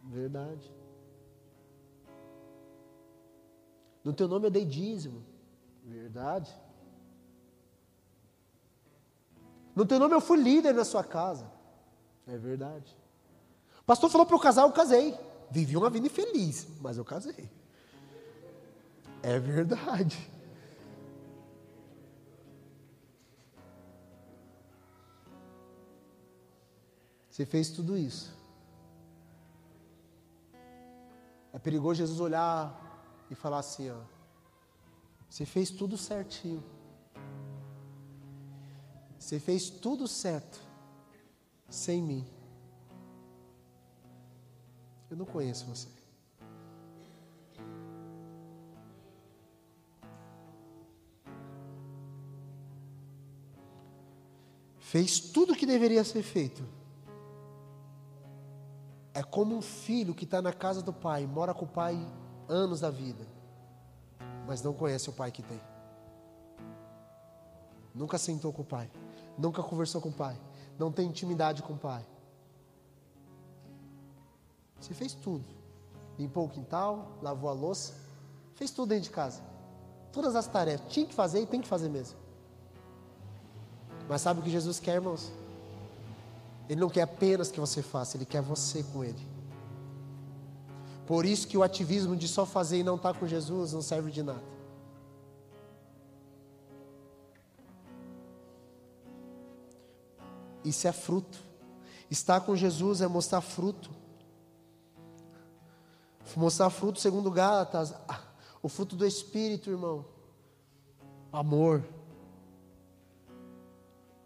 [0.04, 0.81] verdade.
[4.04, 5.24] No teu nome eu dei dízimo.
[5.84, 6.52] Verdade.
[9.76, 11.50] No teu nome eu fui líder na sua casa.
[12.28, 12.96] É verdade.
[13.80, 15.18] O pastor falou para eu casar, eu casei.
[15.50, 17.50] Vivi uma vida infeliz, mas eu casei.
[19.22, 20.18] É verdade.
[27.30, 28.34] Você fez tudo isso.
[31.54, 32.91] É perigoso Jesus olhar
[33.32, 34.02] e falar assim: ó,
[35.30, 36.62] você fez tudo certinho.
[39.18, 40.60] Você fez tudo certo
[41.70, 42.28] sem mim.
[45.10, 45.88] Eu não conheço você.
[54.80, 56.68] Fez tudo o que deveria ser feito.
[59.14, 61.96] É como um filho que está na casa do pai, mora com o pai
[62.52, 63.26] anos da vida,
[64.46, 65.62] mas não conhece o pai que tem.
[67.96, 68.92] Nunca sentou com o pai,
[69.38, 70.38] nunca conversou com o pai,
[70.78, 72.06] não tem intimidade com o pai.
[74.80, 75.46] Você fez tudo.
[76.20, 77.94] Limpou o quintal, lavou a louça,
[78.56, 79.42] fez tudo dentro de casa.
[80.12, 82.18] Todas as tarefas, tinha que fazer e tem que fazer mesmo.
[84.10, 85.32] Mas sabe o que Jesus quer, irmãos?
[86.68, 89.31] Ele não quer apenas que você faça, ele quer você com ele.
[91.12, 93.82] Por isso que o ativismo de só fazer e não estar tá com Jesus não
[93.82, 94.42] serve de nada.
[100.64, 101.38] Isso é fruto.
[102.10, 103.92] Estar com Jesus é mostrar fruto.
[106.34, 107.94] Mostrar fruto segundo Gálatas,
[108.64, 110.06] o fruto do Espírito, irmão.
[111.30, 111.84] Amor,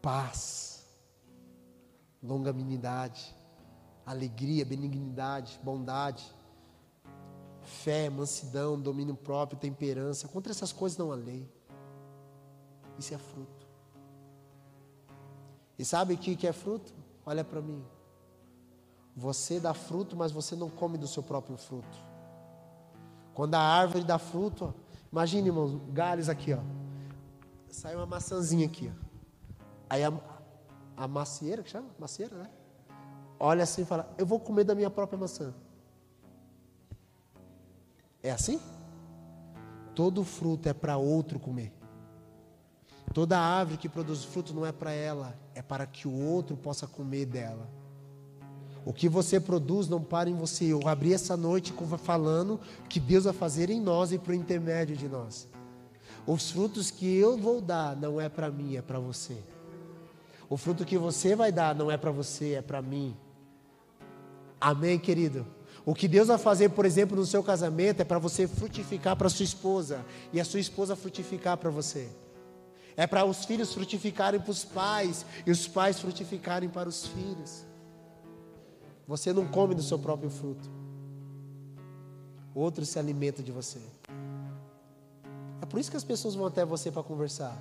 [0.04, 0.86] paz,
[2.22, 3.36] longanimidade,
[4.06, 6.32] alegria, benignidade, bondade,
[7.66, 10.28] fé, mansidão, domínio próprio, temperança.
[10.28, 11.50] Contra essas coisas não há lei.
[12.98, 13.68] Isso é fruto.
[15.78, 16.94] E sabe o que é fruto?
[17.26, 17.84] Olha para mim.
[19.16, 21.98] Você dá fruto, mas você não come do seu próprio fruto.
[23.34, 24.74] Quando a árvore dá fruto, ó,
[25.12, 26.60] imagine, irmãos, galhos aqui, ó.
[27.70, 29.06] Sai uma maçãzinha aqui, ó.
[29.90, 30.14] Aí a,
[30.96, 31.90] a macieira, que chama?
[32.00, 32.50] Macieira, né?
[33.40, 35.54] Olha assim e fala: Eu vou comer da minha própria maçã.
[38.26, 38.60] É assim?
[39.94, 41.72] Todo fruto é para outro comer.
[43.14, 46.88] Toda árvore que produz fruto não é para ela, é para que o outro possa
[46.88, 47.70] comer dela.
[48.84, 50.66] O que você produz não para em você.
[50.66, 52.60] Eu abri essa noite falando
[52.90, 55.48] que Deus vai fazer em nós e por intermédio de nós.
[56.26, 59.38] Os frutos que eu vou dar não é para mim, é para você.
[60.50, 63.16] O fruto que você vai dar não é para você, é para mim.
[64.60, 65.46] Amém, querido?
[65.86, 69.30] O que Deus vai fazer, por exemplo, no seu casamento é para você frutificar para
[69.30, 72.10] sua esposa e a sua esposa frutificar para você.
[72.98, 77.64] É para os filhos frutificarem para os pais e os pais frutificarem para os filhos.
[79.08, 80.68] Você não come do seu próprio fruto.
[82.56, 83.80] Outro se alimenta de você.
[85.62, 87.56] É por isso que as pessoas vão até você para conversar.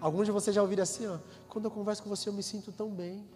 [0.00, 1.18] Alguns de vocês já ouviram assim, ó,
[1.48, 3.28] quando eu converso com você eu me sinto tão bem.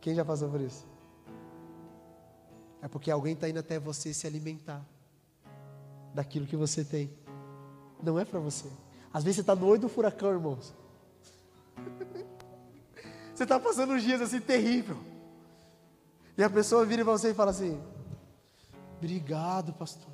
[0.00, 0.89] Quem já passou por isso?
[2.82, 4.84] É porque alguém está indo até você se alimentar
[6.14, 7.10] daquilo que você tem.
[8.02, 8.68] Não é para você.
[9.12, 10.72] Às vezes você está no olho do furacão, irmãos.
[13.34, 14.96] você está passando uns dias assim terrível.
[16.36, 17.80] E a pessoa vira para você e fala assim:
[18.96, 20.12] Obrigado, pastor.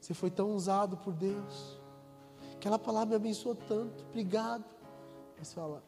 [0.00, 1.78] Você foi tão usado por Deus.
[2.56, 4.04] Aquela palavra me abençoou tanto.
[4.04, 4.64] Obrigado.
[5.38, 5.82] Aí você fala: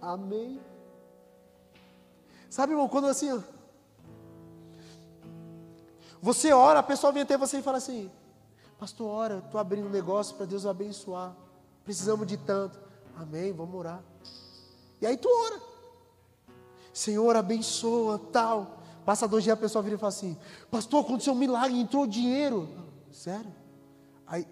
[0.00, 0.60] Amém.
[2.48, 3.40] Sabe, irmão, quando assim, ó,
[6.24, 8.10] você ora, a pessoa vem até você e fala assim:
[8.78, 11.36] Pastor, ora, estou abrindo um negócio para Deus abençoar.
[11.84, 12.80] Precisamos de tanto.
[13.14, 14.02] Amém, vamos orar.
[15.02, 15.60] E aí tu ora.
[16.94, 18.78] Senhor, abençoa, tal.
[19.04, 20.34] Passa dois dias a pessoa vira e fala assim:
[20.70, 22.70] Pastor, aconteceu um milagre, entrou dinheiro.
[23.12, 23.52] Sério?
[24.26, 24.46] Aí,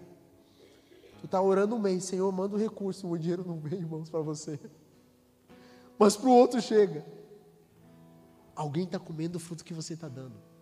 [1.21, 4.11] tu está orando um mês, Senhor, manda o um recurso, o dinheiro não vem, irmãos,
[4.11, 4.59] para você.
[5.97, 7.03] Mas para o outro chega.
[8.55, 10.52] Alguém está comendo o fruto que você está dando.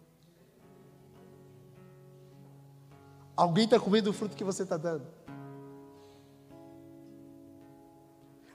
[3.36, 5.06] Alguém está comendo o fruto que você está dando.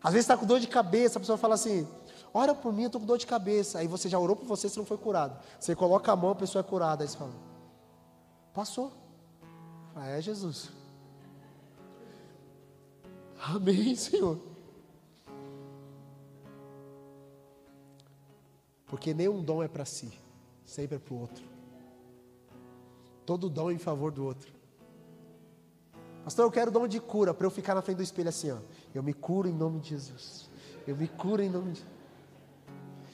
[0.02, 1.86] Às vezes está com dor de cabeça, a pessoa fala assim:
[2.32, 3.78] ora por mim, eu estou com dor de cabeça.
[3.78, 5.36] Aí você já orou por você, você não foi curado.
[5.58, 7.02] Você coloca a mão, a pessoa é curada.
[7.02, 7.32] Aí você fala:
[8.54, 8.92] passou.
[9.94, 10.70] Ah, é Jesus.
[13.38, 14.38] Amém, Senhor.
[18.86, 20.12] Porque nenhum dom é para si,
[20.64, 21.44] sempre é para o outro.
[23.24, 24.55] Todo dom é em favor do outro.
[26.26, 28.56] Pastor, eu quero dom de cura para eu ficar na frente do espelho assim, ó.
[28.92, 30.50] Eu me curo em nome de Jesus.
[30.84, 31.84] Eu me curo em nome de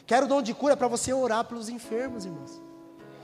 [0.06, 2.58] Quero dom de cura para você orar pelos enfermos, irmãos.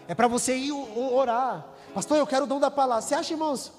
[0.07, 1.67] É para você ir orar.
[1.95, 3.01] Pastor, eu quero o dom da palavra.
[3.01, 3.73] Você acha, irmãos?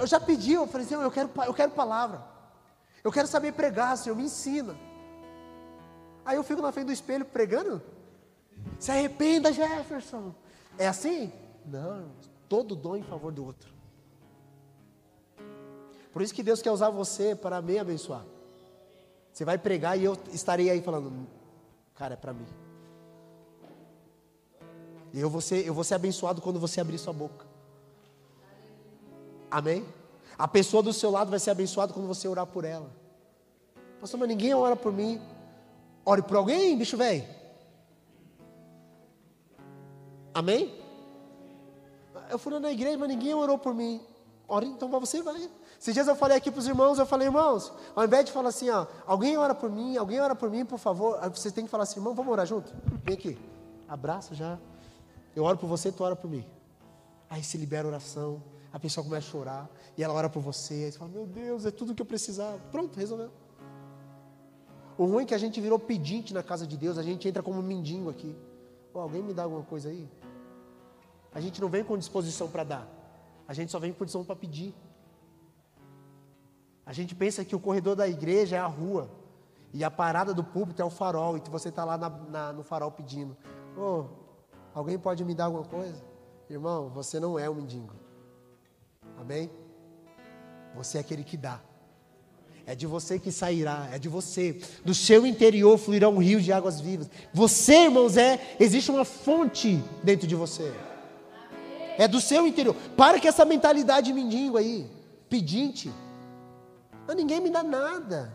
[0.00, 2.24] Eu já pedi, eu falei, Senhor, eu quero, eu quero palavra.
[3.04, 4.76] Eu quero saber pregar, Senhor, me ensina.
[6.24, 7.80] Aí eu fico na frente do espelho pregando.
[8.80, 10.34] Se arrependa, Jefferson.
[10.76, 11.32] É assim?
[11.64, 12.10] Não,
[12.48, 13.75] todo dom em favor do outro.
[16.16, 18.24] Por isso que Deus quer usar você para me abençoar.
[19.30, 21.12] Você vai pregar e eu estarei aí falando,
[21.94, 22.46] cara, é para mim.
[25.12, 27.44] E eu vou, ser, eu vou ser abençoado quando você abrir sua boca.
[29.50, 29.84] Amém?
[30.38, 32.90] A pessoa do seu lado vai ser abençoada quando você orar por ela.
[34.00, 35.20] Pastor, mas ninguém ora por mim.
[36.02, 37.26] Ore por alguém, bicho velho.
[40.32, 40.80] Amém?
[42.30, 44.00] Eu fui na igreja, mas ninguém orou por mim.
[44.48, 45.50] Ora, então você vai.
[45.78, 48.48] Esses dias eu falei aqui para os irmãos, eu falei, irmãos, ao invés de falar
[48.48, 51.70] assim, ó, alguém ora por mim, alguém ora por mim, por favor, você tem que
[51.70, 52.72] falar assim, irmão, vamos orar junto?
[53.04, 53.38] Vem aqui.
[53.88, 54.58] Abraço já.
[55.34, 56.44] Eu oro por você, tu ora por mim.
[57.28, 60.74] Aí se libera a oração, a pessoa começa a chorar, e ela ora por você,
[60.74, 62.58] aí você fala, meu Deus, é tudo que eu precisava.
[62.70, 63.30] Pronto, resolveu.
[64.98, 67.42] O ruim é que a gente virou pedinte na casa de Deus, a gente entra
[67.42, 68.34] como mendigo aqui.
[68.94, 70.08] Oh, alguém me dá alguma coisa aí?
[71.34, 72.88] A gente não vem com disposição para dar.
[73.46, 74.74] A gente só vem com disposição para pedir.
[76.86, 79.10] A gente pensa que o corredor da igreja é a rua.
[79.74, 81.36] E a parada do púlpito é o farol.
[81.36, 83.36] E você está lá na, na, no farol pedindo.
[83.76, 84.04] Oh,
[84.72, 86.00] alguém pode me dar alguma coisa?
[86.48, 87.92] Irmão, você não é um mendigo.
[89.18, 89.50] Amém?
[90.76, 91.60] Você é aquele que dá.
[92.64, 94.60] É de você que sairá, é de você.
[94.84, 97.10] Do seu interior fluirá um rio de águas vivas.
[97.32, 98.56] Você, irmãos, é.
[98.60, 100.72] Existe uma fonte dentro de você.
[101.98, 102.76] É do seu interior.
[102.96, 104.88] Para com essa mentalidade mendigo aí,
[105.28, 105.92] pedinte.
[107.06, 108.32] Mas ninguém me dá nada.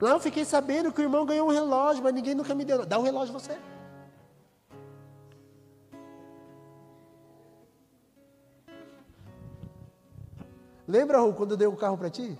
[0.00, 2.84] Lá eu fiquei sabendo que o irmão ganhou um relógio, mas ninguém nunca me deu.
[2.84, 3.56] Dá o um relógio você.
[10.86, 12.36] Lembra, Raul, quando eu dei o um carro para ti?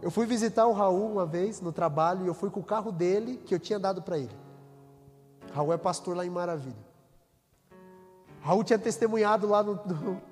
[0.00, 2.90] Eu fui visitar o Raul uma vez no trabalho e eu fui com o carro
[2.90, 4.36] dele que eu tinha dado para ele.
[5.52, 6.88] Raul é pastor lá em Maravilha.
[8.40, 10.22] Raul tinha testemunhado lá no, no,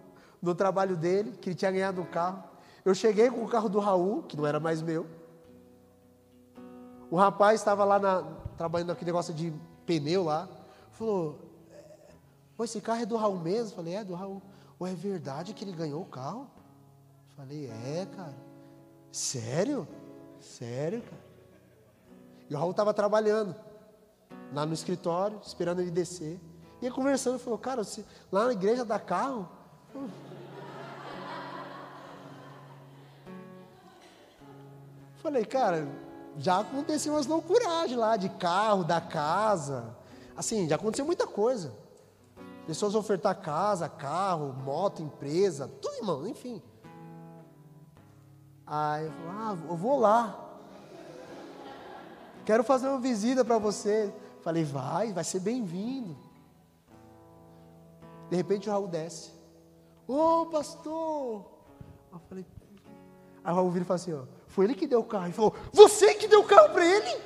[0.46, 2.42] no trabalho dele, que ele tinha ganhado um carro.
[2.84, 5.06] Eu cheguei com o carro do Raul, que não era mais meu.
[7.10, 8.22] O rapaz estava lá na,
[8.56, 9.52] trabalhando naquele negócio de
[9.84, 10.48] pneu lá.
[10.92, 11.38] Falou:
[12.60, 13.76] Esse carro é do Raul mesmo?
[13.76, 14.40] Falei: É do Raul.
[14.78, 16.48] Ou é verdade que ele ganhou o carro?
[17.36, 18.34] Falei: É, cara.
[19.10, 19.86] Sério?
[20.40, 21.26] Sério, cara.
[22.48, 23.54] E o Raul estava trabalhando
[24.52, 26.40] lá no escritório, esperando ele descer.
[26.80, 27.82] E ele conversando, falou, cara,
[28.30, 29.48] lá na igreja dá carro.
[35.48, 35.88] Cara,
[36.38, 39.96] já aconteceu umas loucuragens lá de carro, da casa.
[40.36, 41.72] Assim, já aconteceu muita coisa.
[42.66, 46.60] Pessoas ofertar casa, carro, moto, empresa, tudo, irmão, enfim.
[48.66, 50.42] Aí eu falei, ah, eu vou lá.
[52.44, 54.12] Quero fazer uma visita para você.
[54.42, 56.16] Falei, vai, vai ser bem-vindo.
[58.28, 59.30] De repente o Raul desce.
[60.08, 61.44] Ô oh, pastor!
[62.12, 62.46] Eu falei,
[63.44, 64.22] aí o Raul vira e fala assim: ó,
[64.56, 65.26] foi ele que deu o carro.
[65.26, 67.22] Ele falou, você que deu o carro para ele?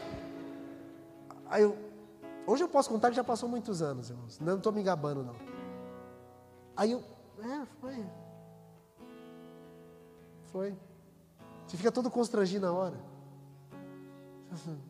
[1.47, 1.79] Aí eu,
[2.45, 4.41] hoje eu posso contar que já passou muitos anos, irmãos.
[4.41, 5.37] Não estou me gabando, não.
[6.77, 7.05] Aí eu,
[7.39, 8.05] é, foi.
[10.51, 10.77] Foi.
[11.69, 13.01] Você fica todo constrangido na hora.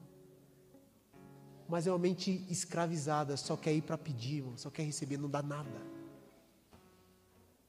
[1.69, 5.29] Mas é uma mente escravizada, só quer ir para pedir, irmão, só quer receber, não
[5.29, 5.83] dá nada.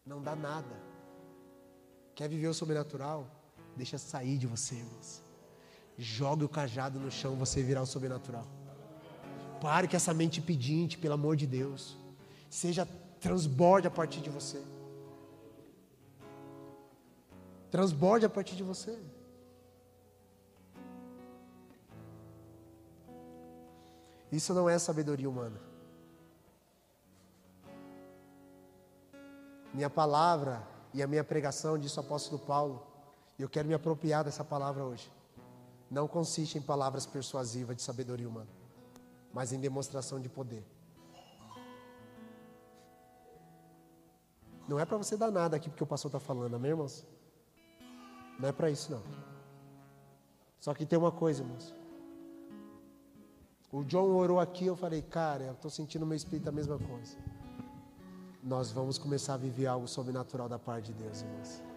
[0.05, 0.81] Não dá nada.
[2.15, 3.40] Quer viver o sobrenatural?
[3.75, 5.21] Deixa sair de você, irmãos.
[5.97, 8.45] Jogue o cajado no chão, você virá o sobrenatural.
[9.61, 11.97] Pare com essa mente pedinte, pelo amor de Deus.
[12.49, 12.87] Seja
[13.19, 14.61] transborde a partir de você.
[17.69, 18.99] Transborde a partir de você.
[24.31, 25.59] Isso não é sabedoria humana.
[29.73, 32.90] Minha palavra e a minha pregação, disse o apóstolo Paulo,
[33.41, 35.11] e eu quero me apropriar dessa palavra hoje,
[35.89, 38.51] não consiste em palavras persuasivas de sabedoria humana,
[39.33, 40.63] mas em demonstração de poder.
[44.67, 47.03] Não é para você dar nada aqui porque o pastor está falando, amém, irmãos?
[48.37, 49.01] Não é para isso, não.
[50.59, 51.73] Só que tem uma coisa, irmãos.
[53.71, 56.77] O John orou aqui, eu falei, cara, eu estou sentindo no meu espírito a mesma
[56.77, 57.17] coisa.
[58.43, 61.70] Nós vamos começar a viver algo sobrenatural da parte de Deus, irmãos.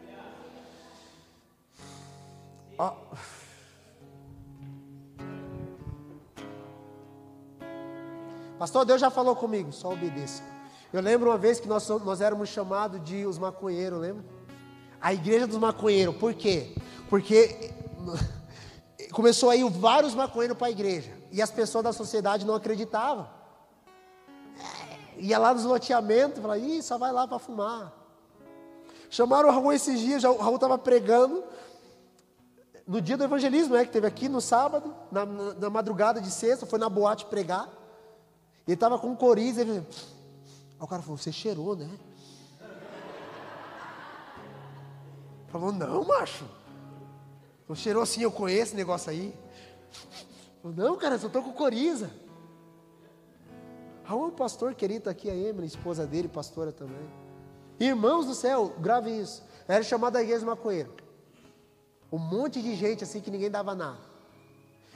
[8.58, 10.42] Pastor, Deus já falou comigo, só obedeça.
[10.92, 14.24] Eu lembro uma vez que nós, nós éramos chamados de os maconheiros, lembra?
[15.00, 16.74] A igreja dos maconheiros, por quê?
[17.10, 17.72] Porque
[19.12, 21.12] começou a ir vários maconheiros para a igreja.
[21.30, 23.28] E as pessoas da sociedade não acreditavam.
[25.16, 27.92] Ia lá nos loteamentos, falava, ih, só vai lá para fumar.
[29.10, 31.44] Chamaram o Raul esses dias, o Raul estava pregando
[32.86, 36.66] no dia do evangelismo, né, que teve aqui no sábado, na, na, madrugada de sexta,
[36.66, 37.68] foi na boate pregar.
[38.66, 39.84] Ele estava com um coriza, ele
[40.78, 41.88] Aí o cara falou, você cheirou, né?
[45.48, 46.44] Falou, não, macho.
[47.68, 49.34] Não cheirou assim, eu conheço esse negócio aí.
[50.62, 52.10] Não, cara, eu só estou com coriza.
[54.02, 57.08] Raul é um pastor querido, aqui a Emily, esposa dele, pastora também.
[57.78, 59.42] Irmãos do céu, grave isso.
[59.66, 61.03] Era chamada a igreja maconheiro.
[62.14, 63.98] Um monte de gente assim que ninguém dava nada.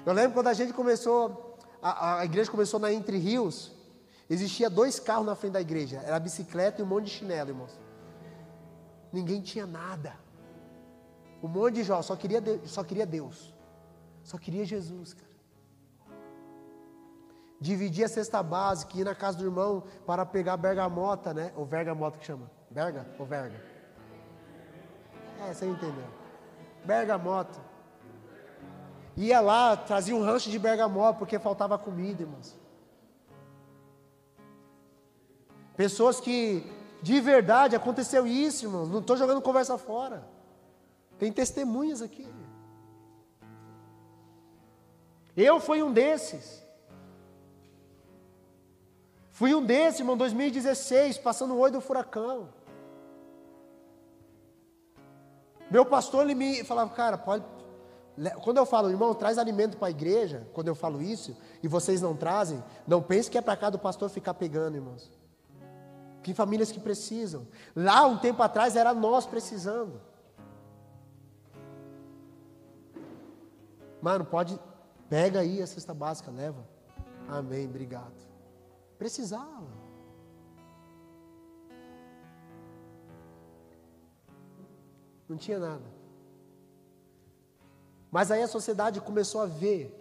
[0.07, 3.73] Eu lembro quando a gente começou, a, a igreja começou na Entre Rios,
[4.31, 5.97] existia dois carros na frente da igreja.
[6.05, 7.75] Era bicicleta e um monte de chinelo, irmãos.
[9.13, 10.13] Ninguém tinha nada.
[11.43, 13.53] Um monte de jovens, só queria, só queria Deus.
[14.23, 15.29] Só queria Jesus, cara
[17.61, 21.53] dividir a cesta básica, ir na casa do irmão para pegar bergamota, né?
[21.57, 22.49] Ou vergamota que chama?
[22.71, 23.61] Berga ou verga?
[25.41, 26.18] É, você entendeu.
[26.89, 27.61] Bergamota.
[29.15, 32.57] Ia lá, trazia um rancho de bergamota porque faltava comida, irmãos.
[35.77, 36.65] Pessoas que,
[37.03, 38.89] de verdade, aconteceu isso, irmãos.
[38.89, 40.27] Não estou jogando conversa fora.
[41.19, 42.27] Tem testemunhas aqui.
[45.37, 46.67] Eu fui um desses.
[49.31, 52.49] Fui um desses, irmão, 2016, passando o olho do furacão.
[55.71, 57.45] Meu pastor, ele me falava, cara, pode.
[58.43, 62.03] Quando eu falo, irmão, traz alimento para a igreja, quando eu falo isso, e vocês
[62.03, 65.11] não trazem, não pense que é para cá do pastor ficar pegando, irmãos.
[66.23, 67.47] Tem famílias que precisam.
[67.75, 70.01] Lá, um tempo atrás, era nós precisando.
[74.03, 74.59] Mano, pode.
[75.09, 76.67] Pega aí a cesta básica, leva.
[77.29, 78.13] Amém, obrigado.
[78.99, 79.78] Precisava.
[85.29, 85.85] Não tinha nada.
[88.11, 89.95] Mas aí a sociedade começou a ver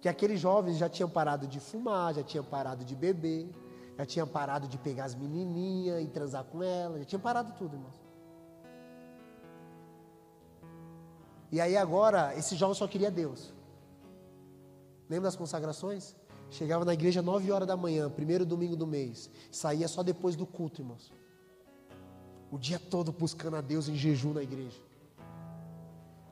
[0.00, 3.48] que aqueles jovens já tinham parado de fumar, já tinham parado de beber,
[3.96, 7.76] já tinham parado de pegar as menininhas e transar com elas, já tinham parado tudo,
[7.76, 8.00] irmãos.
[11.52, 13.52] E aí agora, esse jovem só queria Deus.
[15.08, 16.14] Lembra das consagrações?
[16.50, 19.30] Chegava na igreja nove horas da manhã, primeiro domingo do mês.
[19.50, 21.12] Saía só depois do culto, irmãos.
[22.50, 24.80] O dia todo buscando a Deus em jejum na igreja.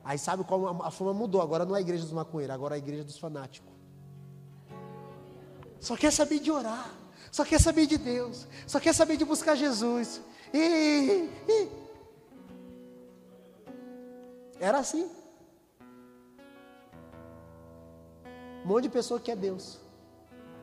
[0.03, 1.41] Aí sabe qual a forma mudou?
[1.41, 3.71] Agora não é a igreja dos maconheiros, agora é a igreja dos fanáticos.
[5.79, 6.91] Só quer saber de orar,
[7.31, 10.21] só quer saber de Deus, só quer saber de buscar Jesus.
[10.53, 11.69] E, e.
[14.59, 15.09] Era assim.
[18.65, 19.79] Um monte de pessoa que é Deus.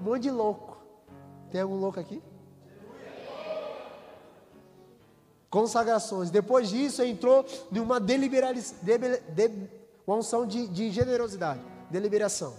[0.01, 0.77] Um monte de louco.
[1.51, 2.23] Tem algum louco aqui?
[5.51, 6.31] Consagrações.
[6.31, 9.69] Depois disso, entrou numa deliberação, de,
[10.07, 11.61] uma unção de, de generosidade,
[11.91, 12.55] deliberação.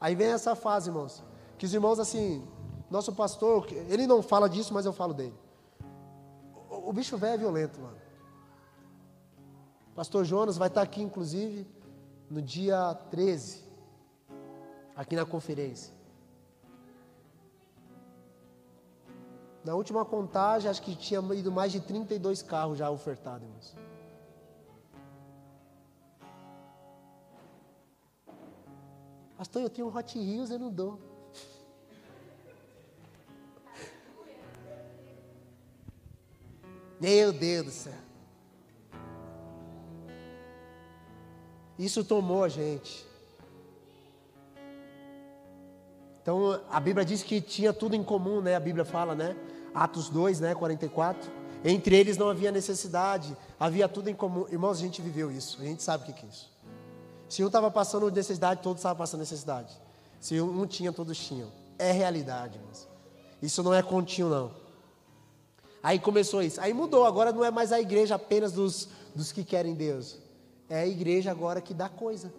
[0.00, 1.22] Aí vem essa fase, irmãos.
[1.56, 2.46] Que os irmãos, assim,
[2.90, 5.34] nosso pastor, ele não fala disso, mas eu falo dele.
[6.68, 7.96] O, o bicho velho é violento, mano.
[9.94, 11.66] Pastor Jonas vai estar aqui, inclusive,
[12.30, 13.62] no dia 13.
[14.96, 16.01] aqui na conferência.
[19.64, 23.76] Na última contagem, acho que tinha ido mais de 32 carros já ofertados, irmãos.
[29.36, 30.98] Pastor, eu tenho um Hot Wheels, eu não dou.
[37.00, 37.92] Meu Deus do céu.
[41.78, 43.04] Isso tomou a gente.
[46.22, 48.54] Então, a Bíblia diz que tinha tudo em comum, né?
[48.54, 49.36] A Bíblia fala, né?
[49.74, 50.54] Atos 2, né?
[50.54, 51.30] 44.
[51.64, 54.46] Entre eles não havia necessidade, havia tudo em comum.
[54.50, 56.50] Irmãos, a gente viveu isso, a gente sabe o que é isso.
[57.28, 59.72] Se um estava passando necessidade, todos estavam passando necessidade.
[60.20, 61.50] Se um tinha, todos tinham.
[61.78, 62.88] É realidade, irmãos.
[63.40, 64.50] Isso não é contínuo, não.
[65.82, 66.60] Aí começou isso.
[66.60, 70.18] Aí mudou, agora não é mais a igreja apenas dos, dos que querem Deus.
[70.68, 72.32] É a igreja agora que dá coisa.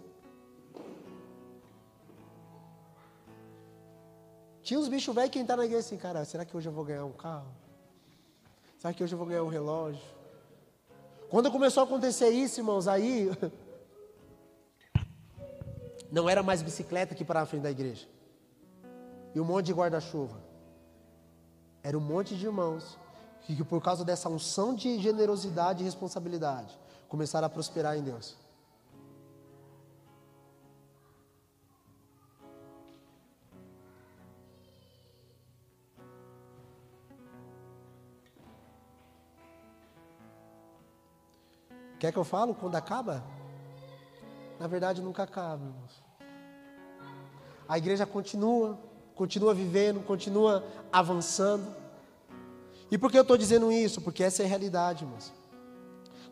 [4.73, 6.83] Tinha uns bichos velhos que entraram na igreja assim, cara, será que hoje eu vou
[6.83, 7.45] ganhar um carro?
[8.79, 10.01] Será que hoje eu vou ganhar um relógio?
[11.29, 13.29] Quando começou a acontecer isso, irmãos, aí
[16.11, 18.07] não era mais bicicleta que parava na frente da igreja.
[19.35, 20.41] E um monte de guarda-chuva.
[21.83, 22.97] Era um monte de irmãos
[23.41, 28.35] que por causa dessa unção de generosidade e responsabilidade, começaram a prosperar em Deus.
[42.03, 43.23] Quer que eu falo quando acaba?
[44.59, 46.03] Na verdade nunca acaba, irmãos.
[47.65, 48.77] A igreja continua,
[49.15, 50.61] continua vivendo, continua
[50.91, 51.65] avançando.
[52.91, 54.01] E por que eu estou dizendo isso?
[54.01, 55.31] Porque essa é a realidade, irmãos.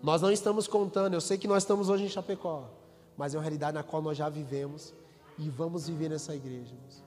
[0.03, 2.69] Nós não estamos contando, eu sei que nós estamos hoje em Chapecó,
[3.15, 4.93] mas é uma realidade na qual nós já vivemos
[5.39, 6.75] e vamos viver nessa igreja.
[6.75, 7.01] Irmãos.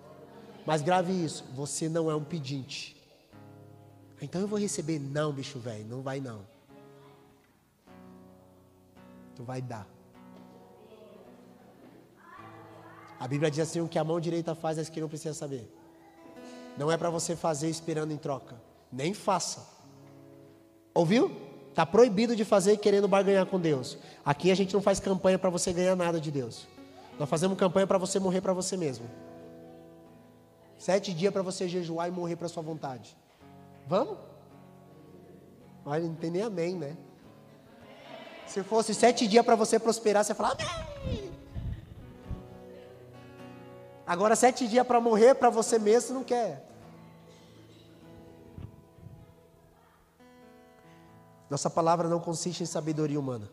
[0.64, 2.96] Mas grave isso, você não é um pedinte.
[4.22, 6.53] Então eu vou receber, não, bicho velho, não vai não.
[9.35, 9.86] Tu vai dar.
[13.19, 15.70] A Bíblia diz assim: o que a mão direita faz, é que não precisa saber.
[16.77, 18.61] Não é para você fazer esperando em troca.
[18.90, 19.66] Nem faça.
[20.93, 21.31] Ouviu?
[21.70, 23.98] Está proibido de fazer querendo barganhar com Deus.
[24.24, 26.69] Aqui a gente não faz campanha para você ganhar nada de Deus.
[27.19, 29.09] Nós fazemos campanha para você morrer para você mesmo.
[30.78, 33.16] Sete dias para você jejuar e morrer para sua vontade.
[33.86, 34.19] Vamos?
[35.85, 36.97] Olha, não tem nem amém, né?
[38.46, 41.32] Se fosse sete dias para você prosperar, você fala amém.
[44.06, 46.70] Agora sete dias para morrer para você mesmo, você não quer.
[51.48, 53.48] Nossa palavra não consiste em sabedoria humana,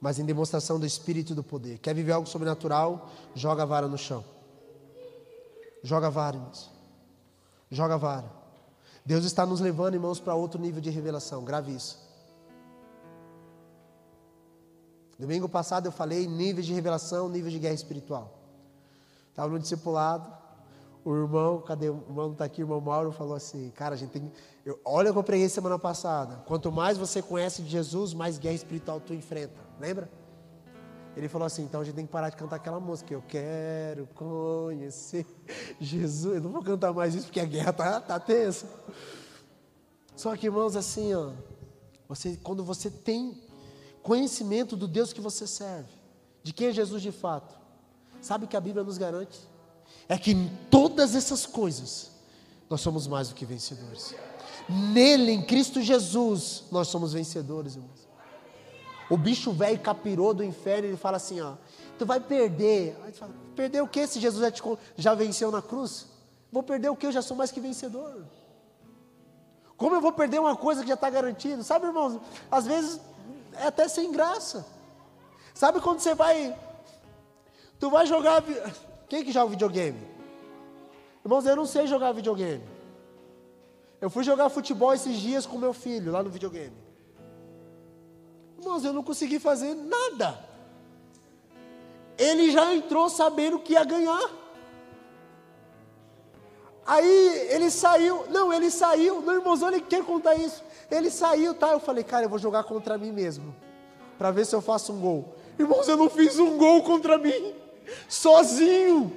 [0.00, 1.78] mas em demonstração do Espírito do poder.
[1.78, 3.10] Quer viver algo sobrenatural?
[3.34, 4.24] Joga a vara no chão.
[5.82, 6.70] Joga a vara, irmãos.
[7.70, 8.30] Joga a vara.
[9.04, 11.44] Deus está nos levando, irmãos, para outro nível de revelação.
[11.44, 12.07] Grave isso.
[15.18, 18.38] Domingo passado eu falei nível de revelação, nível de guerra espiritual.
[19.30, 20.32] Estava no discipulado,
[21.04, 24.10] o irmão, cadê o irmão está aqui, o irmão Mauro falou assim, cara, a gente
[24.10, 24.30] tem
[24.64, 26.42] eu, olha eu preguei semana passada.
[26.46, 29.58] Quanto mais você conhece de Jesus, mais guerra espiritual tu enfrenta.
[29.80, 30.10] Lembra?
[31.16, 33.12] Ele falou assim, então a gente tem que parar de cantar aquela música.
[33.12, 35.26] Eu quero conhecer
[35.80, 36.36] Jesus.
[36.36, 38.66] Eu não vou cantar mais isso porque a guerra tá, tá tensa.
[40.14, 41.32] Só que, irmãos, assim, ó,
[42.06, 43.47] você, quando você tem
[44.08, 45.90] conhecimento do Deus que você serve,
[46.42, 47.54] de quem é Jesus de fato,
[48.22, 49.38] sabe que a Bíblia nos garante?
[50.08, 52.10] É que em todas essas coisas
[52.70, 54.14] nós somos mais do que vencedores.
[54.66, 58.08] Nele, em Cristo Jesus, nós somos vencedores, irmãos.
[59.10, 61.54] O bicho velho capirou do inferno, ele fala assim: ó,
[61.98, 62.96] tu vai perder.
[63.04, 64.62] Aí fala, perder o que se Jesus já, te,
[64.96, 66.06] já venceu na cruz?
[66.50, 67.06] Vou perder o que?
[67.06, 68.24] Eu já sou mais que vencedor.
[69.76, 71.62] Como eu vou perder uma coisa que já está garantida?
[71.62, 72.18] Sabe, irmãos,
[72.50, 73.00] às vezes
[73.60, 74.66] é até sem graça.
[75.54, 76.56] Sabe quando você vai.
[77.78, 78.42] Tu vai jogar.
[79.08, 80.06] Quem que joga videogame?
[81.24, 82.64] Irmãos, eu não sei jogar videogame.
[84.00, 86.76] Eu fui jogar futebol esses dias com meu filho lá no videogame.
[88.58, 90.38] Irmãos, eu não consegui fazer nada.
[92.16, 94.30] Ele já entrou sabendo que ia ganhar.
[96.88, 100.64] Aí ele saiu, não, ele saiu, não, irmãos, olha, quer contar isso.
[100.90, 101.70] Ele saiu, tá?
[101.72, 103.54] Eu falei, cara, eu vou jogar contra mim mesmo,
[104.16, 105.34] para ver se eu faço um gol.
[105.58, 107.54] Irmãos, eu não fiz um gol contra mim,
[108.08, 109.12] sozinho.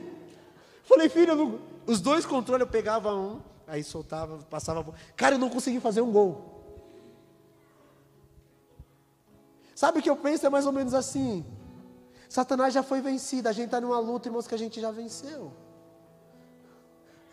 [0.84, 1.60] Falei, filho, não...
[1.88, 4.86] os dois controles eu pegava um, aí soltava, passava.
[5.16, 6.52] Cara, eu não consegui fazer um gol.
[9.74, 10.46] Sabe o que eu penso?
[10.46, 11.46] É mais ou menos assim.
[12.28, 13.48] Satanás já foi vencido.
[13.48, 15.54] A gente está numa luta, irmãos, que a gente já venceu.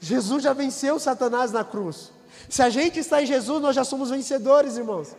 [0.01, 2.13] Jesus já venceu Satanás na cruz.
[2.49, 5.17] Se a gente está em Jesus, nós já somos vencedores, irmãos.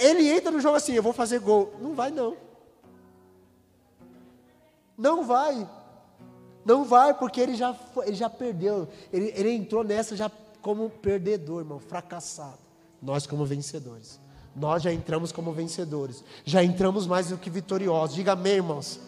[0.00, 1.74] Ele entra no jogo assim, eu vou fazer gol.
[1.80, 2.36] Não vai, não.
[4.96, 5.68] Não vai.
[6.64, 7.74] Não vai, porque ele já,
[8.04, 8.88] ele já perdeu.
[9.12, 12.58] Ele, ele entrou nessa já como perdedor, irmão, fracassado.
[13.00, 14.20] Nós como vencedores.
[14.54, 16.24] Nós já entramos como vencedores.
[16.44, 18.16] Já entramos mais do que vitoriosos.
[18.16, 19.00] Diga amém, irmãos.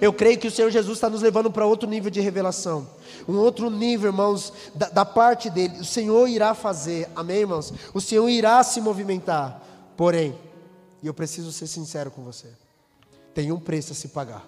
[0.00, 2.88] Eu creio que o Senhor Jesus está nos levando para outro nível de revelação.
[3.28, 5.80] Um outro nível, irmãos, da, da, parte dele.
[5.80, 7.72] O Senhor irá fazer, amém, irmãos?
[7.92, 9.62] O Senhor irá se movimentar.
[9.96, 10.38] Porém,
[11.02, 12.48] e eu preciso ser sincero com você,
[13.34, 14.46] tem um preço a se pagar.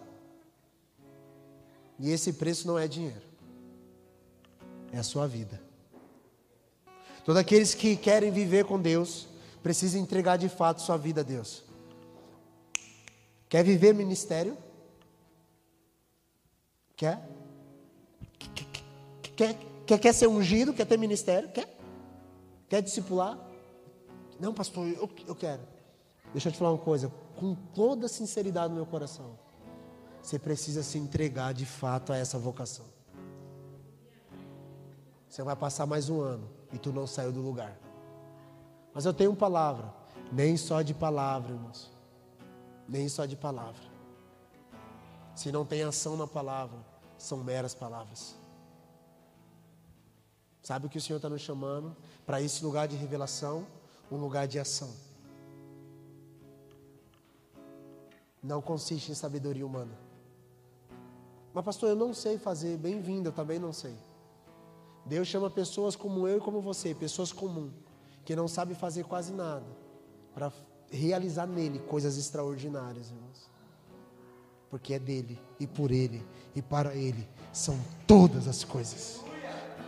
[1.99, 3.23] E esse preço não é dinheiro,
[4.93, 5.61] é a sua vida.
[7.25, 9.27] Todos aqueles que querem viver com Deus,
[9.63, 11.63] precisam entregar de fato sua vida a Deus.
[13.49, 14.57] Quer viver ministério?
[16.99, 17.23] Quer?
[19.37, 19.57] Quer,
[19.87, 20.75] quer, quer ser ungido?
[20.75, 21.49] Quer ter ministério?
[21.49, 21.73] Quer?
[22.69, 23.39] Quer discipular?
[24.41, 25.63] Não, pastor, eu, eu quero.
[26.33, 27.09] Deixa eu te falar uma coisa.
[27.37, 29.39] Com toda sinceridade no meu coração,
[30.21, 32.87] você precisa se entregar de fato a essa vocação.
[35.29, 37.79] Você vai passar mais um ano e tu não saiu do lugar.
[38.93, 39.95] Mas eu tenho uma palavra.
[40.33, 41.93] Nem só de palavra, irmãos.
[42.89, 43.87] Nem só de palavra.
[45.37, 46.88] Se não tem ação na palavra,
[47.19, 48.37] são meras palavras.
[50.63, 51.97] Sabe o que o Senhor está nos chamando?
[52.25, 53.67] Para esse lugar de revelação,
[54.11, 54.95] um lugar de ação.
[58.43, 59.99] Não consiste em sabedoria humana.
[61.53, 62.77] Mas, pastor, eu não sei fazer.
[62.77, 63.97] Bem-vindo, eu também não sei.
[65.05, 67.73] Deus chama pessoas como eu e como você, pessoas comuns,
[68.25, 69.67] que não sabem fazer quase nada,
[70.35, 70.53] para
[70.91, 73.48] realizar nele coisas extraordinárias, irmãos
[74.71, 76.25] porque é dele e por ele
[76.55, 79.23] e para ele são todas as coisas.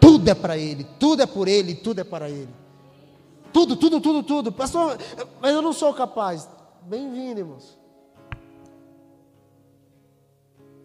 [0.01, 2.55] Tudo é para ele, tudo é por ele, tudo é para ele.
[3.53, 4.53] Tudo, tudo, tudo, tudo.
[4.53, 4.97] Pastor,
[5.41, 6.49] mas eu não sou capaz.
[6.83, 7.79] Bem-vindo, irmãos.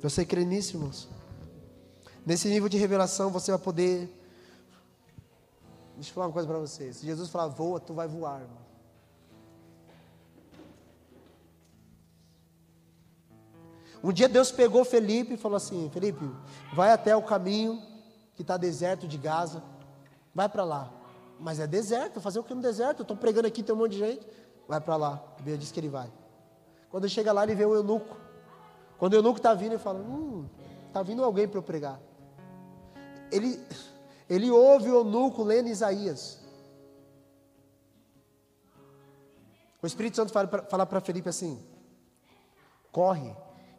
[0.02, 1.08] Você crê nisso, irmãos?
[2.26, 4.10] Nesse nível de revelação você vai poder.
[5.96, 6.98] Deixa eu falar uma coisa para vocês.
[6.98, 8.65] Se Jesus falar voa, tu vai voar, irmão.
[14.06, 16.30] Um dia Deus pegou Felipe e falou assim: Felipe,
[16.76, 17.82] vai até o caminho
[18.36, 19.64] que está deserto de Gaza,
[20.32, 20.92] vai para lá.
[21.40, 23.02] Mas é deserto, fazer o que no deserto?
[23.02, 24.28] Estou pregando aqui, tem um monte de gente.
[24.68, 25.24] Vai para lá.
[25.34, 26.08] A Bíblia diz que ele vai.
[26.88, 28.16] Quando ele chega lá, ele vê o eunuco.
[29.00, 30.48] Quando o eunuco está vindo, ele fala: Hum,
[30.88, 32.00] está vindo alguém para eu pregar.
[33.32, 33.60] Ele,
[34.30, 36.40] ele ouve o eunuco lendo Isaías.
[39.82, 41.60] O Espírito Santo fala para Felipe assim:
[42.92, 43.36] corre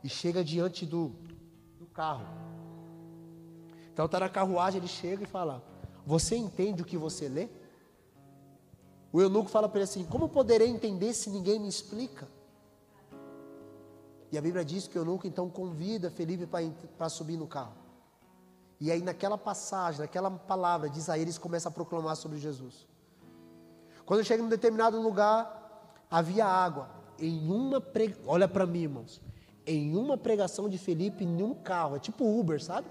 [0.06, 1.12] e chega diante do,
[1.80, 2.24] do carro.
[3.92, 5.64] Então está na carruagem, ele chega e fala:
[6.06, 7.48] Você entende o que você lê?
[9.12, 12.28] O eunuco fala para ele assim: Como poderei entender se ninguém me explica?
[14.30, 16.46] E a Bíblia diz que o eunuco então convida Felipe
[16.96, 17.74] para subir no carro.
[18.78, 22.86] E aí, naquela passagem, naquela palavra de Isaías, começa a proclamar sobre Jesus.
[24.04, 26.90] Quando chega em um determinado lugar, havia água.
[27.18, 28.14] Em uma pre...
[28.26, 29.25] Olha para mim, irmãos
[29.66, 32.86] em uma pregação de Felipe em um carro, é tipo Uber, sabe?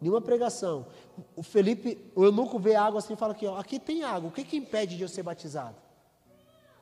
[0.00, 0.86] Em uma pregação.
[1.34, 4.32] O Felipe, o eunuco vê água assim e fala aqui, ó, aqui tem água, o
[4.32, 5.76] que que impede de eu ser batizado?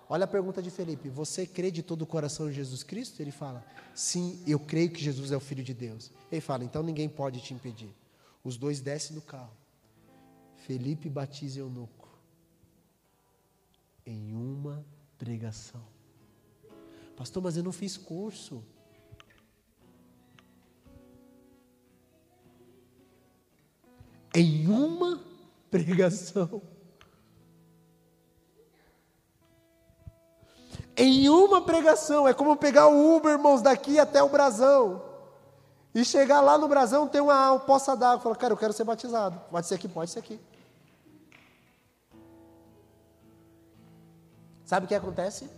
[0.08, 3.20] Olha a pergunta de Felipe, você crê de todo o coração em Jesus Cristo?
[3.20, 3.64] Ele fala,
[3.94, 6.10] sim, eu creio que Jesus é o Filho de Deus.
[6.30, 7.94] Ele fala, então ninguém pode te impedir.
[8.44, 9.56] Os dois descem do carro.
[10.66, 12.08] Felipe batiza eunuco.
[14.04, 14.84] Em uma
[15.16, 15.80] pregação.
[17.16, 18.62] Pastor, mas eu não fiz curso.
[24.34, 25.20] Em uma
[25.70, 26.62] pregação.
[30.96, 35.02] Em uma pregação, é como pegar o Uber, irmãos, daqui até o Brasão.
[35.94, 38.20] E chegar lá no Brasão, tem uma poça d'água.
[38.20, 39.40] Falar, cara, eu quero ser batizado.
[39.50, 40.40] Pode ser aqui, pode ser aqui.
[44.64, 45.50] Sabe o que acontece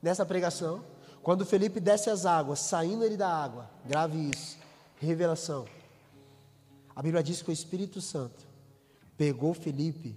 [0.00, 0.84] nessa pregação?
[1.22, 4.56] Quando Felipe desce as águas, saindo ele da água, grave isso,
[5.00, 5.64] revelação.
[6.94, 8.46] A Bíblia diz que o Espírito Santo
[9.16, 10.16] pegou Felipe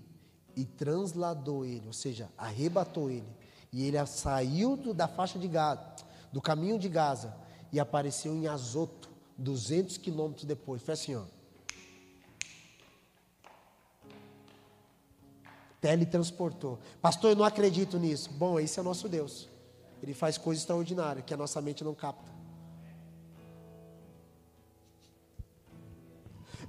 [0.55, 3.27] e transladou ele, ou seja, arrebatou ele.
[3.71, 5.95] E ele saiu do, da faixa de Gaza,
[6.31, 7.35] do caminho de Gaza,
[7.71, 10.81] e apareceu em Azoto, 200 quilômetros depois.
[10.81, 11.23] Foi assim, ó.
[15.81, 16.79] Teletransportou.
[17.01, 18.31] Pastor, eu não acredito nisso.
[18.31, 19.49] Bom, esse é o nosso Deus.
[20.01, 22.34] Ele faz coisas extraordinárias que a nossa mente não capta.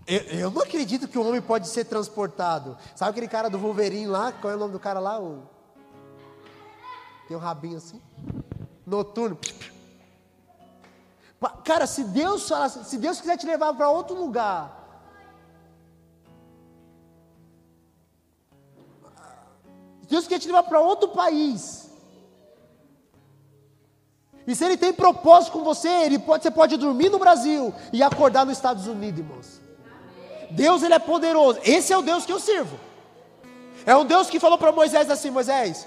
[0.07, 2.79] Eu, eu, não acredito que o homem pode ser transportado.
[2.95, 4.31] Sabe aquele cara do Wolverine lá?
[4.31, 5.21] Qual é o nome do cara lá?
[5.21, 5.43] O...
[7.27, 8.01] Tem um rabinho assim.
[8.87, 9.37] Noturno.
[11.65, 12.51] Cara, se Deus
[12.85, 14.77] se Deus quiser te levar para outro lugar,
[20.09, 21.91] Deus quer te levar para outro país.
[24.47, 28.01] E se Ele tem propósito com você, ele pode, você pode dormir no Brasil e
[28.05, 29.66] acordar nos Estados Unidos, irmãos.
[30.51, 31.61] Deus, Ele é poderoso.
[31.65, 32.79] Esse é o Deus que eu sirvo.
[33.85, 35.87] É um Deus que falou para Moisés assim: Moisés,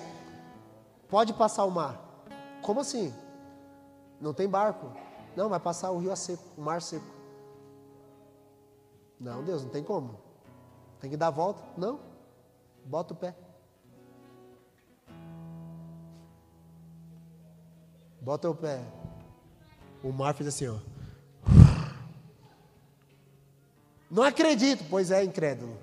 [1.09, 1.99] pode passar o mar.
[2.61, 3.13] Como assim?
[4.19, 4.91] Não tem barco.
[5.35, 7.05] Não, vai passar o rio a seco, o mar seco.
[9.19, 10.19] Não, Deus, não tem como.
[10.99, 11.61] Tem que dar a volta.
[11.77, 11.99] Não.
[12.85, 13.35] Bota o pé.
[18.21, 18.81] Bota o pé.
[20.03, 20.77] O mar fez assim, ó.
[24.09, 24.83] Não acredito.
[24.89, 25.77] Pois é, incrédulo.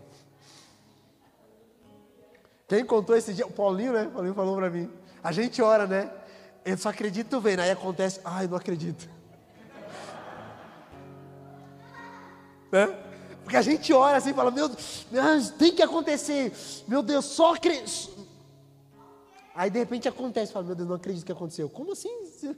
[2.69, 3.47] Quem contou esse dia?
[3.47, 4.09] O Paulinho, né?
[4.09, 4.91] O Paulinho falou para mim.
[5.23, 6.11] A gente ora, né?
[6.65, 7.61] Eu só acredito vendo.
[7.61, 9.09] Aí acontece, ai, não acredito.
[12.73, 12.87] né?
[13.45, 16.53] Porque a gente ora assim e fala, meu Deus, tem que acontecer.
[16.89, 18.27] Meu Deus, só acredito.
[19.55, 21.69] Aí de repente acontece, fala, meu Deus, não acredito que aconteceu.
[21.69, 22.11] Como assim?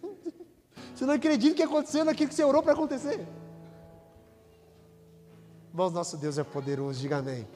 [0.94, 3.24] Você não acredita que aconteceu naquilo que você orou para acontecer?
[5.78, 7.46] Irmãos, nosso Deus é poderoso, diga amém.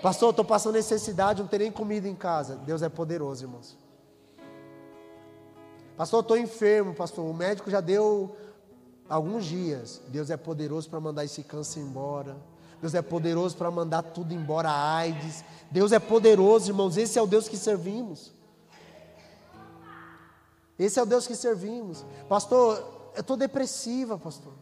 [0.00, 2.56] Pastor, estou passando necessidade, não tem nem comida em casa.
[2.56, 3.76] Deus é poderoso, irmãos.
[5.94, 7.26] Pastor, estou enfermo, pastor.
[7.26, 8.34] O médico já deu
[9.06, 10.00] alguns dias.
[10.08, 12.34] Deus é poderoso para mandar esse câncer embora.
[12.80, 15.44] Deus é poderoso para mandar tudo embora, a AIDS.
[15.70, 16.96] Deus é poderoso, irmãos.
[16.96, 18.32] Esse é o Deus que servimos.
[20.78, 22.06] Esse é o Deus que servimos.
[22.26, 22.78] Pastor,
[23.14, 24.54] eu estou depressiva, pastor.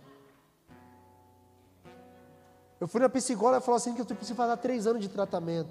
[2.81, 5.71] Eu fui na psicóloga e falou assim que eu preciso fazer três anos de tratamento.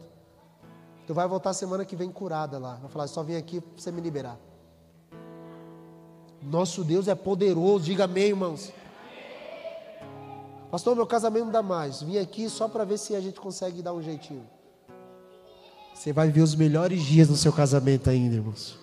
[1.05, 2.75] Tu vai voltar semana que vem curada lá.
[2.75, 4.39] Vai falar, só vim aqui para você me liberar.
[6.41, 8.71] Nosso Deus é poderoso, diga amém, irmãos.
[10.71, 12.01] Pastor, meu casamento não dá mais.
[12.01, 14.47] Vim aqui só para ver se a gente consegue dar um jeitinho.
[15.93, 18.77] Você vai viver os melhores dias no seu casamento ainda, irmãos.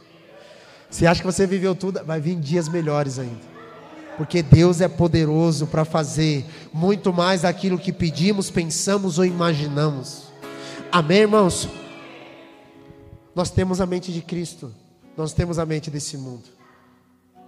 [0.88, 2.04] Você acha que você viveu tudo?
[2.04, 3.51] Vai vir dias melhores ainda.
[4.22, 10.28] Porque Deus é poderoso para fazer muito mais daquilo que pedimos, pensamos ou imaginamos.
[10.92, 11.68] Amém, irmãos?
[13.34, 14.72] Nós temos a mente de Cristo,
[15.16, 16.44] nós temos a mente desse mundo.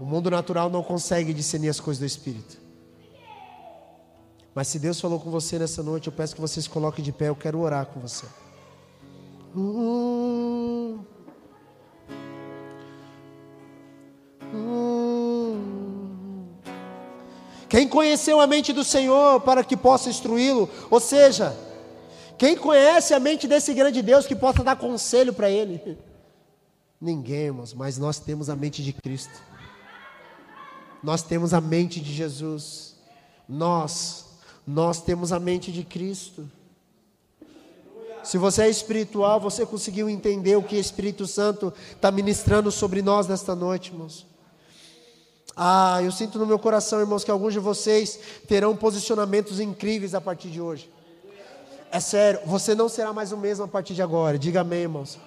[0.00, 2.58] O mundo natural não consegue discernir as coisas do Espírito.
[4.52, 7.12] Mas se Deus falou com você nessa noite, eu peço que você se coloque de
[7.12, 8.26] pé, eu quero orar com você.
[9.54, 10.98] Uh,
[14.52, 14.93] uh.
[17.74, 20.70] Quem conheceu a mente do Senhor para que possa instruí-lo?
[20.88, 21.58] Ou seja,
[22.38, 25.98] quem conhece a mente desse grande Deus que possa dar conselho para ele?
[27.00, 29.42] Ninguém, irmãos, mas nós temos a mente de Cristo.
[31.02, 32.94] Nós temos a mente de Jesus.
[33.48, 34.26] Nós,
[34.64, 36.48] nós temos a mente de Cristo.
[38.22, 43.02] Se você é espiritual, você conseguiu entender o que o Espírito Santo está ministrando sobre
[43.02, 44.32] nós nesta noite, irmãos.
[45.56, 48.18] Ah, eu sinto no meu coração, irmãos, que alguns de vocês
[48.48, 50.90] terão posicionamentos incríveis a partir de hoje.
[51.90, 54.36] É sério, você não será mais o mesmo a partir de agora.
[54.36, 55.18] Diga amém, irmãos.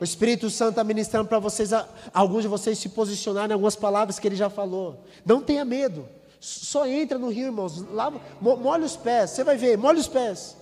[0.00, 1.70] O Espírito Santo está ministrando para vocês,
[2.12, 4.98] alguns de vocês se posicionarem em algumas palavras que ele já falou.
[5.24, 6.08] Não tenha medo.
[6.40, 7.80] Só entra no rio, irmãos.
[7.92, 9.30] Lava, molha os pés.
[9.30, 10.56] Você vai ver, molha os pés.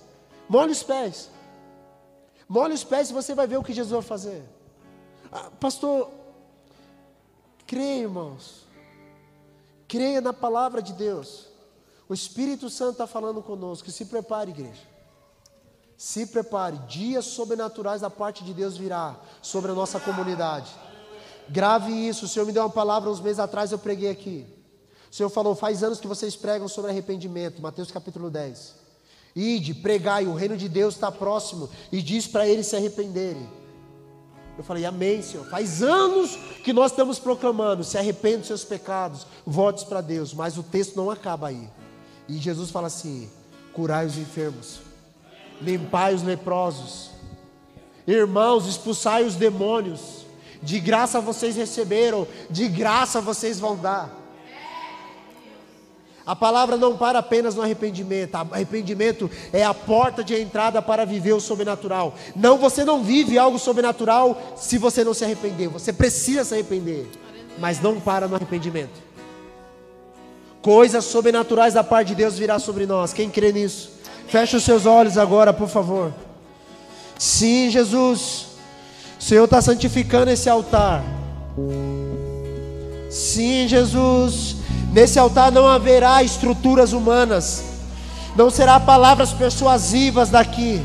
[0.47, 1.27] Molha os pés.
[2.47, 4.43] Molha os pés e você vai ver o que Jesus vai fazer.
[5.31, 6.07] Ah, pastor,
[7.65, 8.60] creia, irmãos.
[9.91, 11.47] Creia na palavra de Deus.
[12.07, 13.91] O Espírito Santo está falando conosco.
[13.91, 14.83] Se prepare, igreja.
[15.97, 16.77] Se prepare.
[16.87, 20.71] Dias sobrenaturais da parte de Deus virá sobre a nossa comunidade.
[21.49, 22.23] Grave isso.
[22.23, 24.47] O Senhor me deu uma palavra uns meses atrás, eu preguei aqui.
[25.11, 27.61] O Senhor falou: faz anos que vocês pregam sobre arrependimento.
[27.61, 28.75] Mateus capítulo 10.
[29.35, 31.69] Ide, pregai, o reino de Deus está próximo.
[31.91, 33.60] E diz para eles se arrependerem.
[34.61, 35.43] Eu falei, amém, Senhor.
[35.47, 40.35] Faz anos que nós estamos proclamando: se arrependa dos seus pecados, volte para Deus.
[40.35, 41.67] Mas o texto não acaba aí.
[42.29, 43.27] E Jesus fala assim:
[43.73, 44.79] curai os enfermos,
[45.59, 47.09] limpai os leprosos,
[48.05, 50.27] irmãos, expulsai os demônios.
[50.61, 54.15] De graça vocês receberam, de graça vocês vão dar.
[56.25, 58.35] A palavra não para apenas no arrependimento.
[58.35, 62.13] Arrependimento é a porta de entrada para viver o sobrenatural.
[62.35, 65.67] Não, você não vive algo sobrenatural se você não se arrepender.
[65.69, 67.09] Você precisa se arrepender,
[67.57, 69.11] mas não para no arrependimento.
[70.61, 73.13] Coisas sobrenaturais da parte de Deus virá sobre nós.
[73.13, 73.99] Quem crê nisso?
[74.27, 76.13] Feche os seus olhos agora, por favor.
[77.17, 78.45] Sim, Jesus.
[79.19, 81.03] O Senhor está santificando esse altar.
[83.09, 84.60] Sim, Jesus.
[84.91, 87.63] Nesse altar não haverá estruturas humanas.
[88.35, 90.81] Não será palavras persuasivas daqui.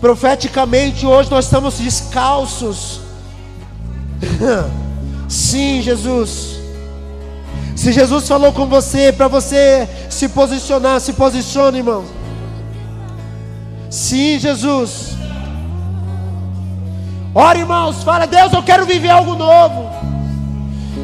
[0.00, 3.00] Profeticamente, hoje nós estamos descalços.
[5.28, 6.58] Sim, Jesus.
[7.74, 12.04] Se Jesus falou com você, para você se posicionar, se posicione, irmão.
[13.90, 15.16] Sim, Jesus.
[17.34, 19.97] Ora, irmãos, fala, Deus, eu quero viver algo novo.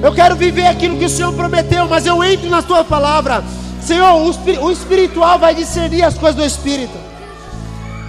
[0.05, 3.43] Eu quero viver aquilo que o Senhor prometeu, mas eu entro na tua palavra.
[3.81, 4.13] Senhor,
[4.61, 6.93] o espiritual vai discernir as coisas do espírito.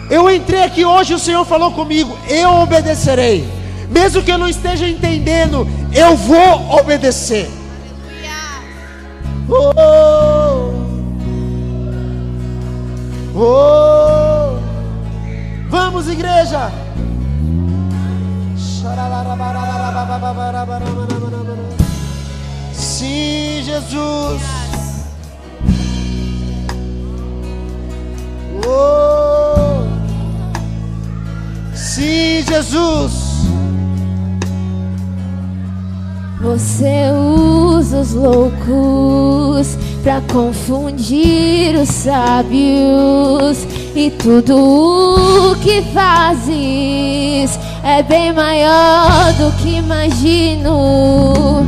[0.09, 3.47] Eu entrei aqui hoje, o Senhor falou comigo, eu obedecerei.
[3.89, 7.49] Mesmo que eu não esteja entendendo, eu vou obedecer.
[9.47, 10.73] Oh,
[13.35, 14.59] oh.
[15.69, 16.71] Vamos, igreja.
[22.97, 24.41] Sim, Jesus.
[28.65, 29.83] Oh.
[31.73, 33.11] Sim, Jesus.
[36.41, 48.31] Você usa os loucos para confundir os sábios e tudo o que fazes é bem
[48.31, 51.65] maior do que imagino.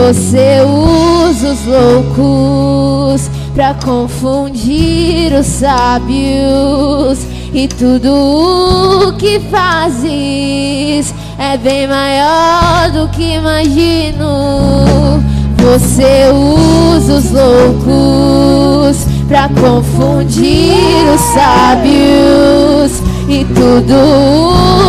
[0.00, 7.18] Você usa os loucos para confundir os sábios
[7.52, 15.22] e tudo o que fazes é bem maior do que imagino.
[15.58, 23.94] Você usa os loucos para confundir os sábios e tudo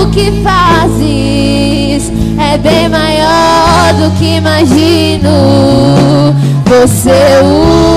[0.02, 5.30] o que fazes é bem maior do que imagino.
[6.66, 7.38] Você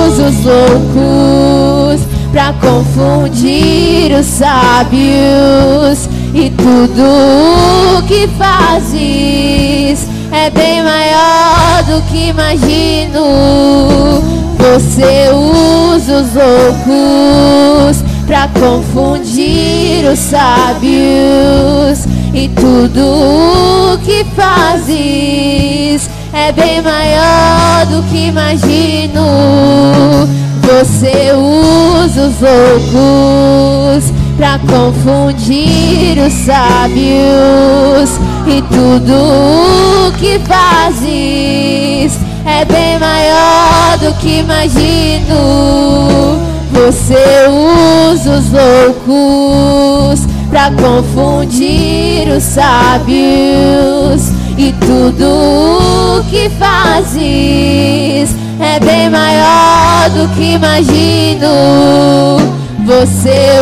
[0.06, 7.02] usa os loucos para confundir os sábios e tudo
[7.98, 14.22] o que fazes é bem maior do que imagino.
[14.58, 26.80] Você usa os loucos para confundir os sábios e tudo o que fazes é bem
[26.82, 29.24] maior do que imagino.
[30.62, 42.98] Você usa os loucos para confundir os sábios e tudo o que fazes é bem
[42.98, 45.34] maior do que imagino.
[46.72, 47.33] Você
[48.64, 60.54] loucos para confundir os sábios e tudo o que fazes é bem maior do que
[60.54, 61.48] imagino.
[62.86, 63.60] Você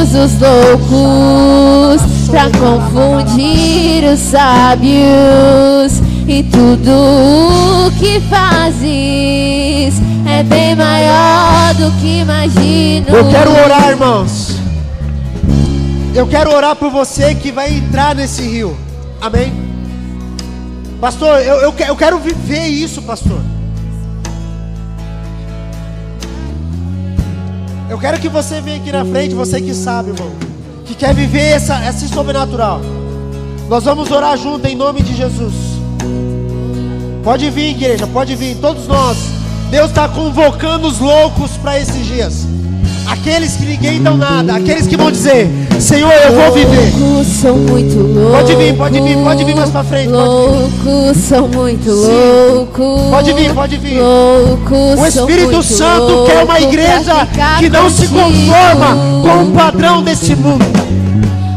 [0.00, 9.94] usa os loucos para confundir os sábios e tudo o que fazes
[10.26, 13.08] é bem maior do que imagino.
[13.08, 14.56] Eu quero orar, irmãos.
[16.14, 18.76] Eu quero orar por você que vai entrar nesse rio.
[19.22, 19.50] Amém?
[21.00, 23.40] Pastor, eu, eu, eu quero viver isso, pastor.
[27.88, 30.30] Eu quero que você venha aqui na frente, você que sabe, irmão,
[30.84, 32.82] que quer viver essa, esse sobrenatural.
[33.66, 35.77] Nós vamos orar junto em nome de Jesus.
[37.28, 39.18] Pode vir, igreja, pode vir, todos nós.
[39.70, 42.46] Deus está convocando os loucos para esses dias.
[43.06, 45.46] Aqueles que ninguém dão nada, aqueles que vão dizer:
[45.78, 46.90] Senhor, eu vou viver.
[46.98, 48.32] Loucos são muito loucos.
[48.32, 50.08] Pode vir, pode vir, pode vir mais para frente.
[50.08, 53.10] Loucos são muito loucos.
[53.10, 54.00] Pode vir, pode vir.
[54.00, 57.28] Loucos o Espírito Santo quer uma igreja
[57.58, 60.64] que não se conforma com o padrão desse mundo.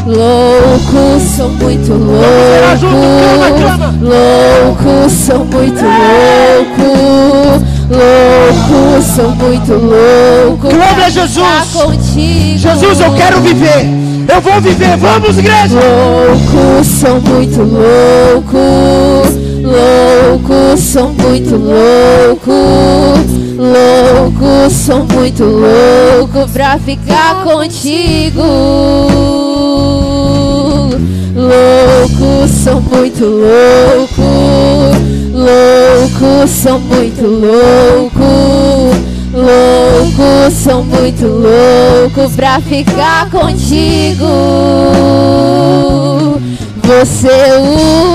[0.05, 2.91] Loucos são muito loucos.
[4.01, 7.61] Loucos são muito loucos.
[7.89, 10.73] Loucos são muito loucos.
[10.73, 11.43] Glória a Jesus.
[12.57, 13.85] Jesus, eu quero viver.
[14.27, 14.97] Eu vou viver.
[14.97, 15.79] Vamos, igreja.
[15.79, 19.40] Loucos são muito loucos.
[19.71, 22.53] Loucos são muito loucos.
[23.57, 28.41] Loucos são muito loucos pra ficar contigo.
[31.35, 34.21] Loucos são muito loucos.
[35.33, 38.21] Loucos são muito loucos.
[39.33, 41.81] Loucos são muito loucos
[42.11, 44.25] louco pra ficar contigo.
[46.99, 47.29] Você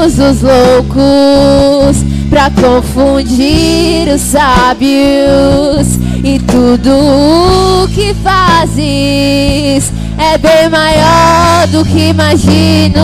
[0.04, 5.98] usa os loucos pra confundir os sábios.
[6.22, 13.02] E tudo o que fazes é bem maior do que imagino.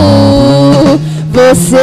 [1.31, 1.81] Você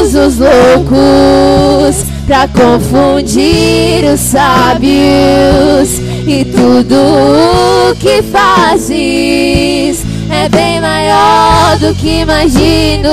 [0.00, 5.98] usa os loucos pra confundir os sábios.
[6.24, 6.94] E tudo
[7.90, 10.11] o que fazes
[10.42, 13.08] é bem maior do que imagino.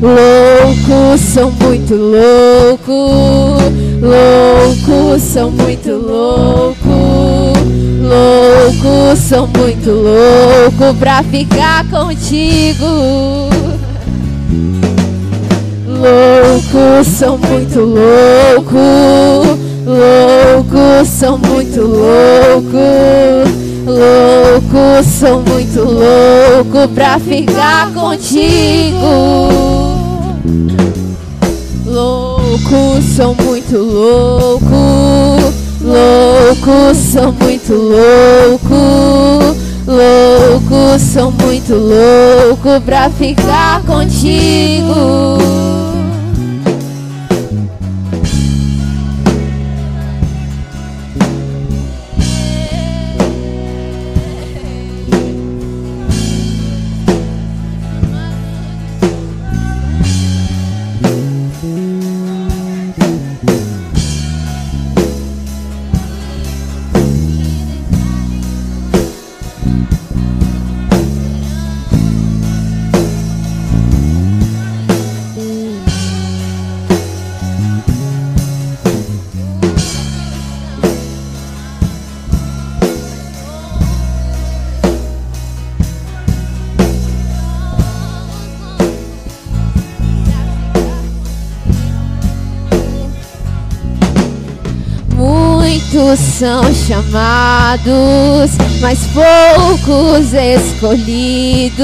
[0.00, 3.62] Loucos são muito loucos,
[4.00, 6.78] loucos são muito loucos,
[8.00, 13.50] loucos são muito loucos pra ficar contigo.
[15.86, 19.58] Loucos são muito loucos,
[19.92, 23.52] loucos são muito loucos.
[23.84, 28.96] Loucos são muito loucos pra ficar contigo.
[31.84, 34.70] Loucos são muito loucos.
[35.82, 39.56] Loucos são muito loucos.
[39.86, 45.81] Loucos são muito loucos pra ficar contigo.
[96.92, 98.50] Chamados,
[98.82, 101.80] mas poucos escolhidos.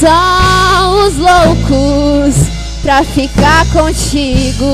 [0.00, 2.34] São os loucos
[2.82, 4.64] pra ficar contigo.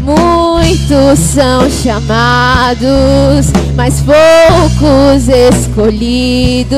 [0.00, 6.72] Muitos são chamados, mas poucos escolhidos.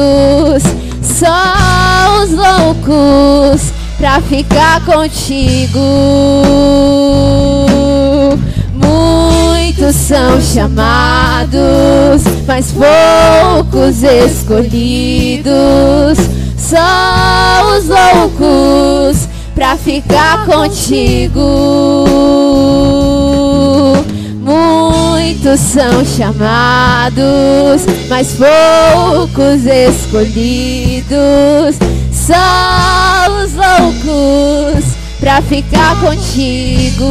[1.03, 5.79] São os loucos pra ficar contigo.
[9.87, 15.49] Muitos são chamados, mas poucos escolhidos.
[16.59, 21.39] São os loucos pra ficar contigo.
[24.43, 31.07] Muitos são chamados, mas poucos escolhidos.
[32.11, 34.96] São os loucos
[35.27, 37.05] pra ficar contigo.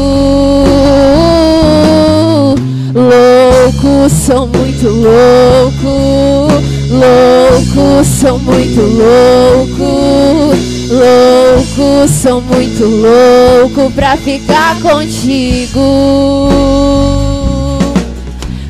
[2.94, 10.58] Loucos são muito loucos, loucos são muito loucos,
[10.90, 16.50] loucos são muito loucos pra ficar contigo.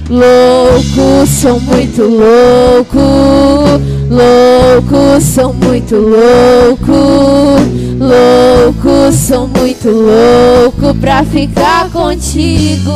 [0.09, 12.91] Loucos são muito loucos, loucos são muito loucos, loucos são muito loucos pra ficar contigo.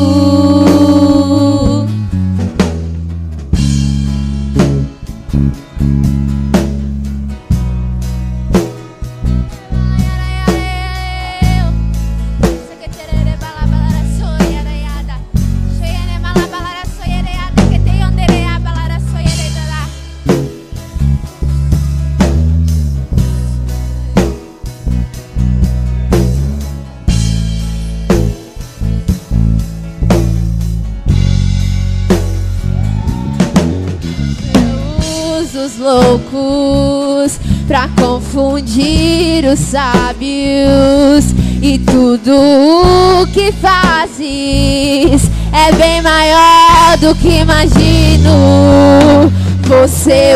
[37.80, 49.32] Pra confundir os sábios e tudo o que fazes é bem maior do que imagino.
[49.62, 50.36] Você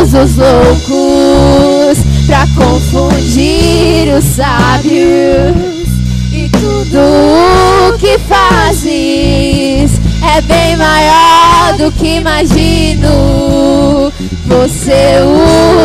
[0.00, 5.88] usa os loucos pra confundir os sábios
[6.32, 6.98] e tudo
[7.88, 9.97] o que fazes
[10.36, 14.12] é bem maior do que imagino.
[14.46, 15.18] Você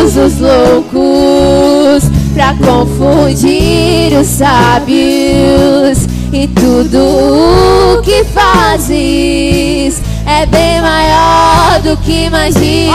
[0.02, 11.80] usa os loucos pra confundir os sábios e tudo o que fazes é bem maior
[11.82, 12.92] do que imagino.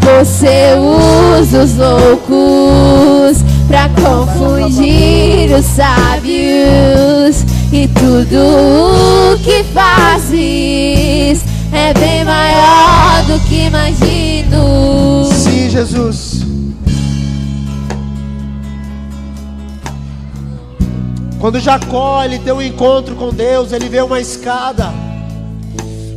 [0.00, 0.74] Você
[1.38, 7.45] usa os loucos pra confundir os sábios
[7.76, 15.30] e tudo o que fazes é bem maior do que imagino.
[15.30, 16.46] Sim, Jesus.
[21.38, 24.90] Quando Jacó ele tem um encontro com Deus, ele vê uma escada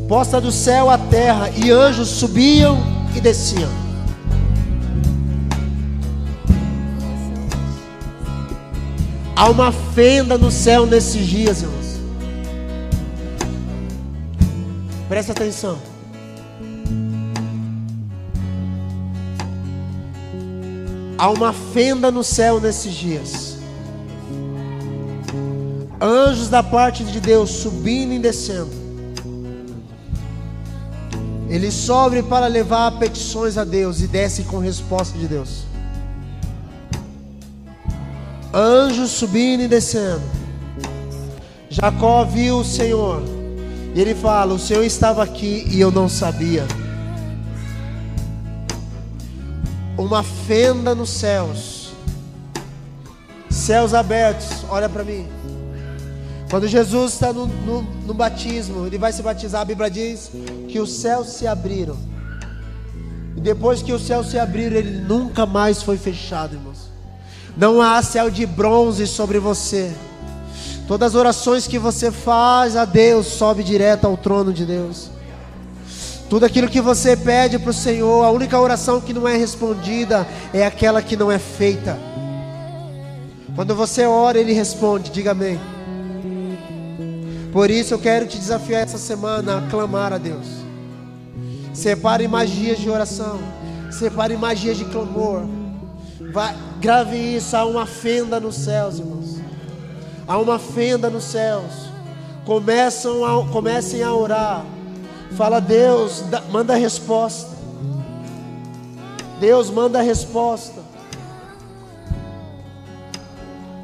[0.08, 2.82] posta do céu à terra e anjos subiam
[3.14, 3.89] e desciam.
[9.40, 11.98] Há uma fenda no céu nesses dias, irmãos.
[15.08, 15.80] Presta atenção.
[21.18, 23.58] Há uma fenda no céu nesses dias.
[26.02, 28.72] Anjos da parte de Deus subindo e descendo.
[31.48, 35.69] Ele sobe para levar petições a Deus e desce com resposta de Deus.
[38.54, 40.22] Anjos subindo e descendo.
[41.70, 43.22] Jacó viu o Senhor.
[43.94, 46.66] E ele fala: O Senhor estava aqui e eu não sabia.
[49.98, 51.92] Uma fenda nos céus.
[53.50, 54.66] Céus abertos.
[54.70, 55.28] Olha para mim.
[56.50, 60.32] Quando Jesus está no, no, no, batismo, ele vai se batizar, a Bíblia diz
[60.68, 61.96] que os céus se abriram.
[63.38, 66.69] E depois que os céus se abriram, ele nunca mais foi fechado, irmãos.
[67.60, 69.92] Não há céu de bronze sobre você.
[70.88, 75.12] Todas as orações que você faz a Deus sobe direto ao trono de Deus.
[76.30, 80.26] Tudo aquilo que você pede para o Senhor, a única oração que não é respondida
[80.54, 82.00] é aquela que não é feita.
[83.56, 85.60] Quando você ora, Ele responde, diga amém.
[87.52, 90.48] Por isso eu quero te desafiar essa semana a clamar a Deus.
[91.74, 93.38] Separe magias de oração.
[93.92, 95.42] Separe magias de clamor.
[96.32, 97.56] Vai, grave isso.
[97.56, 99.40] Há uma fenda nos céus, irmãos.
[100.28, 101.90] Há uma fenda nos céus.
[102.46, 104.66] Começam a, comecem a orar.
[105.36, 107.58] Fala, Deus, dá, manda a resposta.
[109.40, 110.82] Deus manda a resposta.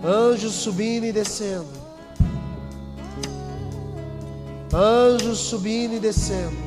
[0.03, 1.67] Anjos subindo e descendo.
[4.73, 6.64] Anjos subindo e descendo.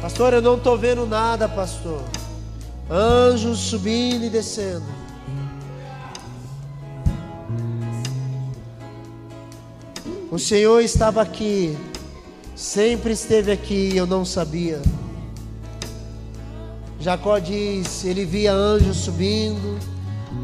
[0.00, 2.02] Pastor, eu não estou vendo nada, pastor.
[2.90, 4.84] Anjos subindo e descendo.
[10.30, 11.76] O Senhor estava aqui,
[12.54, 14.82] sempre esteve aqui, eu não sabia.
[17.00, 19.78] Jacó diz: ele via anjos subindo,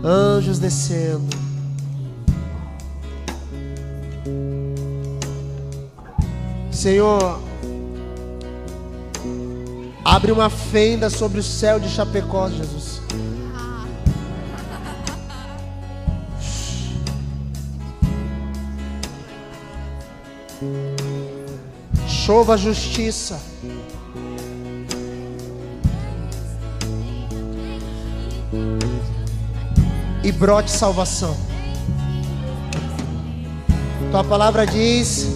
[0.04, 1.36] anjos descendo.
[6.70, 7.40] Senhor,
[10.04, 13.00] abre uma fenda sobre o céu de Chapecó, Jesus.
[22.06, 23.40] Chova justiça.
[30.24, 31.36] E brote salvação.
[34.10, 35.26] Tua palavra diz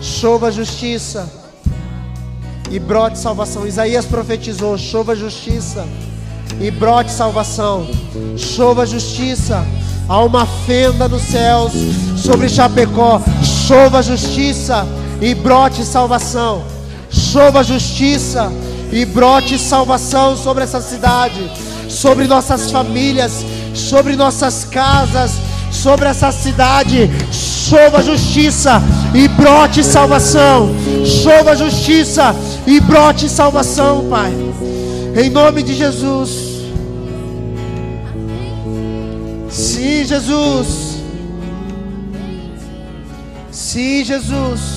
[0.00, 1.30] chova justiça
[2.76, 3.66] e brote salvação.
[3.66, 5.86] Isaías profetizou: chova justiça
[6.60, 7.88] e brote salvação.
[8.36, 9.66] Chova justiça.
[10.08, 11.72] Há uma fenda nos céus
[12.16, 13.20] sobre Chapecó.
[13.66, 14.86] Chova justiça
[15.20, 16.64] e brote salvação.
[17.10, 18.52] Chova justiça
[18.92, 21.50] e brote salvação sobre essa cidade,
[21.88, 23.44] sobre nossas famílias,
[23.74, 25.32] sobre nossas casas,
[25.72, 27.10] sobre essa cidade.
[27.32, 28.82] Chova justiça
[29.14, 30.70] e brote salvação.
[31.04, 32.34] Chova justiça
[32.66, 34.32] e brote salvação, Pai.
[35.22, 36.30] Em nome de Jesus.
[39.48, 40.96] Sim, Jesus.
[43.50, 44.75] Sim, Jesus.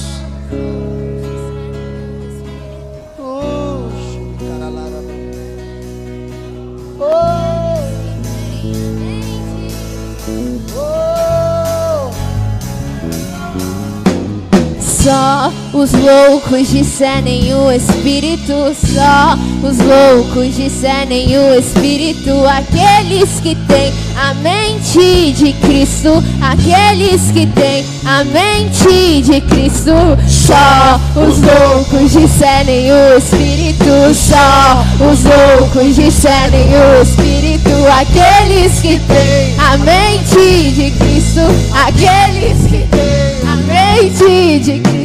[15.73, 19.37] Os loucos discernem o Espírito, só.
[19.61, 27.85] Os loucos discernem o Espírito, aqueles que têm a mente de Cristo, aqueles que têm
[28.05, 29.91] a mente de Cristo,
[30.27, 34.83] só os loucos discernem o Espírito, só.
[34.99, 37.69] Os loucos discernem o Espírito,
[37.99, 41.41] aqueles que têm a mente de Cristo,
[41.73, 44.98] aqueles que têm a mente de Cristo.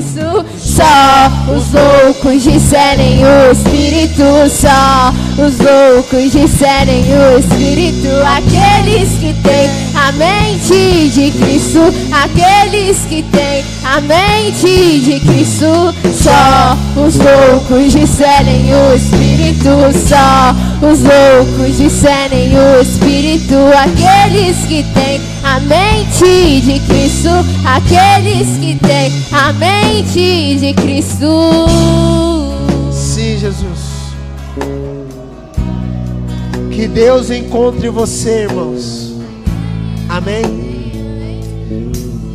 [0.75, 4.25] Só os loucos discernem o Espírito.
[4.51, 8.09] Só os loucos discernem o Espírito.
[8.27, 11.95] Aqueles que têm a mente de Cristo.
[12.11, 15.95] Aqueles que têm a mente de Cristo.
[16.13, 19.71] Só os loucos discernem o Espírito.
[20.09, 23.55] Só os loucos discernem o Espírito.
[23.79, 25.21] Aqueles que têm
[25.55, 27.29] a mente de Cristo.
[27.65, 31.69] Aqueles que têm a mente de Cristo.
[32.91, 33.95] Sim, Jesus.
[36.73, 39.15] Que Deus encontre você, irmãos.
[40.09, 40.43] Amém.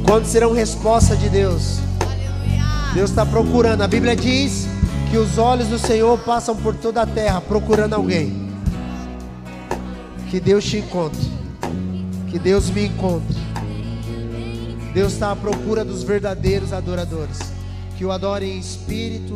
[0.07, 1.79] Quando serão resposta de Deus?
[2.93, 3.81] Deus está procurando.
[3.81, 4.65] A Bíblia diz
[5.11, 8.47] que os olhos do Senhor passam por toda a terra procurando alguém.
[10.29, 11.38] Que Deus te encontre.
[12.29, 13.35] Que Deus me encontre.
[14.93, 17.39] Deus está à procura dos verdadeiros adoradores.
[17.97, 19.35] Que o adorem em espírito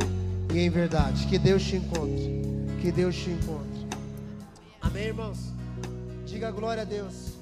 [0.53, 1.26] e em verdade.
[1.28, 2.41] Que Deus te encontre.
[2.82, 3.88] Que Deus te encontre.
[4.82, 5.38] Amém, irmãos?
[6.26, 7.32] Diga glória a Deus.